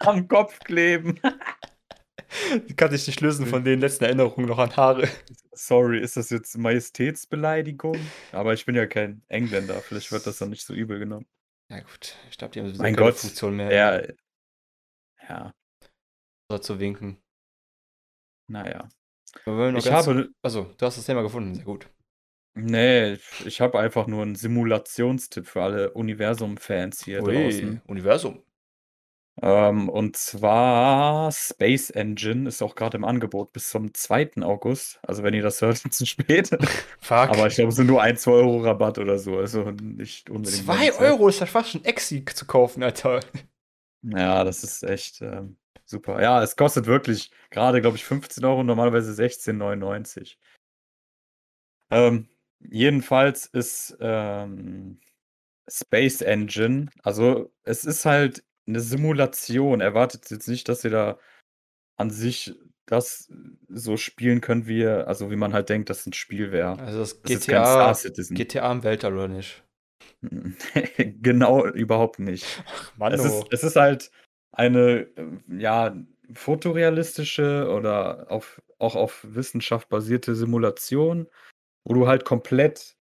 am 0.00 0.28
Kopf 0.28 0.58
kleben. 0.60 1.18
Die 2.68 2.76
kann 2.76 2.94
ich 2.94 3.06
nicht 3.06 3.22
lösen 3.22 3.46
von 3.46 3.64
den 3.64 3.80
letzten 3.80 4.04
Erinnerungen 4.04 4.46
noch 4.48 4.58
an 4.58 4.76
Haare. 4.76 5.08
Sorry, 5.52 5.98
ist 5.98 6.16
das 6.18 6.28
jetzt 6.28 6.56
Majestätsbeleidigung? 6.58 7.96
Aber 8.32 8.52
ich 8.52 8.66
bin 8.66 8.76
ja 8.76 8.86
kein 8.86 9.22
Engländer. 9.28 9.80
Vielleicht 9.80 10.12
wird 10.12 10.26
das 10.26 10.38
dann 10.38 10.50
nicht 10.50 10.64
so 10.66 10.74
übel 10.74 10.98
genommen. 10.98 11.26
Ja, 11.70 11.80
gut. 11.80 12.16
Ich 12.30 12.36
glaube, 12.36 12.52
die 12.52 12.60
haben 12.60 12.66
sowieso 12.66 12.82
Mein 12.82 12.94
keine 12.94 13.06
Gott. 13.08 13.18
Funktion 13.18 13.56
mehr. 13.56 13.72
Ja. 13.72 14.02
Ja, 15.28 15.52
So 16.50 16.58
zu 16.58 16.78
winken. 16.80 17.16
Naja. 18.50 18.88
Ich 19.76 19.90
habe. 19.90 20.28
Also, 20.42 20.70
du 20.76 20.86
hast 20.86 20.98
das 20.98 21.06
Thema 21.06 21.22
gefunden, 21.22 21.54
sehr 21.54 21.64
gut. 21.64 21.88
Nee, 22.54 23.16
ich 23.44 23.60
habe 23.60 23.78
einfach 23.78 24.08
nur 24.08 24.22
einen 24.22 24.34
Simulationstipp 24.34 25.46
für 25.46 25.62
alle 25.62 25.92
Universum-Fans 25.92 27.04
hier 27.04 27.22
draußen. 27.22 27.80
Universum. 27.86 28.42
Ähm, 29.40 29.88
und 29.88 30.16
zwar 30.16 31.30
Space 31.32 31.90
Engine 31.90 32.48
ist 32.48 32.60
auch 32.60 32.74
gerade 32.74 32.96
im 32.96 33.04
Angebot 33.04 33.52
bis 33.52 33.70
zum 33.70 33.94
2. 33.94 34.42
August. 34.42 34.98
Also 35.02 35.22
wenn 35.22 35.32
ihr 35.32 35.42
das 35.42 35.62
hört, 35.62 35.78
zu 35.92 36.04
spät. 36.04 36.50
Fuck. 37.00 37.30
Aber 37.30 37.46
ich 37.46 37.54
glaube, 37.54 37.70
es 37.70 37.76
sind 37.76 37.86
nur 37.86 38.02
1, 38.02 38.20
2 38.20 38.30
Euro 38.32 38.58
Rabatt 38.58 38.98
oder 38.98 39.18
so. 39.18 39.38
Also 39.38 39.70
nicht 39.70 40.28
unbedingt. 40.28 40.64
2 40.64 40.74
nennenswert. 40.74 41.12
Euro 41.12 41.28
ist 41.28 41.40
ja 41.40 41.46
fast 41.46 41.70
schon 41.70 41.84
Exi 41.84 42.24
zu 42.24 42.46
kaufen, 42.46 42.82
Alter. 42.82 43.20
Ja, 44.02 44.44
das 44.44 44.64
ist 44.64 44.82
echt 44.82 45.22
ähm, 45.22 45.56
super. 45.84 46.22
Ja, 46.22 46.42
es 46.42 46.56
kostet 46.56 46.86
wirklich 46.86 47.30
gerade, 47.50 47.80
glaube 47.80 47.96
ich, 47.96 48.04
15 48.04 48.44
Euro, 48.44 48.62
normalerweise 48.62 49.12
16,99. 49.12 50.36
Ähm, 51.90 52.28
jedenfalls 52.60 53.46
ist 53.46 53.96
ähm, 54.00 55.00
Space 55.68 56.20
Engine, 56.20 56.90
also 57.02 57.52
es 57.64 57.84
ist 57.84 58.04
halt 58.04 58.44
eine 58.66 58.80
Simulation. 58.80 59.80
Erwartet 59.80 60.30
jetzt 60.30 60.48
nicht, 60.48 60.68
dass 60.68 60.84
ihr 60.84 60.90
da 60.90 61.18
an 61.96 62.10
sich 62.10 62.54
das 62.86 63.30
so 63.68 63.96
spielen 63.96 64.40
könnt, 64.40 64.66
wie 64.66 64.80
ihr, 64.80 65.06
also 65.06 65.30
wie 65.30 65.36
man 65.36 65.52
halt 65.52 65.68
denkt, 65.68 65.90
dass 65.90 66.06
ein 66.06 66.12
Spiel 66.12 66.50
wäre. 66.50 66.78
Also 66.78 66.98
das 66.98 67.20
Das 67.22 67.46
GTA. 67.46 67.92
GTA 68.34 68.72
im 68.72 68.82
Weltall 68.82 69.14
oder 69.14 69.28
nicht? 69.28 69.62
genau, 70.96 71.66
überhaupt 71.66 72.18
nicht. 72.18 72.44
Mann, 72.96 73.12
Es 73.12 73.20
oh. 73.20 73.24
ist, 73.24 73.46
es 73.52 73.64
ist 73.64 73.76
halt 73.76 74.10
eine 74.52 75.08
ähm, 75.16 75.42
ja, 75.48 75.96
fotorealistische 76.34 77.68
oder 77.70 78.30
auf, 78.30 78.62
auch 78.78 78.96
auf 78.96 79.24
Wissenschaft 79.28 79.88
basierte 79.88 80.34
Simulation, 80.34 81.28
wo 81.84 81.94
du 81.94 82.06
halt 82.06 82.24
komplett 82.24 82.96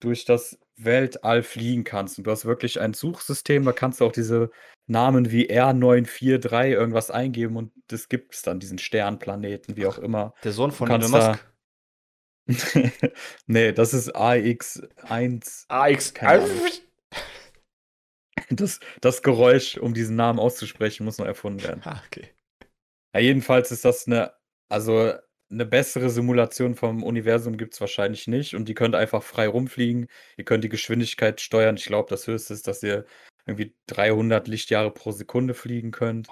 durch 0.00 0.24
das 0.24 0.58
Weltall 0.76 1.42
fliegen 1.42 1.84
kannst. 1.84 2.18
Und 2.18 2.26
du 2.26 2.30
hast 2.30 2.44
wirklich 2.44 2.80
ein 2.80 2.94
Suchsystem, 2.94 3.64
da 3.64 3.72
kannst 3.72 4.00
du 4.00 4.06
auch 4.06 4.12
diese 4.12 4.50
Namen 4.86 5.30
wie 5.30 5.50
R943 5.50 6.68
irgendwas 6.68 7.10
eingeben 7.10 7.56
und 7.56 7.72
das 7.86 8.08
gibt 8.08 8.34
es 8.34 8.42
dann, 8.42 8.58
diesen 8.58 8.78
Sternplaneten, 8.78 9.76
wie 9.76 9.86
auch 9.86 9.98
immer. 9.98 10.34
Der 10.42 10.52
Sohn 10.52 10.72
von 10.72 10.90
Elon 10.90 11.10
Musk. 11.10 11.52
nee, 13.46 13.72
das 13.72 13.94
ist 13.94 14.16
AX1. 14.16 15.68
AX1. 15.68 16.81
Das, 18.62 18.80
das 19.00 19.22
Geräusch, 19.22 19.78
um 19.78 19.94
diesen 19.94 20.16
Namen 20.16 20.38
auszusprechen, 20.38 21.04
muss 21.04 21.18
noch 21.18 21.26
erfunden 21.26 21.62
werden. 21.62 21.82
Ah, 21.84 22.02
okay. 22.06 22.28
Ja, 23.14 23.20
jedenfalls 23.20 23.70
ist 23.70 23.84
das 23.84 24.06
eine, 24.06 24.32
also 24.68 25.12
eine 25.50 25.66
bessere 25.66 26.10
Simulation 26.10 26.74
vom 26.74 27.02
Universum 27.02 27.56
gibt 27.56 27.74
es 27.74 27.80
wahrscheinlich 27.80 28.26
nicht 28.26 28.54
und 28.54 28.68
die 28.68 28.74
könnt 28.74 28.94
einfach 28.94 29.22
frei 29.22 29.46
rumfliegen. 29.46 30.08
Ihr 30.36 30.44
könnt 30.44 30.64
die 30.64 30.70
Geschwindigkeit 30.70 31.40
steuern. 31.40 31.76
Ich 31.76 31.84
glaube, 31.84 32.08
das 32.08 32.26
höchste 32.26 32.54
ist, 32.54 32.66
dass 32.66 32.82
ihr 32.82 33.04
irgendwie 33.46 33.74
300 33.88 34.48
Lichtjahre 34.48 34.90
pro 34.90 35.10
Sekunde 35.12 35.54
fliegen 35.54 35.90
könnt. 35.90 36.28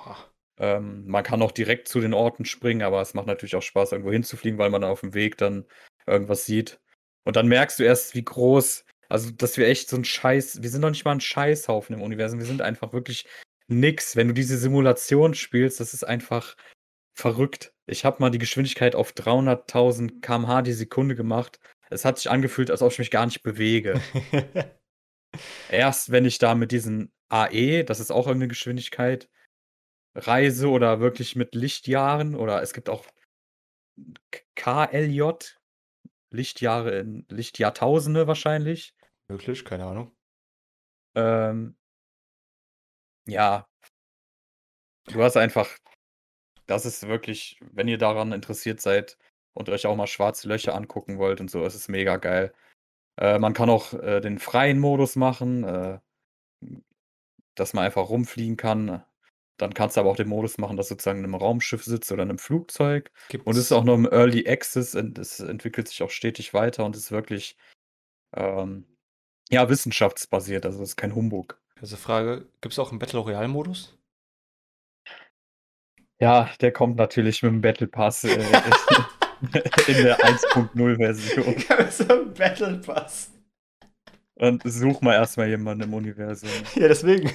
Ähm, 0.59 1.07
man 1.07 1.23
kann 1.23 1.43
auch 1.43 1.53
direkt 1.53 1.89
zu 1.89 2.01
den 2.01 2.15
Orten 2.15 2.45
springen, 2.45 2.83
aber 2.83 3.01
es 3.01 3.15
macht 3.15 3.27
natürlich 3.27 3.57
auch 3.57 3.63
Spaß, 3.63 3.93
irgendwo 3.93 4.13
hinzufliegen, 4.13 4.59
weil 4.59 4.71
man 4.71 4.85
auf 4.85 5.01
dem 5.01 5.15
Weg 5.15 5.37
dann 5.37 5.67
irgendwas 6.07 6.47
sieht. 6.47 6.81
Und 7.25 7.37
dann 7.37 7.49
merkst 7.49 7.79
du 7.79 7.83
erst, 7.83 8.15
wie 8.15 8.25
groß, 8.25 8.85
also 9.11 9.31
dass 9.31 9.57
wir 9.57 9.67
echt 9.67 9.89
so 9.91 9.97
ein 9.97 10.05
Scheiß, 10.05 10.63
wir 10.63 10.71
sind 10.71 10.81
noch 10.83 10.91
nicht 10.91 11.05
mal 11.05 11.13
ein 11.13 11.21
Scheißhaufen 11.21 11.97
im 11.97 12.03
Universum, 12.03 12.39
wir 12.39 12.47
sind 12.47 12.63
einfach 12.63 12.93
wirklich 12.93 13.27
nix. 13.67 14.17
Wenn 14.17 14.29
du 14.29 14.35
diese 14.35 14.57
Simulation 14.57 15.35
spielst, 15.35 15.81
das 15.81 15.95
ist 15.95 16.05
einfach 16.05 16.57
verrückt. 17.15 17.75
Ich 17.87 18.05
habe 18.05 18.17
mal 18.21 18.31
die 18.31 18.39
Geschwindigkeit 18.39 18.95
auf 18.95 19.13
300.000 19.13 20.21
km/h 20.21 20.63
die 20.63 20.73
Sekunde 20.73 21.17
gemacht. 21.17 21.59
Es 21.91 22.05
hat 22.05 22.19
sich 22.19 22.31
angefühlt, 22.31 22.71
als 22.71 22.83
ob 22.83 22.93
ich 22.93 22.99
mich 23.01 23.11
gar 23.11 23.27
nicht 23.27 23.43
bewege. 23.43 24.01
Erst 25.71 26.13
wenn 26.13 26.25
ich 26.25 26.39
da 26.39 26.55
mit 26.55 26.71
diesen 26.71 27.13
AE, 27.29 27.85
das 27.85 28.01
ist 28.01 28.13
auch 28.13 28.27
irgendeine 28.27 28.49
Geschwindigkeit, 28.49 29.29
reise 30.15 30.69
oder 30.69 31.01
wirklich 31.01 31.35
mit 31.35 31.55
Lichtjahren 31.55 32.37
oder 32.37 32.63
es 32.63 32.73
gibt 32.73 32.89
auch 32.89 33.07
KLJ, 34.55 35.33
Lichtjahre 36.31 36.99
in 37.01 37.27
Lichtjahrtausende 37.29 38.27
wahrscheinlich. 38.27 38.95
Möglich, 39.31 39.65
keine 39.65 39.85
Ahnung. 39.85 40.11
Ähm, 41.15 41.77
ja, 43.29 43.69
du 45.07 45.23
hast 45.23 45.37
einfach, 45.37 45.69
das 46.67 46.85
ist 46.85 47.07
wirklich, 47.07 47.61
wenn 47.61 47.87
ihr 47.87 47.97
daran 47.97 48.33
interessiert 48.33 48.81
seid 48.81 49.19
und 49.55 49.69
euch 49.69 49.87
auch 49.87 49.95
mal 49.95 50.09
schwarze 50.09 50.49
Löcher 50.49 50.75
angucken 50.75 51.19
wollt 51.19 51.41
und 51.41 51.49
so, 51.49 51.65
es 51.65 51.77
ist 51.77 51.89
mega 51.89 52.17
geil. 52.17 52.53
Äh, 53.21 53.39
man 53.39 53.55
kann 53.55 53.71
auch 53.71 53.93
äh, 53.95 54.21
den 54.21 54.41
freien 54.41 54.81
Modus 54.81 55.15
machen, 55.15 55.63
äh, 55.63 56.01
dass 57.55 57.73
man 57.73 57.85
einfach 57.85 58.09
rumfliegen 58.09 58.57
kann. 58.57 59.05
Dann 59.59 59.75
kannst 59.75 59.97
du 59.97 60.01
aber 60.01 60.11
auch 60.11 60.17
den 60.17 60.29
Modus 60.29 60.59
machen, 60.59 60.77
dass 60.77 60.89
du 60.89 60.95
sozusagen 60.95 61.21
in 61.21 61.25
einem 61.25 61.37
Raumschiff 61.37 61.85
sitzt 61.85 62.11
oder 62.11 62.25
in 62.25 62.31
einem 62.31 62.39
Flugzeug. 62.39 63.13
Gibt's, 63.29 63.47
Und 63.47 63.53
es 63.53 63.65
ist 63.67 63.73
auch 63.73 63.85
noch 63.85 63.95
im 63.95 64.07
Early 64.11 64.49
Access 64.49 64.97
und 64.97 65.19
es 65.19 65.39
entwickelt 65.39 65.87
sich 65.87 66.03
auch 66.03 66.11
stetig 66.11 66.53
weiter 66.53 66.85
und 66.85 66.97
ist 66.97 67.13
wirklich 67.13 67.57
ähm, 68.35 68.90
ja, 69.51 69.69
wissenschaftsbasiert, 69.69 70.65
also 70.65 70.83
es 70.83 70.91
ist 70.91 70.97
kein 70.97 71.15
Humbug. 71.15 71.61
Also 71.81 71.97
Frage, 71.97 72.47
gibt 72.61 72.73
es 72.73 72.79
auch 72.79 72.91
einen 72.91 72.99
Battle 72.99 73.21
Royale-Modus? 73.21 73.97
Ja, 76.21 76.51
der 76.61 76.73
kommt 76.73 76.97
natürlich 76.97 77.43
mit 77.43 77.53
dem 77.53 77.61
Battle 77.61 77.87
Pass 77.87 78.25
äh, 78.25 78.35
in 79.87 80.05
der 80.05 80.19
1.0 80.19 80.97
Version. 80.97 81.91
so 81.91 82.13
ein 82.13 82.35
Battle 82.35 82.79
Pass. 82.79 83.33
Und 84.35 84.63
such 84.65 85.01
mal 85.03 85.15
erstmal 85.15 85.49
jemanden 85.49 85.85
im 85.85 85.95
Universum. 85.95 86.49
Ja, 86.75 86.89
deswegen. 86.89 87.31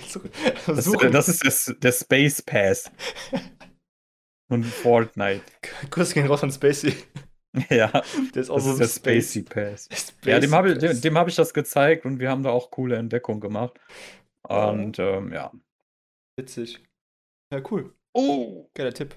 Das, 0.65 0.85
Suchen. 0.85 1.11
das 1.11 1.29
ist 1.29 1.45
das, 1.45 1.75
der 1.79 1.91
Space 1.91 2.41
Pass. 2.41 2.91
Und 4.47 4.63
Fortnite. 4.63 5.43
Grüße 5.89 6.13
gehen 6.13 6.27
raus 6.27 6.43
an 6.43 6.51
Spacey. 6.51 6.95
Ja, 7.69 7.87
Der 7.87 8.41
ist 8.41 8.49
das 8.49 8.63
so 8.63 8.71
ist 8.71 8.79
der 8.79 8.87
Spacey 8.87 9.43
Pass. 9.43 9.85
Spacey 9.91 10.29
Ja, 10.29 10.39
dem 10.39 10.53
habe 10.53 10.73
ich, 10.73 10.77
dem, 10.79 10.99
dem 11.01 11.17
hab 11.17 11.27
ich 11.27 11.35
das 11.35 11.53
gezeigt 11.53 12.05
und 12.05 12.19
wir 12.19 12.29
haben 12.29 12.43
da 12.43 12.49
auch 12.51 12.71
coole 12.71 12.95
Entdeckungen 12.97 13.41
gemacht. 13.41 13.79
Und 14.43 14.99
ähm, 14.99 15.33
ja. 15.33 15.51
Witzig. 16.37 16.83
Ja, 17.53 17.61
cool. 17.71 17.93
Oh! 18.13 18.69
Geiler 18.73 18.93
Tipp. 18.93 19.15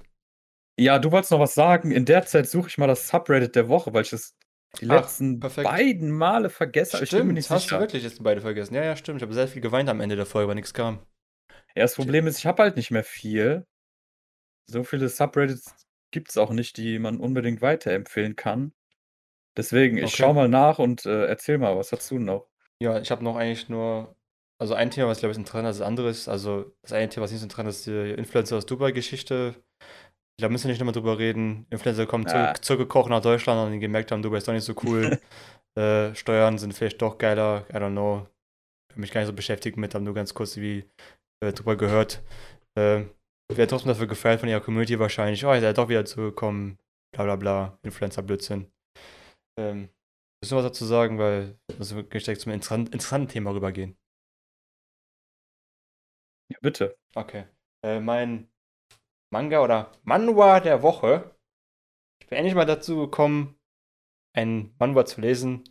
Ja, 0.79 0.99
du 0.99 1.11
wolltest 1.11 1.33
noch 1.33 1.41
was 1.41 1.55
sagen. 1.55 1.91
In 1.91 2.05
der 2.05 2.25
Zeit 2.27 2.49
suche 2.49 2.69
ich 2.69 2.79
mal 2.79 2.87
das 2.87 3.09
Subreddit 3.09 3.57
der 3.57 3.69
Woche, 3.69 3.93
weil 3.93 4.03
ich 4.03 4.11
das 4.11 4.37
die 4.81 4.89
Ach, 4.89 5.01
letzten 5.03 5.41
perfekt. 5.41 5.69
beiden 5.69 6.11
Male 6.11 6.51
vergessen 6.51 6.95
habe. 6.95 7.05
Ich 7.05 7.11
bin 7.11 7.27
mir 7.27 7.33
nicht 7.33 7.51
hast 7.51 7.65
du 7.65 7.69
sicher. 7.69 7.81
wirklich 7.81 8.05
jetzt 8.05 8.23
beide 8.23 8.41
vergessen. 8.41 8.75
Ja, 8.75 8.85
ja, 8.85 8.97
stimmt. 8.97 9.19
Ich 9.19 9.23
habe 9.23 9.35
sehr 9.35 9.49
viel 9.49 9.63
geweint 9.63 9.89
am 9.89 10.01
Ende 10.01 10.15
der 10.15 10.27
Folge, 10.27 10.49
weil 10.49 10.55
nichts 10.55 10.75
kam. 10.75 11.01
Ja, 11.75 11.83
das 11.83 11.95
Problem 11.97 12.27
ist, 12.27 12.39
ich 12.39 12.47
habe 12.47 12.63
halt 12.63 12.77
nicht 12.77 12.91
mehr 12.91 13.05
viel. 13.05 13.67
So 14.71 14.85
viele 14.85 15.09
Subreddits 15.09 15.75
gibt 16.11 16.31
es 16.31 16.39
auch 16.39 16.51
nicht, 16.51 16.77
die 16.77 16.99
man 16.99 17.19
unbedingt 17.19 17.63
weiterempfehlen 17.63 18.37
kann. 18.37 18.73
Deswegen, 19.57 19.99
ich 19.99 20.05
Okay. 20.05 20.17
schau 20.17 20.35
mal 20.35 20.49
nach 20.49 20.79
und 20.79 21.05
äh, 21.07 21.27
erzähl 21.27 21.59
mal, 21.59 21.77
was 21.77 21.93
hast 21.93 22.11
du 22.11 22.19
noch? 22.19 22.49
Ja, 22.81 23.01
ich 23.01 23.11
habe 23.11 23.25
noch 23.25 23.37
eigentlich 23.37 23.69
nur 23.69 24.15
also 24.61 24.75
ein 24.75 24.91
Thema, 24.91 25.09
was 25.09 25.21
glaube 25.21 25.33
ich 25.33 25.39
interessant 25.39 25.69
ist, 25.69 25.79
das 25.79 25.87
andere 25.87 26.11
ist, 26.11 26.29
also 26.29 26.73
das 26.83 26.93
eine 26.93 27.09
Thema, 27.09 27.25
was 27.25 27.31
nicht 27.31 27.41
so 27.41 27.45
interessant 27.47 27.69
ist, 27.69 27.87
die 27.87 28.11
Influencer 28.19 28.57
aus 28.57 28.67
Dubai-Geschichte. 28.67 29.55
Ich 30.37 30.43
glaube, 30.43 30.53
müssen 30.53 30.65
wir 30.65 30.71
nicht 30.73 30.81
nochmal 30.81 30.95
drüber 30.95 31.19
reden. 31.19 31.67
Influencer 31.71 32.07
kommen 32.07 32.27
Ja. 32.27 32.53
zurück, 32.53 32.65
zurückgekocht 32.65 33.11
nach 33.11 33.23
Deutschland 33.23 33.65
und 33.65 33.73
die 33.73 33.79
gemerkt 33.79 34.11
haben, 34.13 34.23
Dubai 34.23 34.39
ist 34.39 34.49
doch 34.49 34.53
nicht 34.53 34.65
so 34.65 34.75
cool. 34.85 35.21
äh, 35.77 36.15
Steuern 36.15 36.59
sind 36.59 36.75
vielleicht 36.75 37.01
doch 37.03 37.19
geiler, 37.19 37.67
I 37.71 37.75
don't 37.75 37.93
know. 37.93 38.27
Ich 38.91 38.97
mich 38.97 39.13
gar 39.13 39.21
nicht 39.21 39.29
so 39.29 39.35
beschäftigt 39.35 39.77
mit, 39.77 39.95
habe 39.95 40.05
nur 40.05 40.15
ganz 40.15 40.35
kurz 40.35 40.57
wie 40.57 40.85
äh, 41.41 41.53
drüber 41.53 41.77
gehört. 41.77 42.23
Äh, 42.77 43.05
Wäre 43.51 43.67
trotzdem 43.67 43.89
dafür 43.89 44.07
gefeiert 44.07 44.41
von 44.41 44.49
ihrer 44.49 44.61
Community 44.61 44.99
wahrscheinlich. 44.99 45.45
Oh, 45.45 45.53
ihr 45.55 45.61
seid 45.61 45.79
doch 45.79 45.89
wieder 45.89 46.05
zurückgekommen. 46.05 46.79
Bla 47.15 47.25
bla 47.25 47.37
bla. 47.37 47.79
Influencer-Blödsinn. 47.83 48.71
Ähm, 49.59 49.89
müssen 50.43 50.57
wir 50.57 50.59
was 50.59 50.73
dazu 50.73 50.85
sagen, 50.85 51.19
weil 51.19 51.59
das 51.79 51.89
direkt 51.89 52.41
zum 52.41 52.53
interessanten, 52.53 52.93
interessanten 52.93 53.29
Thema 53.29 53.53
rübergehen. 53.53 53.97
Ja, 56.53 56.59
bitte. 56.61 56.97
Okay. 57.15 57.45
Äh, 57.85 58.01
mein 58.01 58.49
Manga 59.33 59.63
oder 59.63 59.93
Manhwa 60.05 60.61
der 60.61 60.83
Woche. 60.83 61.35
Ich 62.23 62.29
bin 62.29 62.39
endlich 62.39 62.55
mal 62.55 62.67
dazu 62.67 62.97
gekommen, 62.97 63.59
einen 64.37 64.75
Manhwa 64.79 65.05
zu 65.05 65.21
lesen, 65.21 65.65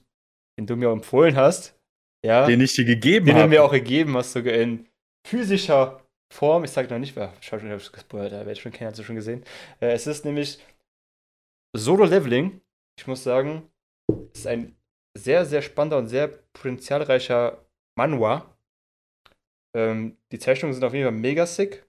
den 0.57 0.65
du 0.67 0.75
mir 0.75 0.89
empfohlen 0.89 1.35
hast. 1.35 1.79
Ja. 2.25 2.47
Den 2.47 2.61
ich 2.61 2.73
dir 2.73 2.85
gegeben 2.85 3.27
den 3.27 3.35
du 3.35 3.41
habe. 3.41 3.49
mir 3.49 3.63
auch 3.63 3.71
gegeben 3.71 4.17
hast, 4.17 4.33
sogar 4.33 4.53
in 4.53 4.89
physischer 5.25 6.06
Form. 6.33 6.63
Ich 6.63 6.71
sag 6.71 6.89
noch 6.89 6.99
nicht, 6.99 7.15
schon, 7.41 7.65
ich 7.65 7.71
hab's 7.71 7.91
gespoilert, 7.91 8.45
wer 8.45 8.47
es 8.47 8.59
schon 8.59 8.71
kennt, 8.71 8.91
hast 8.91 8.99
du 8.99 9.03
schon 9.03 9.15
gesehen. 9.15 9.43
Äh, 9.79 9.91
es 9.91 10.07
ist 10.07 10.25
nämlich 10.25 10.59
Solo 11.75 12.05
Leveling. 12.05 12.61
Ich 12.99 13.07
muss 13.07 13.23
sagen, 13.23 13.69
es 14.33 14.39
ist 14.39 14.47
ein 14.47 14.75
sehr, 15.17 15.45
sehr 15.45 15.61
spannender 15.61 15.97
und 15.97 16.07
sehr 16.07 16.27
potenzialreicher 16.27 17.65
Manhwa. 17.97 18.57
Ähm, 19.75 20.17
die 20.31 20.39
Zeichnungen 20.39 20.73
sind 20.73 20.83
auf 20.83 20.93
jeden 20.93 21.05
Fall 21.05 21.19
mega 21.19 21.45
sick. 21.45 21.85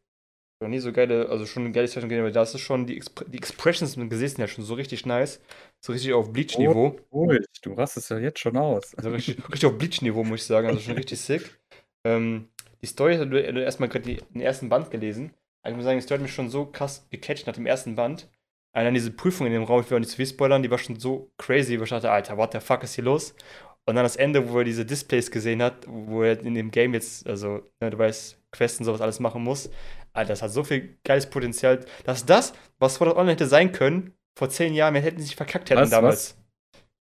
Noch 0.61 0.68
nie 0.68 0.80
so 0.80 0.93
geile, 0.93 1.28
also 1.28 1.47
schon 1.47 1.64
eine 1.64 1.72
geile 1.72 1.86
Zeichnung 1.86 2.09
gesehen, 2.09 2.24
aber 2.24 2.32
das 2.32 2.53
ist 2.53 2.62
schon, 2.62 2.84
die, 2.84 2.97
Expr 2.97 3.24
die 3.26 3.39
Expressions 3.39 3.97
im 3.97 4.11
Gesicht 4.11 4.36
sind 4.36 4.41
ja 4.41 4.49
schon 4.49 4.64
so 4.64 4.74
richtig 4.74 5.07
nice. 5.07 5.41
So 5.84 5.93
richtig 5.93 6.12
auf 6.12 6.32
Bleach-Niveau. 6.32 6.99
Ruhig, 7.12 7.47
du 7.62 7.74
rastest 7.74 8.11
ja 8.11 8.18
jetzt 8.18 8.41
schon 8.41 8.57
aus. 8.57 8.95
Also 8.97 9.11
richtig, 9.11 9.39
richtig 9.49 9.66
auf 9.66 9.78
Bleach-Niveau, 9.78 10.24
muss 10.24 10.41
ich 10.41 10.47
sagen. 10.47 10.66
Also 10.66 10.80
schon 10.80 10.95
richtig 10.97 11.20
sick. 11.20 11.59
Ähm, 12.05 12.49
die 12.82 12.86
Story, 12.86 13.16
du 13.16 13.26
du 13.26 13.62
erstmal 13.62 13.88
gerade 13.88 14.16
den 14.16 14.40
ersten 14.40 14.68
Band 14.68 14.90
gelesen. 14.90 15.34
Also 15.62 15.72
ich 15.72 15.76
muss 15.76 15.84
sagen, 15.84 15.98
die 15.98 16.02
Story 16.02 16.18
hat 16.18 16.22
mich 16.22 16.34
schon 16.34 16.50
so 16.50 16.66
krass 16.66 17.06
gecatcht 17.10 17.46
nach 17.46 17.54
dem 17.54 17.66
ersten 17.66 17.94
Band. 17.94 18.28
Allein 18.72 18.94
diese 18.94 19.10
Prüfung 19.10 19.46
in 19.46 19.52
dem 19.52 19.64
Raum, 19.64 19.80
ich 19.80 19.90
will 19.90 19.96
auch 19.96 20.00
nicht 20.00 20.10
zu 20.10 20.16
viel 20.16 20.26
spoilern, 20.26 20.62
die 20.62 20.70
war 20.70 20.78
schon 20.78 20.98
so 20.98 21.32
crazy, 21.38 21.78
wo 21.78 21.84
ich 21.84 21.90
dachte, 21.90 22.10
Alter, 22.10 22.36
what 22.36 22.52
the 22.52 22.60
fuck 22.60 22.82
ist 22.82 22.94
hier 22.94 23.04
los? 23.04 23.34
Und 23.86 23.96
dann 23.96 24.04
das 24.04 24.16
Ende, 24.16 24.50
wo 24.50 24.58
er 24.58 24.64
diese 24.64 24.84
Displays 24.84 25.30
gesehen 25.30 25.62
hat, 25.62 25.86
wo 25.86 26.22
er 26.22 26.38
in 26.40 26.54
dem 26.54 26.70
Game 26.70 26.92
jetzt, 26.92 27.26
also, 27.26 27.62
ne, 27.80 27.90
du 27.90 27.98
weißt, 27.98 28.38
Quests 28.50 28.78
und 28.80 28.84
sowas 28.84 29.00
alles 29.00 29.18
machen 29.18 29.42
muss. 29.42 29.70
Alter, 30.12 30.32
das 30.32 30.42
hat 30.42 30.50
so 30.50 30.62
viel 30.64 30.98
geiles 31.04 31.28
Potenzial. 31.28 31.84
Das 32.04 32.18
ist 32.18 32.30
das, 32.30 32.52
was 32.78 32.96
Sword 32.96 33.16
Online 33.16 33.32
hätte 33.32 33.46
sein 33.46 33.72
können, 33.72 34.14
vor 34.38 34.50
zehn 34.50 34.74
Jahren, 34.74 34.94
wir 34.94 35.00
hätten 35.00 35.20
sich 35.20 35.36
verkackt 35.36 35.70
hätten 35.70 35.80
Was, 35.80 35.90
damals. 35.90 36.38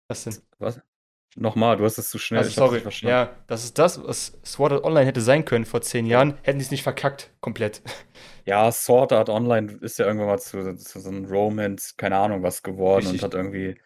Was 0.08 0.24
denn? 0.24 0.36
Was? 0.58 0.80
Nochmal, 1.36 1.76
du 1.76 1.84
hast 1.84 1.96
es 1.96 2.10
zu 2.10 2.18
schnell. 2.18 2.40
Also 2.40 2.50
sorry, 2.50 2.80
verstanden. 2.80 3.12
ja, 3.12 3.36
das 3.46 3.62
ist 3.62 3.78
das, 3.78 4.02
was 4.02 4.38
Sword 4.44 4.72
Art 4.72 4.84
Online 4.84 5.06
hätte 5.06 5.20
sein 5.20 5.44
können 5.44 5.64
vor 5.64 5.80
zehn 5.80 6.06
Jahren, 6.06 6.36
hätten 6.42 6.58
die 6.58 6.64
es 6.64 6.72
nicht 6.72 6.82
verkackt, 6.82 7.30
komplett. 7.40 7.82
Ja, 8.46 8.72
Sword 8.72 9.12
Art 9.12 9.28
Online 9.28 9.78
ist 9.80 9.98
ja 9.98 10.06
irgendwann 10.06 10.28
mal 10.28 10.38
zu, 10.38 10.74
zu 10.74 10.98
so 10.98 11.08
einem 11.08 11.26
Romance, 11.26 11.94
keine 11.96 12.16
Ahnung 12.16 12.42
was 12.42 12.62
geworden 12.62 13.06
Richtig. 13.06 13.22
und 13.22 13.26
hat 13.26 13.34
irgendwie 13.34 13.78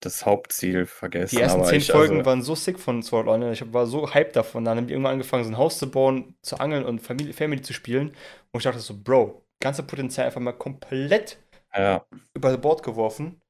das 0.00 0.26
Hauptziel 0.26 0.84
vergessen. 0.84 1.36
Die 1.36 1.42
ersten 1.42 1.64
zehn 1.64 1.78
ich, 1.78 1.90
Folgen 1.90 2.18
also, 2.18 2.26
waren 2.26 2.42
so 2.42 2.54
sick 2.54 2.78
von 2.78 3.02
Sword 3.02 3.28
Art 3.28 3.36
Online, 3.36 3.52
ich 3.52 3.72
war 3.72 3.86
so 3.86 4.12
hyped 4.12 4.36
davon, 4.36 4.64
dann 4.64 4.76
haben 4.76 4.88
die 4.88 4.92
irgendwann 4.92 5.12
angefangen, 5.12 5.44
so 5.44 5.50
ein 5.50 5.56
Haus 5.56 5.78
zu 5.78 5.90
bauen, 5.90 6.34
zu 6.42 6.58
angeln 6.58 6.84
und 6.84 6.98
Family, 6.98 7.32
Family 7.32 7.62
zu 7.62 7.72
spielen 7.72 8.08
und 8.50 8.58
ich 8.58 8.64
dachte 8.64 8.80
so, 8.80 9.00
Bro, 9.00 9.42
ganze 9.60 9.84
Potenzial 9.84 10.26
einfach 10.26 10.40
mal 10.40 10.52
komplett 10.52 11.38
ja, 11.74 12.04
über 12.34 12.54
Bord 12.58 12.82
geworfen 12.82 13.40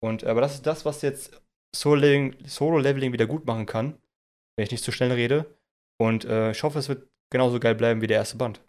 und 0.00 0.24
aber 0.24 0.40
das 0.40 0.54
ist 0.54 0.66
das, 0.66 0.84
was 0.84 1.02
jetzt 1.02 1.40
Solo-Leveling 1.80 2.46
Solo 2.46 2.78
-Leveling 2.78 3.12
wieder 3.12 3.26
gut 3.26 3.46
machen 3.46 3.66
kann, 3.66 3.98
wenn 4.56 4.64
ich 4.64 4.70
nicht 4.72 4.84
zu 4.84 4.92
schnell 4.92 5.12
rede 5.12 5.46
und 5.98 6.24
äh, 6.24 6.50
ich 6.52 6.62
hoffe, 6.62 6.78
es 6.78 6.88
wird 6.88 7.08
genauso 7.30 7.60
geil 7.60 7.74
bleiben 7.74 8.00
wie 8.02 8.06
der 8.06 8.18
erste 8.18 8.36
Band. 8.38 8.60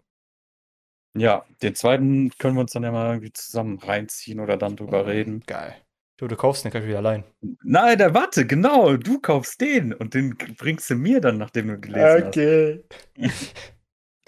ja, 1.16 1.44
den 1.62 1.74
zweiten 1.74 2.30
können 2.38 2.54
wir 2.56 2.60
uns 2.62 2.72
dann 2.72 2.84
ja 2.84 2.92
mal 2.92 3.08
irgendwie 3.14 3.32
zusammen 3.32 3.78
reinziehen 3.78 4.40
oder 4.40 4.56
dann 4.56 4.76
drüber 4.76 5.06
reden. 5.06 5.42
Geil. 5.46 5.74
Du, 6.16 6.26
du 6.26 6.36
kaufst 6.36 6.64
den, 6.64 6.72
kann 6.72 6.82
ich 6.82 6.88
wieder 6.88 6.98
allein. 6.98 7.24
Nein, 7.62 7.96
der 7.98 8.12
warte, 8.14 8.46
genau, 8.46 8.96
du 8.96 9.20
kaufst 9.20 9.60
den 9.60 9.92
und 9.92 10.14
den 10.14 10.36
bringst 10.36 10.90
du 10.90 10.96
mir 10.96 11.20
dann, 11.20 11.38
nachdem 11.38 11.68
du 11.68 11.78
gelesen 11.80 12.28
Okay. 12.28 12.84
hast. 13.20 13.54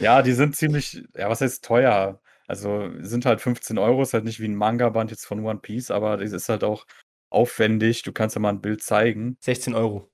Ja, 0.01 0.23
die 0.23 0.33
sind 0.33 0.57
ziemlich, 0.57 1.03
ja, 1.17 1.29
was 1.29 1.43
heißt 1.43 1.65
teuer? 1.65 2.21
Also 2.47 2.91
sind 3.03 3.27
halt 3.27 3.41
15 3.41 3.79
Euro, 3.79 4.03
ist 4.03 4.15
halt 4.15 4.25
nicht 4.25 4.41
wie 4.41 4.49
ein 4.49 4.57
Manga-Band 4.57 5.11
jetzt 5.11 5.27
von 5.27 5.45
One 5.45 5.61
Piece, 5.61 5.91
aber 5.91 6.17
das 6.17 6.33
ist 6.33 6.49
halt 6.49 6.65
auch 6.65 6.87
aufwendig. 7.31 8.03
Du 8.03 8.13
kannst 8.13 8.37
ja 8.37 8.41
mal 8.41 8.51
ein 8.51 8.61
Bild 8.61 8.83
zeigen. 8.83 9.37
16 9.41 9.75
Euro. 9.75 10.09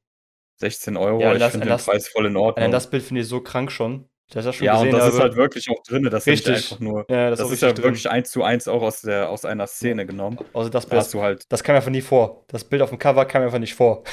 16 0.59 0.97
Euro, 0.97 1.21
Ja, 1.21 1.33
ich 1.35 1.39
das- 1.39 1.53
finde 1.53 1.67
den 1.67 1.71
das- 1.71 1.85
Preis 1.87 2.09
voll 2.09 2.27
in 2.27 2.37
Allein 2.37 2.47
Ordnung. 2.47 2.71
das 2.71 2.89
Bild 2.89 3.03
finde 3.03 3.23
ich 3.23 3.29
so 3.29 3.41
krank 3.41 3.71
schon, 3.71 4.09
dass 4.31 4.45
ich 4.45 4.49
das 4.49 4.57
schon 4.57 4.65
ja, 4.65 4.75
und 4.79 4.87
gesehen 4.87 4.99
das 4.99 5.09
ist 5.09 5.15
habe. 5.15 5.23
halt 5.25 5.37
wirklich 5.37 5.69
auch 5.71 5.83
drin. 5.83 6.05
Das 6.11 6.27
ist 6.27 6.49
einfach 6.49 6.81
nur. 6.81 7.05
ja, 7.11 7.31
das, 7.31 7.39
Das, 7.41 7.49
ist, 7.49 7.55
ist 7.57 7.65
auch 7.65 7.77
ja 7.77 7.83
wirklich 7.85 8.09
eins 8.11 8.31
zu 8.31 8.43
eins 8.43 8.67
auch 8.69 8.83
aus, 8.83 9.03
der, 9.03 9.29
aus 9.29 9.45
einer 9.45 9.67
Szene 9.67 10.07
genommen. 10.07 10.39
Also 10.55 10.71
das 10.71 10.85
Da 10.85 10.91
Bild, 10.91 11.01
hast 11.03 11.13
du 11.15 11.21
halt. 11.23 11.45
das 11.53 11.63
kam 11.63 11.77
einfach 11.77 11.91
nie 11.91 12.01
vor. 12.01 12.45
Das 12.49 12.65
Bild 12.65 12.81
auf 12.83 12.89
dem 12.91 12.99
Cover 12.99 13.25
kam 13.27 13.43
mir 13.43 13.47
einfach 13.47 13.59
nicht 13.59 13.75
vor. 13.75 14.03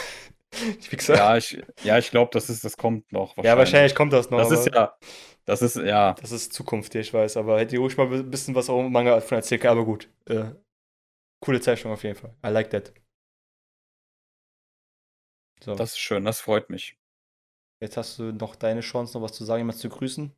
Ich. 0.92 1.08
Ja, 1.08 1.36
ich, 1.36 1.60
ja, 1.84 1.98
ich 1.98 2.12
glaube, 2.12 2.30
das 2.32 2.48
ist, 2.48 2.64
das 2.64 2.78
kommt 2.78 3.12
noch. 3.12 3.36
ja, 3.44 3.58
wahrscheinlich 3.58 3.96
kommt 3.96 4.14
das 4.14 4.30
noch. 4.30 4.38
Das 4.38 4.52
ist 4.52 4.68
ja. 4.72 4.94
Das 5.46 5.64
ist, 5.64 5.78
ja. 5.78 6.14
das 6.22 6.32
ist 6.32 6.54
Zukunft, 6.54 6.94
ich 6.94 7.12
weiß. 7.12 7.38
Aber 7.38 7.60
hätte 7.60 7.76
ich 7.76 7.82
ruhig 7.82 7.98
mal 7.98 8.06
ein 8.14 8.30
bisschen 8.30 8.54
was 8.54 8.70
auch 8.70 8.80
im 8.80 8.92
Manga 8.92 9.20
von 9.20 9.38
erzählt, 9.38 9.66
aber 9.66 9.84
gut. 9.84 10.10
Äh, 10.30 10.52
coole 11.44 11.62
Zeichnung 11.62 11.94
auf 11.94 12.04
jeden 12.04 12.16
Fall. 12.16 12.34
I 12.46 12.50
like 12.50 12.70
that. 12.72 12.94
So, 15.64 15.76
Das 15.76 15.92
ist 15.92 16.00
schön, 16.00 16.26
das 16.26 16.42
freut 16.42 16.70
mich. 16.70 16.98
jetzt 17.82 17.98
hast 17.98 18.18
du 18.20 18.32
noch 18.32 18.56
deine 18.56 18.82
Chance, 18.82 19.18
noch 19.18 19.24
was 19.24 19.34
zu 19.34 19.44
sagen, 19.46 19.60
jemand 19.62 19.78
zu 19.80 19.90
grüßen. 19.90 20.34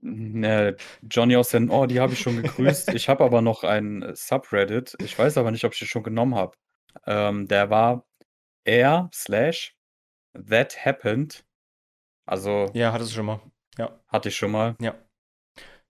Ne, 0.00 0.76
Johnny 1.02 1.36
aus 1.36 1.48
den 1.50 1.70
Oh, 1.70 1.86
die 1.86 2.00
habe 2.00 2.12
ich 2.12 2.20
schon 2.20 2.40
gegrüßt. 2.42 2.88
Ich 2.94 3.08
habe 3.08 3.24
aber 3.24 3.42
noch 3.42 3.64
einen 3.64 4.02
äh, 4.02 4.14
Subreddit. 4.16 4.96
Ich 5.00 5.18
weiß 5.18 5.38
aber 5.38 5.50
nicht, 5.50 5.64
ob 5.64 5.72
ich 5.72 5.78
den 5.78 5.88
schon 5.88 6.02
genommen 6.02 6.34
habe. 6.34 6.56
Ähm, 7.06 7.48
der 7.48 7.70
war 7.70 8.06
r 8.64 9.08
slash 9.12 9.76
that 10.48 10.84
happened. 10.84 11.44
Also 12.26 12.70
Ja, 12.74 12.92
hattest 12.92 13.10
du 13.12 13.16
schon 13.16 13.26
mal. 13.26 13.40
hatte 14.08 14.28
ich 14.28 14.36
schon 14.36 14.50
mal. 14.52 14.76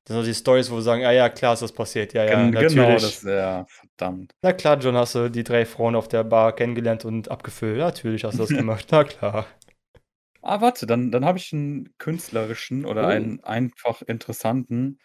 Das 0.06 0.14
sind 0.14 0.22
so 0.22 0.28
die 0.30 0.34
Stories, 0.34 0.70
wo 0.70 0.74
wir 0.76 0.82
sagen, 0.82 1.04
ah 1.04 1.12
ja, 1.12 1.28
klar 1.30 1.54
ist 1.54 1.62
das 1.62 1.72
passiert. 1.72 2.12
Ja, 2.12 2.24
ja, 2.24 2.34
Gen- 2.34 2.50
natürlich. 2.50 2.74
genau, 2.74 2.92
das, 2.92 3.22
ja, 3.22 3.64
verdammt. 3.68 4.32
Na 4.42 4.52
klar, 4.52 4.78
John, 4.78 4.96
hast 4.96 5.14
du 5.14 5.30
die 5.30 5.44
drei 5.44 5.64
Frauen 5.64 5.94
auf 5.96 6.08
der 6.08 6.24
Bar 6.24 6.54
kennengelernt 6.54 7.04
und 7.06 7.30
abgefüllt. 7.30 7.78
Natürlich 7.78 8.24
hast 8.24 8.34
du 8.34 8.42
das 8.42 8.48
gemacht. 8.56 8.86
Na 8.90 9.04
klar. 9.04 9.46
Ah, 10.42 10.60
warte, 10.60 10.86
dann, 10.86 11.10
dann 11.10 11.24
habe 11.24 11.38
ich 11.38 11.52
einen 11.54 11.94
künstlerischen 11.96 12.84
oder 12.84 13.04
Oh. 13.04 13.06
einen 13.06 13.42
einfach 13.44 14.02
interessanten. 14.02 14.98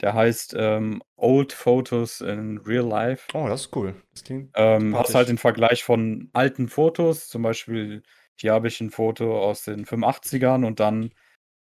Der 0.00 0.14
heißt 0.14 0.54
ähm, 0.58 1.02
Old 1.16 1.52
Photos 1.52 2.22
in 2.22 2.58
Real 2.58 2.86
Life. 2.86 3.28
Oh, 3.34 3.48
das 3.48 3.62
ist 3.62 3.76
cool. 3.76 3.94
Das 4.12 4.24
klingt. 4.24 4.50
Ähm, 4.54 4.96
hast 4.96 5.14
halt 5.14 5.28
den 5.28 5.38
Vergleich 5.38 5.84
von 5.84 6.30
alten 6.32 6.68
Fotos, 6.68 7.28
zum 7.28 7.42
Beispiel 7.42 8.02
hier 8.38 8.52
habe 8.52 8.68
ich 8.68 8.80
ein 8.80 8.90
Foto 8.90 9.38
aus 9.42 9.64
den 9.64 9.84
85ern 9.86 10.64
und 10.66 10.80
dann 10.80 11.12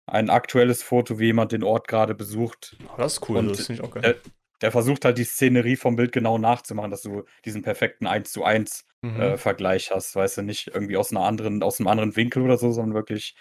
ein 0.09 0.29
aktuelles 0.29 0.83
Foto, 0.83 1.19
wie 1.19 1.25
jemand 1.27 1.51
den 1.51 1.63
Ort 1.63 1.87
gerade 1.87 2.15
besucht. 2.15 2.75
Oh, 2.87 2.97
das 2.97 3.13
ist 3.13 3.29
cool. 3.29 3.37
Und 3.37 3.49
das 3.49 3.67
finde 3.67 3.81
ich 3.81 3.87
auch 3.87 3.93
geil. 3.93 4.01
Der, 4.01 4.15
der 4.61 4.71
versucht 4.71 5.05
halt 5.05 5.17
die 5.17 5.23
Szenerie 5.23 5.75
vom 5.75 5.95
Bild 5.95 6.11
genau 6.11 6.37
nachzumachen, 6.37 6.91
dass 6.91 7.01
du 7.01 7.23
diesen 7.45 7.61
perfekten 7.61 8.07
1 8.07 8.31
zu 8.31 8.43
1 8.43 8.85
Mhm. 9.01 9.17
äh, 9.21 9.37
Vergleich 9.37 9.91
hast, 9.91 10.13
weißt 10.13 10.39
du, 10.39 10.41
nicht 10.41 10.67
irgendwie 10.67 10.97
aus 10.97 11.11
einer 11.11 11.21
anderen, 11.23 11.63
aus 11.63 11.79
einem 11.79 11.87
anderen 11.87 12.17
Winkel 12.17 12.43
oder 12.43 12.57
so, 12.57 12.73
sondern 12.73 12.95
wirklich 12.95 13.33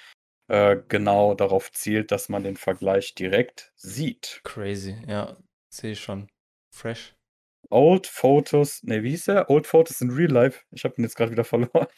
äh, 0.47 0.77
genau 0.89 1.35
darauf 1.35 1.73
zielt, 1.73 2.12
dass 2.12 2.29
man 2.29 2.45
den 2.45 2.57
Vergleich 2.57 3.16
direkt 3.16 3.73
sieht. 3.75 4.41
Crazy. 4.45 4.97
Ja, 5.09 5.37
sehe 5.69 5.91
ich 5.93 6.01
schon. 6.01 6.29
Fresh. 6.73 7.16
Old 7.71 8.07
Photos, 8.07 8.85
ne, 8.85 9.03
wie 9.03 9.11
hieß 9.11 9.25
der? 9.25 9.51
Old 9.51 9.66
Photos 9.66 10.01
in 10.01 10.11
Real 10.11 10.31
Life. 10.31 10.61
Ich 10.71 10.85
habe 10.85 10.95
ihn 10.97 11.03
jetzt 11.03 11.16
gerade 11.16 11.33
wieder 11.33 11.43
verloren. 11.45 11.89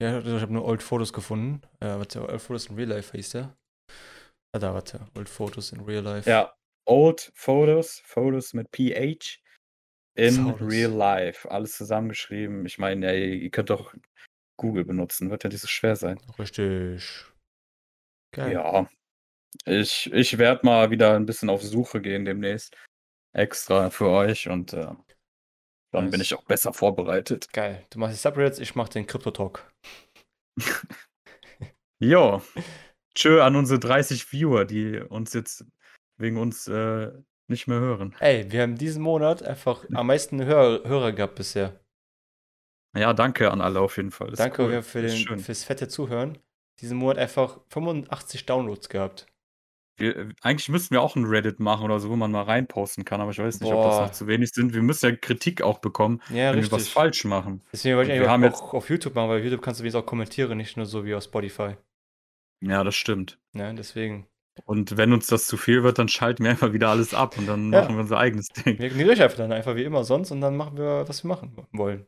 Ja, 0.00 0.18
ich 0.20 0.40
habe 0.42 0.52
nur 0.52 0.64
Old 0.64 0.82
Fotos 0.82 1.12
gefunden. 1.12 1.60
Äh, 1.80 1.88
warte, 1.98 2.26
Old 2.26 2.40
Fotos 2.40 2.66
in 2.66 2.76
Real 2.76 2.88
Life 2.88 3.14
hieß 3.14 3.28
der. 3.30 3.56
Ah, 4.54 4.58
da, 4.58 4.74
warte. 4.74 5.06
Old 5.16 5.28
Fotos 5.28 5.72
in 5.72 5.80
Real 5.80 6.02
Life. 6.02 6.28
Ja, 6.28 6.54
Old 6.86 7.32
Photos, 7.34 8.00
Photos 8.04 8.52
mit 8.54 8.68
PH 8.70 9.40
in 10.14 10.34
Photos. 10.34 10.70
Real 10.70 10.90
Life. 10.90 11.50
Alles 11.50 11.76
zusammengeschrieben. 11.76 12.66
Ich 12.66 12.78
meine, 12.78 13.06
ey, 13.06 13.36
ihr 13.38 13.50
könnt 13.50 13.70
doch 13.70 13.94
Google 14.58 14.84
benutzen, 14.84 15.30
wird 15.30 15.44
ja 15.44 15.50
nicht 15.50 15.60
so 15.60 15.68
schwer 15.68 15.96
sein. 15.96 16.20
Richtig. 16.38 17.24
Geil. 18.34 18.52
Ja, 18.52 18.88
ich, 19.66 20.12
ich 20.12 20.38
werde 20.38 20.64
mal 20.64 20.90
wieder 20.90 21.14
ein 21.16 21.26
bisschen 21.26 21.50
auf 21.50 21.62
Suche 21.62 22.00
gehen 22.00 22.24
demnächst. 22.24 22.76
Extra 23.34 23.90
für 23.90 24.08
euch 24.08 24.48
und 24.48 24.72
äh, 24.74 24.94
dann 25.92 26.10
bin 26.10 26.18
Nice. 26.18 26.22
ich 26.22 26.34
auch 26.34 26.44
besser 26.44 26.72
vorbereitet. 26.72 27.52
Geil. 27.52 27.86
Du 27.90 27.98
machst 27.98 28.14
die 28.16 28.20
Subreddits, 28.20 28.58
ich 28.58 28.74
mach 28.74 28.88
den 28.88 29.06
Crypto 29.06 29.30
Talk. 29.30 29.70
Jo, 32.02 32.42
Tschö 33.14 33.42
an 33.42 33.56
unsere 33.56 33.78
30 33.78 34.32
Viewer, 34.32 34.64
die 34.64 34.98
uns 34.98 35.32
jetzt 35.34 35.64
wegen 36.18 36.38
uns 36.38 36.68
äh, 36.68 37.10
nicht 37.48 37.66
mehr 37.66 37.80
hören. 37.80 38.14
Ey, 38.20 38.50
wir 38.50 38.62
haben 38.62 38.76
diesen 38.76 39.02
Monat 39.02 39.42
einfach 39.42 39.84
am 39.92 40.06
meisten 40.06 40.44
Hör 40.44 40.82
Hörer 40.84 41.12
gehabt 41.12 41.34
bisher. 41.34 41.80
Ja, 42.96 43.12
danke 43.14 43.50
an 43.50 43.60
alle 43.60 43.80
auf 43.80 43.96
jeden 43.96 44.10
Fall. 44.10 44.30
Das 44.30 44.38
Danke 44.38 44.62
cool. 44.62 44.82
für 44.82 45.02
den, 45.02 45.38
fürs 45.38 45.64
fette 45.64 45.88
Zuhören. 45.88 46.38
Diesen 46.80 46.98
Monat 46.98 47.18
einfach 47.18 47.60
85 47.70 48.44
Downloads 48.46 48.88
gehabt. 48.88 49.26
Wir, 49.96 50.16
äh, 50.16 50.28
eigentlich 50.42 50.68
müssten 50.68 50.94
wir 50.94 51.02
auch 51.02 51.16
ein 51.16 51.24
Reddit 51.24 51.60
machen 51.60 51.84
oder 51.84 52.00
so, 52.00 52.10
wo 52.10 52.16
man 52.16 52.30
mal 52.30 52.42
reinposten 52.42 53.04
kann, 53.04 53.20
aber 53.20 53.30
ich 53.30 53.38
weiß 53.38 53.60
nicht, 53.60 53.72
ob 53.72 53.82
das 53.84 53.96
Boah. 53.96 54.02
noch 54.06 54.12
zu 54.12 54.26
wenig 54.26 54.50
sind. 54.50 54.74
Wir 54.74 54.82
müssen 54.82 55.10
ja 55.10 55.16
Kritik 55.16 55.62
auch 55.62 55.78
bekommen, 55.78 56.20
Ja, 56.30 56.52
wenn 56.52 56.56
wir 56.62 56.70
was 56.72 56.80
richtig. 56.80 56.92
falsch 56.92 57.24
machen. 57.24 57.62
Deswegen 57.72 57.96
wollte 57.96 58.10
ich 58.12 58.18
eigentlich 58.18 58.28
haben 58.28 58.44
auch 58.44 58.74
auf 58.74 58.90
YouTube 58.90 59.14
machen, 59.14 59.28
weil 59.28 59.42
YouTube 59.42 59.62
kannst 59.62 59.80
du 59.80 59.84
wenigstens 59.84 60.02
auch 60.02 60.06
kommentieren, 60.06 60.56
nicht 60.56 60.76
nur 60.76 60.86
so 60.86 61.04
wie 61.04 61.14
auf 61.14 61.24
Spotify. 61.24 61.76
Ja, 62.62 62.84
das 62.84 62.94
stimmt. 62.94 63.38
Ne, 63.52 63.74
deswegen. 63.74 64.26
Und 64.66 64.96
wenn 64.96 65.12
uns 65.12 65.26
das 65.26 65.46
zu 65.46 65.56
viel 65.56 65.82
wird, 65.82 65.98
dann 65.98 66.08
schalten 66.08 66.44
wir 66.44 66.50
einfach 66.50 66.72
wieder 66.72 66.88
alles 66.90 67.14
ab 67.14 67.36
und 67.38 67.46
dann 67.46 67.72
Ja. 67.72 67.82
machen 67.82 67.96
wir 67.96 68.00
unser 68.02 68.18
eigenes 68.18 68.48
Ding. 68.66 68.78
Wir 68.78 68.86
ignorieren 68.86 69.20
einfach 69.20 69.36
dann 69.36 69.52
einfach 69.52 69.76
wie 69.76 69.84
immer 69.84 70.04
sonst 70.04 70.30
und 70.30 70.40
dann 70.40 70.56
machen 70.56 70.76
wir, 70.76 71.04
was 71.08 71.24
wir 71.24 71.28
machen 71.28 71.56
wollen. 71.72 72.06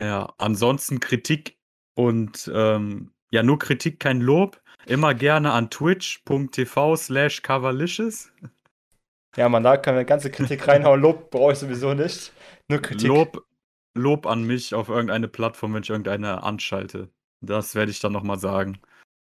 Ja, 0.00 0.32
ansonsten 0.38 1.00
Kritik 1.00 1.58
und 1.94 2.50
ähm, 2.54 3.12
ja, 3.30 3.42
nur 3.42 3.58
Kritik, 3.58 4.00
kein 4.00 4.20
Lob. 4.20 4.60
Immer 4.86 5.12
gerne 5.14 5.52
an 5.52 5.68
twitch.tv 5.70 6.96
slash 6.96 7.42
coverlicious. 7.42 8.30
Ja, 9.36 9.48
man, 9.48 9.62
da 9.62 9.76
kann 9.76 9.94
man 9.94 10.06
ganze 10.06 10.30
Kritik 10.30 10.66
reinhauen. 10.68 11.00
Lob 11.00 11.30
brauche 11.30 11.52
ich 11.52 11.58
sowieso 11.58 11.94
nicht. 11.94 12.32
Nur 12.68 12.80
Kritik. 12.80 13.08
Lob, 13.08 13.44
Lob 13.94 14.26
an 14.26 14.44
mich 14.44 14.74
auf 14.74 14.88
irgendeine 14.88 15.28
Plattform, 15.28 15.74
wenn 15.74 15.82
ich 15.82 15.90
irgendeine 15.90 16.42
anschalte. 16.42 17.10
Das 17.40 17.74
werde 17.74 17.90
ich 17.90 18.00
dann 18.00 18.12
nochmal 18.12 18.38
sagen. 18.38 18.78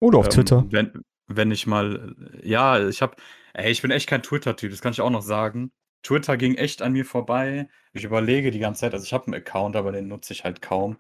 Oder 0.04 0.20
auf 0.20 0.28
Ähm, 0.28 0.32
Twitter. 0.32 0.66
Wenn, 0.70 1.02
wenn 1.28 1.52
ich 1.52 1.66
mal, 1.66 2.14
ja, 2.44 2.88
ich 2.88 3.02
habe, 3.02 3.16
ey, 3.54 3.72
ich 3.72 3.82
bin 3.82 3.92
echt 3.92 4.10
kein 4.10 4.22
Twitter-Typ, 4.22 4.70
das 4.72 4.82
kann 4.82 4.92
ich 4.92 5.00
auch 5.02 5.10
noch 5.10 5.22
sagen. 5.22 5.72
Twitter 6.04 6.36
ging 6.38 6.56
echt 6.56 6.82
an 6.82 6.92
mir 6.92 7.06
vorbei. 7.06 7.70
Ich 7.94 8.04
überlege 8.04 8.52
die 8.52 8.60
ganze 8.60 8.82
Zeit, 8.82 8.94
also 8.94 9.06
ich 9.06 9.14
habe 9.14 9.28
einen 9.28 9.36
Account, 9.36 9.78
aber 9.78 9.94
den 9.94 10.10
nutze 10.10 10.34
ich 10.34 10.44
halt 10.44 10.62
kaum. 10.62 10.98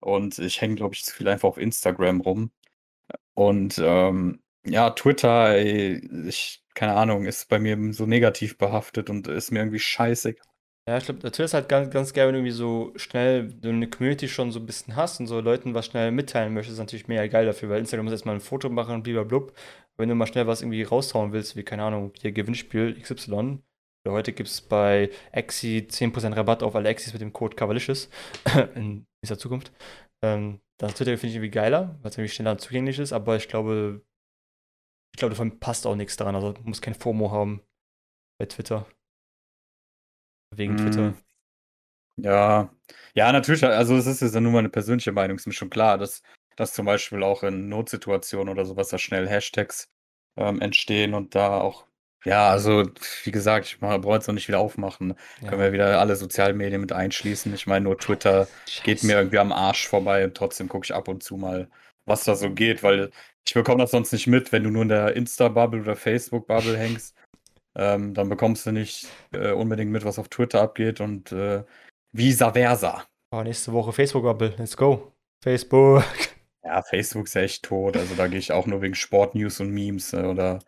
Und 0.00 0.38
ich 0.38 0.60
hänge, 0.60 0.76
glaube 0.76 0.94
ich, 0.94 1.04
zu 1.04 1.14
viel 1.14 1.28
einfach 1.28 1.48
auf 1.48 1.58
Instagram 1.58 2.20
rum. 2.20 2.52
Und 3.34 3.80
ähm, 3.84 4.42
ja, 4.66 4.90
Twitter, 4.90 5.50
ey, 5.56 6.02
ich, 6.28 6.64
keine 6.74 6.94
Ahnung, 6.94 7.26
ist 7.26 7.48
bei 7.48 7.58
mir 7.58 7.78
so 7.94 8.06
negativ 8.06 8.58
behaftet 8.58 9.10
und 9.10 9.28
ist 9.28 9.52
mir 9.52 9.60
irgendwie 9.60 9.78
scheiße. 9.80 10.36
Ja, 10.88 10.96
ich 10.96 11.04
glaube, 11.04 11.20
Twitter 11.20 11.44
ist 11.44 11.52
halt 11.52 11.68
ganz, 11.68 11.90
ganz 11.90 12.14
geil, 12.14 12.28
wenn 12.28 12.32
du 12.32 12.38
irgendwie 12.38 12.50
so 12.56 12.94
schnell 12.96 13.52
du 13.52 13.68
eine 13.68 13.90
Community 13.90 14.26
schon 14.26 14.52
so 14.52 14.58
ein 14.58 14.64
bisschen 14.64 14.96
hast 14.96 15.20
und 15.20 15.26
so 15.26 15.38
Leuten 15.38 15.74
was 15.74 15.84
schnell 15.84 16.10
mitteilen 16.12 16.54
möchtest, 16.54 16.76
ist 16.76 16.78
natürlich 16.78 17.08
mega 17.08 17.26
geil 17.26 17.44
dafür, 17.44 17.68
weil 17.68 17.80
Instagram 17.80 18.06
muss 18.06 18.14
jetzt 18.14 18.24
mal 18.24 18.34
ein 18.34 18.40
Foto 18.40 18.70
machen 18.70 18.94
und 18.94 19.02
blablabla. 19.02 19.52
Wenn 19.98 20.08
du 20.08 20.14
mal 20.14 20.26
schnell 20.26 20.46
was 20.46 20.62
irgendwie 20.62 20.84
raushauen 20.84 21.32
willst, 21.32 21.56
wie, 21.56 21.62
keine 21.62 21.82
Ahnung, 21.82 22.12
hier 22.18 22.32
Gewinnspiel 22.32 22.98
XY, 23.02 23.58
oder 24.06 24.14
heute 24.14 24.32
gibt 24.32 24.48
es 24.48 24.62
bei 24.62 25.10
Exi 25.30 25.86
10% 25.90 26.34
Rabatt 26.34 26.62
auf 26.62 26.74
alle 26.74 26.88
Exis 26.88 27.12
mit 27.12 27.20
dem 27.20 27.34
Code 27.34 27.54
Cavalicious 27.54 28.08
in 28.74 29.06
dieser 29.22 29.36
Zukunft. 29.38 29.70
Ähm, 30.24 30.60
das 30.80 30.94
Twitter 30.94 31.18
finde 31.18 31.28
ich 31.28 31.34
irgendwie 31.34 31.50
geiler, 31.50 31.98
weil 32.00 32.10
es 32.10 32.16
irgendwie 32.16 32.32
schneller 32.32 32.56
zugänglich 32.56 32.98
ist, 32.98 33.12
aber 33.12 33.36
ich 33.36 33.48
glaube, 33.48 34.00
ich 35.14 35.18
glaube, 35.18 35.34
davon 35.34 35.60
passt 35.60 35.86
auch 35.86 35.96
nichts 35.96 36.16
daran. 36.16 36.34
Also 36.34 36.52
du 36.52 36.62
musst 36.62 36.80
kein 36.80 36.94
FOMO 36.94 37.30
haben 37.30 37.60
bei 38.40 38.46
Twitter. 38.46 38.86
Wegen 40.54 40.76
Twitter. 40.76 41.10
Mm, 41.10 41.14
Ja, 42.16 42.70
ja, 43.14 43.32
natürlich, 43.32 43.64
also 43.64 43.96
es 43.96 44.06
ist 44.06 44.20
jetzt 44.22 44.34
ja 44.34 44.40
nur 44.40 44.52
meine 44.52 44.68
persönliche 44.68 45.12
Meinung, 45.12 45.36
ist 45.36 45.46
mir 45.46 45.52
schon 45.52 45.70
klar, 45.70 45.98
dass, 45.98 46.22
dass 46.56 46.72
zum 46.72 46.86
Beispiel 46.86 47.22
auch 47.22 47.42
in 47.44 47.68
Notsituationen 47.68 48.48
oder 48.52 48.64
sowas 48.64 48.88
da 48.88 48.98
schnell 48.98 49.28
Hashtags 49.28 49.88
ähm, 50.36 50.60
entstehen 50.60 51.14
und 51.14 51.34
da 51.34 51.60
auch, 51.60 51.86
ja, 52.24 52.50
also 52.50 52.84
wie 53.24 53.30
gesagt, 53.30 53.66
ich 53.66 53.78
brauche 53.80 54.14
jetzt 54.14 54.26
noch 54.26 54.34
nicht 54.34 54.48
wieder 54.48 54.58
aufmachen. 54.58 55.14
Können 55.46 55.60
wir 55.62 55.72
wieder 55.72 56.00
alle 56.00 56.16
Sozialmedien 56.16 56.80
mit 56.80 56.92
einschließen. 56.92 57.52
Ich 57.54 57.66
meine, 57.66 57.84
nur 57.84 57.98
Twitter 57.98 58.48
geht 58.82 59.02
mir 59.04 59.16
irgendwie 59.16 59.38
am 59.38 59.52
Arsch 59.52 59.86
vorbei 59.88 60.24
und 60.24 60.36
trotzdem 60.36 60.68
gucke 60.68 60.84
ich 60.86 60.94
ab 60.94 61.06
und 61.08 61.22
zu 61.22 61.36
mal, 61.36 61.70
was 62.04 62.24
da 62.24 62.34
so 62.34 62.50
geht, 62.52 62.82
weil 62.82 63.10
ich 63.46 63.54
bekomme 63.54 63.82
das 63.82 63.92
sonst 63.92 64.12
nicht 64.12 64.26
mit, 64.26 64.50
wenn 64.52 64.64
du 64.64 64.70
nur 64.70 64.82
in 64.82 64.88
der 64.88 65.14
Insta-Bubble 65.16 65.80
oder 65.82 65.96
Facebook-Bubble 65.96 66.76
hängst. 66.76 67.14
Ähm, 67.78 68.12
dann 68.12 68.28
bekommst 68.28 68.66
du 68.66 68.72
nicht 68.72 69.06
äh, 69.32 69.52
unbedingt 69.52 69.92
mit, 69.92 70.04
was 70.04 70.18
auf 70.18 70.28
Twitter 70.28 70.60
abgeht 70.60 71.00
und 71.00 71.32
äh, 71.32 71.62
vice 72.12 72.38
versa. 72.52 73.04
Oh, 73.30 73.42
nächste 73.42 73.72
Woche 73.72 73.92
Facebook-Bubble. 73.92 74.54
Let's 74.58 74.76
go. 74.76 75.12
Facebook. 75.42 76.04
Ja, 76.64 76.82
Facebook 76.82 77.24
ist 77.26 77.34
ja 77.34 77.42
echt 77.42 77.64
tot. 77.64 77.96
Also 77.96 78.14
da 78.14 78.26
gehe 78.26 78.38
ich 78.38 78.52
auch 78.52 78.66
nur 78.66 78.82
wegen 78.82 78.94
Sportnews 78.94 79.58
und 79.60 79.70
Memes 79.70 80.12
äh, 80.12 80.24
oder 80.24 80.58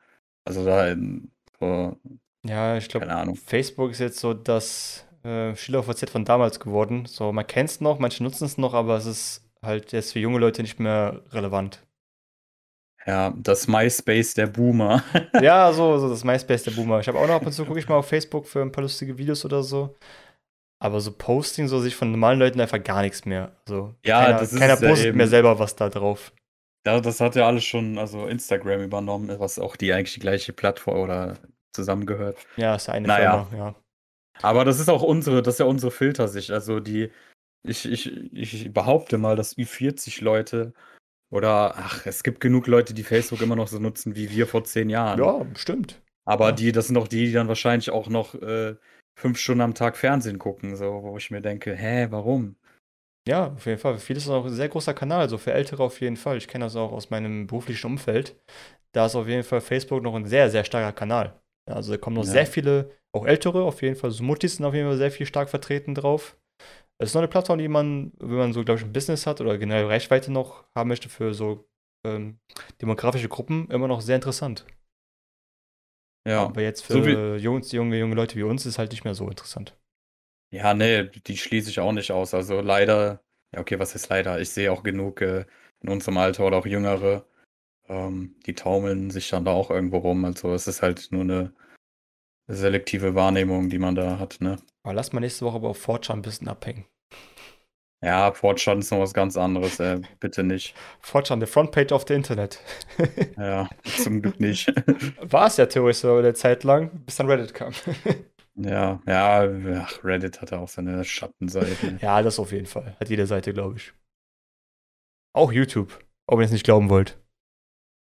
also 0.46 0.64
da 0.64 0.88
in, 0.88 1.30
so, 1.58 1.94
Ja, 2.42 2.78
ich 2.78 2.88
glaube. 2.88 3.34
Facebook 3.44 3.90
ist 3.90 3.98
jetzt 3.98 4.18
so 4.18 4.32
das 4.32 5.06
äh, 5.24 5.54
SchülerVZ 5.54 6.08
von 6.08 6.24
damals 6.24 6.58
geworden. 6.58 7.04
So, 7.04 7.32
man 7.32 7.46
kennt 7.46 7.68
es 7.68 7.80
noch, 7.82 7.98
manche 7.98 8.22
nutzen 8.22 8.46
es 8.46 8.56
noch, 8.56 8.72
aber 8.72 8.96
es 8.96 9.04
ist 9.04 9.50
halt 9.62 9.92
jetzt 9.92 10.12
für 10.12 10.20
junge 10.20 10.38
Leute 10.38 10.62
nicht 10.62 10.80
mehr 10.80 11.22
relevant. 11.32 11.86
Ja, 13.06 13.32
das 13.36 13.66
MySpace 13.66 14.34
der 14.34 14.46
Boomer. 14.46 15.02
ja, 15.40 15.72
so, 15.72 15.98
so 15.98 16.08
das 16.08 16.22
MySpace 16.24 16.64
der 16.64 16.72
Boomer. 16.72 17.00
Ich 17.00 17.08
habe 17.08 17.18
auch 17.18 17.26
noch 17.26 17.34
ab 17.34 17.46
und 17.46 17.52
zu 17.52 17.64
gucke 17.64 17.78
ich 17.78 17.88
mal 17.88 17.96
auf 17.96 18.06
Facebook 18.08 18.46
für 18.46 18.60
ein 18.62 18.72
paar 18.72 18.82
lustige 18.82 19.16
Videos 19.16 19.44
oder 19.44 19.62
so. 19.62 19.96
Aber 20.82 21.00
so 21.00 21.12
Posting, 21.12 21.68
so 21.68 21.78
sich 21.80 21.94
von 21.96 22.10
normalen 22.10 22.38
Leuten 22.38 22.60
einfach 22.60 22.82
gar 22.82 23.02
nichts 23.02 23.24
mehr. 23.24 23.52
Also 23.66 23.94
Ja, 24.04 24.24
keiner, 24.24 24.38
das 24.38 24.52
ist 24.52 24.58
keiner 24.58 24.80
ja 24.80 24.88
postet 24.88 25.08
eben. 25.08 25.16
mehr 25.18 25.28
selber 25.28 25.58
was 25.58 25.76
da 25.76 25.88
drauf. 25.88 26.32
Ja, 26.86 27.00
das 27.00 27.20
hat 27.20 27.36
ja 27.36 27.46
alles 27.46 27.64
schon, 27.64 27.98
also 27.98 28.26
Instagram 28.26 28.80
übernommen, 28.80 29.38
was 29.38 29.58
auch 29.58 29.76
die 29.76 29.92
eigentlich 29.92 30.14
die 30.14 30.20
gleiche 30.20 30.52
Plattform 30.54 31.00
oder 31.00 31.36
zusammengehört. 31.74 32.38
Ja, 32.56 32.74
ist 32.76 32.88
ja 32.88 32.94
eine 32.94 33.08
Naja. 33.08 33.44
Firma, 33.50 33.64
ja. 33.64 33.74
Aber 34.42 34.64
das 34.64 34.80
ist 34.80 34.88
auch 34.88 35.02
unsere, 35.02 35.42
das 35.42 35.54
ist 35.54 35.58
ja 35.60 35.66
unsere 35.66 35.90
Filtersicht. 35.90 36.50
Also 36.50 36.80
die, 36.80 37.10
ich, 37.62 37.84
ich, 37.90 38.10
ich 38.32 38.72
behaupte 38.72 39.18
mal, 39.18 39.36
dass 39.36 39.56
Ü40 39.58 40.24
Leute 40.24 40.72
oder 41.30 41.74
ach, 41.76 42.06
es 42.06 42.22
gibt 42.22 42.40
genug 42.40 42.66
Leute, 42.66 42.94
die 42.94 43.04
Facebook 43.04 43.40
immer 43.40 43.56
noch 43.56 43.68
so 43.68 43.78
nutzen 43.78 44.16
wie 44.16 44.30
wir 44.30 44.46
vor 44.46 44.64
zehn 44.64 44.90
Jahren. 44.90 45.18
Ja, 45.18 45.46
stimmt. 45.54 46.02
Aber 46.24 46.46
ja. 46.46 46.52
die, 46.52 46.72
das 46.72 46.88
sind 46.88 46.96
auch 46.96 47.08
die, 47.08 47.26
die 47.26 47.32
dann 47.32 47.48
wahrscheinlich 47.48 47.90
auch 47.90 48.08
noch 48.08 48.34
äh, 48.34 48.76
fünf 49.18 49.38
Stunden 49.38 49.62
am 49.62 49.74
Tag 49.74 49.96
Fernsehen 49.96 50.38
gucken, 50.38 50.76
so, 50.76 51.02
wo 51.02 51.16
ich 51.16 51.30
mir 51.30 51.40
denke, 51.40 51.74
hä, 51.74 52.08
warum? 52.10 52.56
Ja, 53.28 53.52
auf 53.52 53.66
jeden 53.66 53.78
Fall. 53.78 53.94
Für 53.94 54.00
viele 54.00 54.18
ist 54.18 54.26
das 54.26 54.34
auch 54.34 54.46
ein 54.46 54.52
sehr 54.52 54.68
großer 54.68 54.94
Kanal, 54.94 55.20
also 55.20 55.38
für 55.38 55.52
Ältere 55.52 55.82
auf 55.82 56.00
jeden 56.00 56.16
Fall. 56.16 56.36
Ich 56.36 56.48
kenne 56.48 56.64
das 56.64 56.76
auch 56.76 56.92
aus 56.92 57.10
meinem 57.10 57.46
beruflichen 57.46 57.86
Umfeld. 57.86 58.36
Da 58.92 59.06
ist 59.06 59.14
auf 59.14 59.28
jeden 59.28 59.44
Fall 59.44 59.60
Facebook 59.60 60.02
noch 60.02 60.14
ein 60.14 60.26
sehr, 60.26 60.50
sehr 60.50 60.64
starker 60.64 60.92
Kanal. 60.92 61.40
Also 61.66 61.92
da 61.92 61.98
kommen 61.98 62.16
noch 62.16 62.24
Ja. 62.24 62.30
sehr 62.30 62.46
viele, 62.46 62.90
auch 63.12 63.26
Ältere 63.26 63.62
auf 63.62 63.82
jeden 63.82 63.94
Fall. 63.94 64.10
So 64.10 64.24
Muttis 64.24 64.56
sind 64.56 64.64
auf 64.64 64.74
jeden 64.74 64.88
Fall 64.88 64.96
sehr 64.96 65.10
viel 65.10 65.26
stark 65.26 65.48
vertreten 65.48 65.94
drauf. 65.94 66.36
Es 67.00 67.10
ist 67.10 67.14
noch 67.14 67.22
eine 67.22 67.28
Plattform, 67.28 67.58
die 67.58 67.68
man, 67.68 68.12
wenn 68.18 68.36
man 68.36 68.52
so, 68.52 68.62
glaube 68.62 68.78
ich, 68.78 68.84
ein 68.84 68.92
Business 68.92 69.26
hat 69.26 69.40
oder 69.40 69.56
generell 69.56 69.86
Reichweite 69.86 70.30
noch 70.30 70.64
haben 70.74 70.88
möchte 70.88 71.08
für 71.08 71.32
so 71.32 71.66
ähm, 72.04 72.38
demografische 72.80 73.28
Gruppen, 73.28 73.68
immer 73.70 73.88
noch 73.88 74.02
sehr 74.02 74.16
interessant. 74.16 74.66
Ja. 76.28 76.44
Aber 76.44 76.60
jetzt 76.60 76.84
So 76.84 77.02
für 77.02 77.36
Jungs, 77.38 77.72
junge, 77.72 77.98
junge 77.98 78.14
Leute 78.14 78.36
wie 78.36 78.42
uns 78.42 78.66
ist 78.66 78.78
halt 78.78 78.90
nicht 78.90 79.04
mehr 79.04 79.14
so 79.14 79.26
interessant. 79.28 79.78
Ja, 80.52 80.74
nee, 80.74 81.04
die 81.04 81.38
schließe 81.38 81.70
ich 81.70 81.80
auch 81.80 81.92
nicht 81.92 82.10
aus. 82.12 82.34
Also 82.34 82.60
leider, 82.60 83.22
ja, 83.54 83.60
okay, 83.60 83.78
was 83.78 83.94
ist 83.94 84.10
leider? 84.10 84.38
Ich 84.38 84.50
sehe 84.50 84.70
auch 84.70 84.82
genug 84.82 85.22
äh, 85.22 85.46
in 85.80 85.88
unserem 85.88 86.18
Alter 86.18 86.46
oder 86.46 86.58
auch 86.58 86.66
Jüngere, 86.66 87.24
ähm, 87.88 88.36
die 88.44 88.54
taumeln 88.54 89.10
sich 89.10 89.30
dann 89.30 89.46
da 89.46 89.52
auch 89.52 89.70
irgendwo 89.70 89.98
rum. 89.98 90.24
Also 90.26 90.52
es 90.52 90.66
ist 90.66 90.82
halt 90.82 91.08
nur 91.12 91.22
eine 91.22 91.54
selektive 92.50 93.14
Wahrnehmung, 93.14 93.70
die 93.70 93.78
man 93.78 93.94
da 93.94 94.18
hat, 94.18 94.40
ne? 94.40 94.56
Aber 94.82 94.94
lass 94.94 95.12
mal 95.12 95.20
nächste 95.20 95.44
Woche 95.44 95.56
aber 95.56 95.68
auf 95.70 95.78
Fortran 95.78 96.18
ein 96.18 96.22
bisschen 96.22 96.48
abhängen. 96.48 96.86
Ja, 98.02 98.32
Fortschritt 98.32 98.78
ist 98.78 98.90
noch 98.92 99.00
was 99.00 99.12
ganz 99.12 99.36
anderes, 99.36 99.78
äh, 99.78 100.00
bitte 100.20 100.42
nicht. 100.42 100.74
Fortran, 101.00 101.38
the 101.38 101.46
Frontpage 101.46 101.92
of 101.92 102.04
the 102.08 102.14
Internet. 102.14 102.58
Ja, 103.36 103.68
zum 103.84 104.22
Glück 104.22 104.40
nicht. 104.40 104.68
War 105.20 105.46
es 105.46 105.58
ja 105.58 105.66
theoretisch 105.66 106.00
so 106.00 106.16
eine 106.16 106.34
Zeit 106.34 106.64
lang, 106.64 106.90
bis 107.04 107.16
dann 107.16 107.28
Reddit 107.28 107.54
kam. 107.54 107.72
Ja, 108.56 109.00
ja, 109.06 109.48
ach, 109.82 110.04
Reddit 110.04 110.42
hat 110.42 110.50
ja 110.50 110.58
auch 110.58 110.68
seine 110.68 111.02
Schattenseiten. 111.04 111.98
ja, 112.02 112.20
das 112.20 112.38
auf 112.38 112.52
jeden 112.52 112.66
Fall. 112.66 112.94
Hat 113.00 113.08
jede 113.08 113.26
Seite, 113.26 113.54
glaube 113.54 113.76
ich. 113.76 113.94
Auch 115.34 115.50
YouTube, 115.52 116.04
wenn 116.28 116.40
ihr 116.40 116.44
es 116.44 116.50
nicht 116.50 116.64
glauben 116.64 116.90
wollt. 116.90 117.18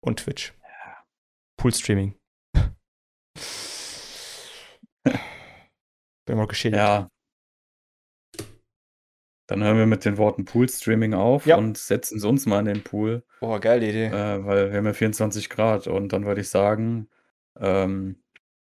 Und 0.03 0.19
Twitch. 0.21 0.53
Pool-Streaming. 1.57 2.15
Mal 6.35 6.47
geschädigt. 6.47 6.77
Ja. 6.81 7.09
Dann 9.47 9.63
hören 9.63 9.77
wir 9.77 9.85
mit 9.85 10.05
den 10.05 10.17
Worten 10.17 10.45
Pool-Streaming 10.45 11.13
auf 11.13 11.45
Ja. 11.45 11.57
und 11.57 11.77
setzen 11.77 12.17
es 12.19 12.23
uns 12.23 12.45
mal 12.45 12.59
in 12.59 12.65
den 12.65 12.83
Pool. 12.83 13.23
Boah, 13.41 13.59
geile 13.59 13.89
Idee. 13.89 14.05
Äh, 14.07 14.45
weil 14.45 14.71
wir 14.71 14.77
haben 14.77 14.85
ja 14.85 14.93
24 14.93 15.49
Grad 15.49 15.87
und 15.87 16.13
dann 16.13 16.25
würde 16.25 16.41
ich 16.41 16.49
sagen, 16.49 17.09
ähm, 17.59 18.23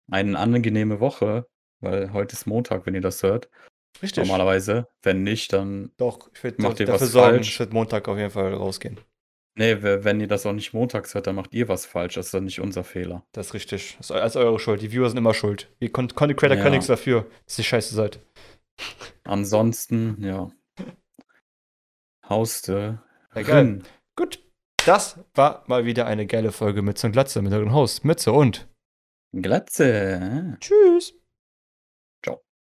eine 0.09 0.37
angenehme 0.37 0.99
Woche, 0.99 1.47
weil 1.79 2.13
heute 2.13 2.33
ist 2.33 2.45
Montag, 2.45 2.85
wenn 2.85 2.93
ihr 2.93 3.01
das 3.01 3.23
hört. 3.23 3.49
Richtig. 4.03 4.27
Normalerweise. 4.27 4.87
Wenn 5.01 5.23
nicht, 5.23 5.51
dann 5.53 5.91
Doch, 5.97 6.29
ich 6.33 6.43
würde 6.43 6.61
Macht 6.61 6.79
ihr 6.79 6.85
dafür 6.85 7.01
was 7.01 7.11
sorgen, 7.11 7.35
falsch? 7.37 7.53
es 7.53 7.59
wird 7.59 7.73
Montag 7.73 8.07
auf 8.07 8.17
jeden 8.17 8.29
Fall 8.29 8.53
rausgehen. 8.53 8.99
Nee, 9.59 9.81
we- 9.81 10.03
wenn 10.03 10.19
ihr 10.21 10.27
das 10.27 10.45
auch 10.45 10.53
nicht 10.53 10.73
montags 10.73 11.13
hört, 11.15 11.25
dann 11.27 11.35
macht 11.35 11.53
ihr 11.53 11.67
was 11.67 11.85
falsch. 11.85 12.13
Das 12.13 12.27
ist 12.27 12.33
dann 12.33 12.43
nicht 12.43 12.61
unser 12.61 12.83
Fehler. 12.83 13.25
Das 13.31 13.47
ist 13.47 13.53
richtig. 13.55 13.95
Das 13.97 14.07
ist 14.09 14.11
eu- 14.15 14.19
das 14.19 14.33
ist 14.33 14.35
eure 14.37 14.59
Schuld. 14.59 14.81
Die 14.81 14.91
Viewer 14.91 15.09
sind 15.09 15.17
immer 15.17 15.33
schuld. 15.33 15.69
Ihr 15.79 15.91
Con 15.91 16.07
Content 16.09 16.39
Creator 16.39 16.57
Ja. 16.57 16.61
können 16.63 16.75
nichts 16.75 16.87
dafür, 16.87 17.25
dass 17.45 17.57
ihr 17.57 17.63
scheiße 17.63 17.95
seid. 17.95 18.19
Ansonsten, 19.23 20.23
ja. 20.23 20.51
Hauste. 22.29 23.01
Ja, 23.35 23.41
geil. 23.41 23.55
Rin. 23.57 23.83
Gut. 24.15 24.43
Das 24.85 25.19
war 25.33 25.63
mal 25.67 25.85
wieder 25.85 26.05
eine 26.05 26.27
geile 26.27 26.51
Folge 26.51 26.81
Mütze 26.81 27.07
und 27.07 27.13
Glatze 27.13 27.41
mit 27.41 27.51
euren 27.53 27.73
Host 27.73 28.05
Mütze 28.05 28.31
und 28.31 28.67
Glatze. 29.33 30.57
Tschüss. 30.59 31.13